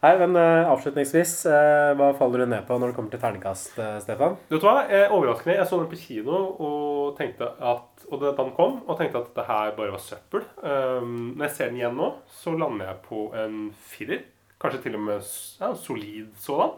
Hei, 0.06 0.12
men 0.20 0.38
uh, 0.38 0.70
avslutningsvis, 0.70 1.34
uh, 1.50 1.96
hva 1.98 2.12
faller 2.20 2.44
du 2.44 2.52
ned 2.52 2.68
på 2.68 2.78
når 2.78 2.92
det 2.92 2.98
kommer 3.00 3.16
til 3.16 3.24
terningkast, 3.24 3.74
uh, 3.82 3.96
Stefan? 4.04 4.38
Vet 4.52 4.62
du 4.62 4.68
hva? 4.70 4.76
Eh, 4.94 5.08
overraskende. 5.10 5.56
Jeg 5.58 5.72
så 5.72 5.82
den 5.82 5.90
på 5.90 6.00
kino 6.04 6.44
og 6.68 7.18
tenkte 7.18 7.50
at 7.58 8.06
Og 8.12 8.22
da 8.22 8.36
den 8.38 8.54
kom, 8.54 8.84
og 8.86 9.02
tenkte 9.02 9.24
at 9.24 9.34
det 9.40 9.48
her 9.50 9.74
bare 9.80 9.96
var 9.96 10.06
søppel. 10.06 10.46
Um, 10.62 11.32
når 11.34 11.48
jeg 11.48 11.56
ser 11.56 11.70
den 11.72 11.82
igjen 11.82 11.98
nå, 11.98 12.12
så 12.44 12.54
lander 12.54 12.92
jeg 12.92 13.02
på 13.08 13.26
en 13.42 13.62
firer. 13.90 14.22
Kanskje 14.62 14.84
til 14.84 14.96
og 14.98 15.02
med 15.02 15.24
ja, 15.60 15.72
solid 15.74 16.28
sådan. 16.38 16.76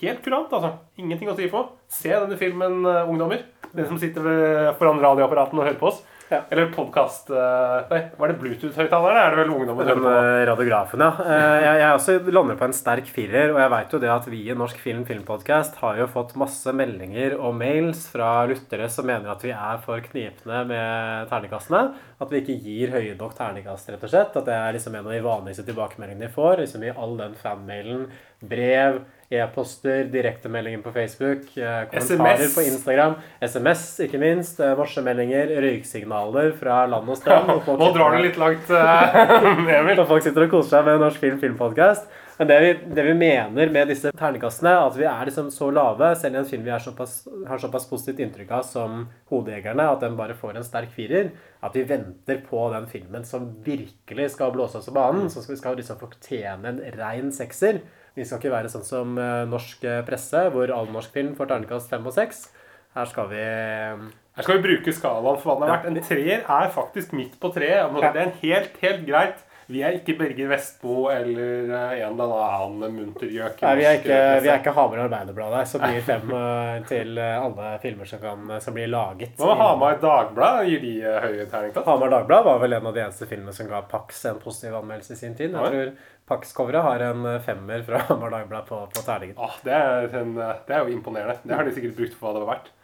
Helt 0.00 0.22
kurant, 0.24 0.52
altså. 0.56 0.70
Ingenting 0.96 1.28
å 1.28 1.36
si 1.36 1.50
på. 1.52 1.60
Se 1.92 2.14
denne 2.14 2.38
filmen, 2.40 2.80
eh, 2.88 3.10
ungdommer. 3.10 3.44
Dere 3.74 3.90
som 3.90 4.00
sitter 4.00 4.24
ved, 4.24 4.70
foran 4.80 5.02
radioapparaten 5.02 5.60
og 5.60 5.68
hører 5.68 5.78
på 5.80 5.90
oss. 5.92 6.00
Eller 6.30 6.68
podkast 6.74 7.30
Nei, 7.30 8.00
var 8.18 8.30
det 8.30 8.36
Bluetooth-høyttalerne? 8.38 9.22
Er 9.24 9.34
det 9.34 9.40
vel 9.42 9.52
ungdommen 9.54 9.88
Den 9.88 10.04
eh, 10.06 10.42
radiografen, 10.48 11.02
ja. 11.02 11.10
Eh, 11.24 11.56
Jeg, 11.64 11.80
jeg 11.82 11.96
også 11.96 12.14
lander 12.30 12.58
på 12.60 12.66
en 12.68 12.76
sterk 12.76 13.10
firer, 13.10 13.50
og 13.54 13.58
jeg 13.62 13.72
veit 13.74 13.94
jo 13.96 14.00
det 14.04 14.12
at 14.14 14.28
vi 14.30 14.42
i 14.50 14.56
Norsk 14.56 14.78
Film 14.82 15.02
Filmpodkast 15.08 15.80
har 15.82 15.98
jo 15.98 16.06
fått 16.10 16.36
masse 16.40 16.74
meldinger 16.76 17.34
og 17.38 17.56
mails 17.58 18.06
fra 18.12 18.30
lyttere 18.50 18.86
som 18.92 19.08
mener 19.10 19.32
at 19.32 19.42
vi 19.44 19.52
er 19.54 19.82
for 19.84 20.02
knipne 20.06 20.62
med 20.70 21.30
terningkastene. 21.32 21.82
At 22.20 22.30
vi 22.32 22.42
ikke 22.44 22.58
gir 22.62 22.94
høye 22.94 23.14
nok 23.18 23.34
terningkast, 23.38 23.90
rett 23.90 24.06
og 24.06 24.12
slett. 24.12 24.34
At 24.36 24.46
det 24.46 24.54
er 24.56 24.74
liksom 24.76 24.94
en 24.98 25.06
av 25.08 25.14
de 25.16 25.22
vanligste 25.24 25.64
tilbakemeldingene 25.66 26.28
de 26.28 26.34
får. 26.34 26.60
Liksom 26.62 26.84
I 26.86 26.94
all 26.94 27.16
den 27.18 27.34
fanmailen, 27.40 28.06
brev, 28.40 29.00
e-poster, 29.30 30.04
direktemeldinger 30.10 30.82
på 30.82 30.92
Facebook, 30.92 31.56
eh, 31.56 31.84
kommentarer 31.90 32.34
SMS. 32.34 32.54
på 32.54 32.62
Instagram, 32.62 33.14
SMS 33.40 33.84
ikke 34.06 34.18
minst, 34.18 34.58
varsemeldinger, 34.58 34.80
morsemeldinger, 34.80 35.52
røyksignaler 35.66 36.56
fra 36.58 36.86
land 36.90 37.08
og 37.08 37.20
strand. 37.20 37.52
folk 37.66 37.78
Nå 37.78 37.92
drar 37.94 38.16
du 38.16 38.24
litt 38.24 38.40
langt, 38.40 38.72
eh, 38.74 39.20
Emil. 39.78 39.94
Når 40.00 40.08
folk 40.08 40.26
sitter 40.26 40.48
og 40.48 40.56
koser 40.56 40.78
seg 40.78 40.90
med 40.90 41.04
Norsk 41.04 41.22
Film 41.22 41.38
Filmpodkast. 41.42 42.10
Men 42.40 42.48
det 42.48 42.56
vi, 42.60 42.68
det 42.96 43.02
vi 43.04 43.14
mener 43.14 43.68
med 43.68 43.90
disse 43.92 44.10
terningkastene, 44.16 44.70
er 44.72 44.86
at 44.88 44.94
vi 44.96 45.04
er 45.04 45.28
liksom 45.28 45.50
så 45.52 45.66
lave, 45.76 46.06
selv 46.16 46.38
i 46.38 46.40
en 46.40 46.46
film 46.48 46.62
vi 46.64 46.78
såpass, 46.80 47.18
har 47.46 47.60
såpass 47.60 47.84
positivt 47.90 48.22
inntrykk 48.24 48.54
av 48.56 48.62
som 48.64 49.02
'Hodejegerne', 49.28 49.90
at 49.92 50.00
den 50.00 50.16
bare 50.16 50.32
får 50.34 50.56
en 50.56 50.64
sterk 50.64 50.88
firer, 50.94 51.28
at 51.60 51.76
vi 51.76 51.84
venter 51.84 52.40
på 52.48 52.62
den 52.72 52.88
filmen 52.88 53.28
som 53.28 53.50
virkelig 53.62 54.30
skal 54.32 54.54
blåse 54.56 54.80
oss 54.80 54.88
av 54.88 54.96
banen, 54.96 55.28
som 55.28 55.44
skal, 55.44 55.60
skal 55.60 55.76
liksom 55.76 56.00
fortjene 56.00 56.72
en 56.72 56.80
rein 56.96 57.28
sekser. 57.28 57.82
Vi 58.16 58.26
skal 58.26 58.40
ikke 58.40 58.52
være 58.52 58.70
sånn 58.72 58.86
som 58.86 59.18
eh, 59.20 59.44
norsk 59.50 59.84
eh, 59.86 60.00
presse, 60.06 60.46
hvor 60.54 60.72
all 60.74 60.90
norsk 60.90 61.12
film 61.14 61.36
får 61.38 61.52
terningkast 61.52 61.92
fem 61.92 62.06
og 62.06 62.16
seks. 62.16 62.48
Her 62.96 63.06
skal 63.06 63.28
vi 63.30 63.42
Her 63.44 64.42
skal 64.46 64.58
vi 64.58 64.64
bruke 64.64 64.94
skalaen 64.94 65.38
for 65.38 65.52
hva 65.52 65.58
den 65.60 65.68
har 65.68 65.76
vært. 65.76 65.90
En 65.90 66.08
treer 66.08 66.42
er 66.42 66.72
faktisk 66.74 67.14
midt 67.14 67.36
på 67.42 67.52
treet. 67.54 67.92
Det 67.94 68.10
er 68.10 68.24
en 68.24 68.36
helt, 68.42 68.80
helt 68.82 69.06
greit. 69.06 69.44
Vi 69.70 69.82
er 69.86 69.96
ikke 70.00 70.16
Berger 70.18 70.48
Vestbo 70.50 70.94
eller 71.12 71.70
eh, 71.70 71.92
en 72.02 72.16
eller 72.16 72.32
annen 72.42 72.96
muntergjøk. 72.96 73.60
gjøk. 73.60 73.76
Vi 73.78 73.86
er 73.86 74.00
ikke, 74.00 74.20
vi 74.42 74.50
er 74.50 74.58
ikke 74.58 74.74
Hamar 74.74 75.04
Arbeiderblad 75.04 75.56
her, 75.60 75.68
som 75.70 75.84
gir 75.86 76.02
fem 76.06 76.32
eh, 76.34 76.76
til 76.90 77.20
eh, 77.22 77.36
alle 77.38 77.74
filmer 77.82 78.10
som, 78.10 78.22
kan, 78.22 78.54
som 78.64 78.74
blir 78.76 78.90
laget. 78.90 79.36
Hva 79.38 79.52
med 79.52 79.62
Hamar 79.62 80.00
Dagblad? 80.02 80.64
Gir 80.70 80.82
de 80.82 80.94
eh, 81.04 81.20
høye 81.26 81.46
terningkast? 81.52 81.86
Hamar 81.86 82.10
Dagblad 82.16 82.48
var 82.48 82.58
vel 82.64 82.78
en 82.80 82.90
av 82.90 82.96
de 82.96 83.04
eneste 83.04 83.30
filmene 83.30 83.54
som 83.54 83.70
ga 83.70 83.84
Pax 83.90 84.24
en 84.30 84.42
positiv 84.42 84.74
anmeldelse 84.80 85.14
i 85.14 85.22
sin 85.22 85.38
tid. 85.38 85.54
Jeg 85.54 85.74
tror 85.76 85.94
Pax-coveret 86.30 86.82
har 86.86 87.06
en 87.08 87.24
eh, 87.26 87.40
femmer 87.42 87.86
fra 87.86 88.02
Hamar 88.08 88.34
Dagblad 88.34 88.68
på, 88.68 88.82
på 88.94 89.06
terningen. 89.06 89.38
Ah, 89.38 89.56
det, 89.66 89.78
er 89.78 90.20
en, 90.20 90.36
eh, 90.38 90.60
det 90.66 90.76
er 90.76 90.84
jo 90.84 90.94
imponerende. 90.94 91.40
Det 91.42 91.56
har 91.56 91.66
de 91.66 91.72
sikkert 91.74 91.96
brukt 91.98 92.18
for 92.18 92.28
hva 92.28 92.36
det 92.36 92.44
var 92.44 92.52
verdt. 92.56 92.76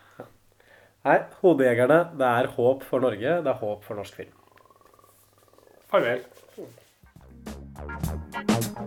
Nei, 1.06 1.20
Hodejegerne, 1.38 2.00
det 2.18 2.30
er 2.40 2.48
håp 2.56 2.82
for 2.82 3.04
Norge, 3.04 3.36
det 3.44 3.50
er 3.52 3.60
håp 3.60 3.84
for 3.86 3.98
norsk 3.98 4.16
film. 4.18 4.32
Farvel. 5.92 6.24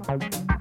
Thank 0.10 0.34
you. 0.34 0.59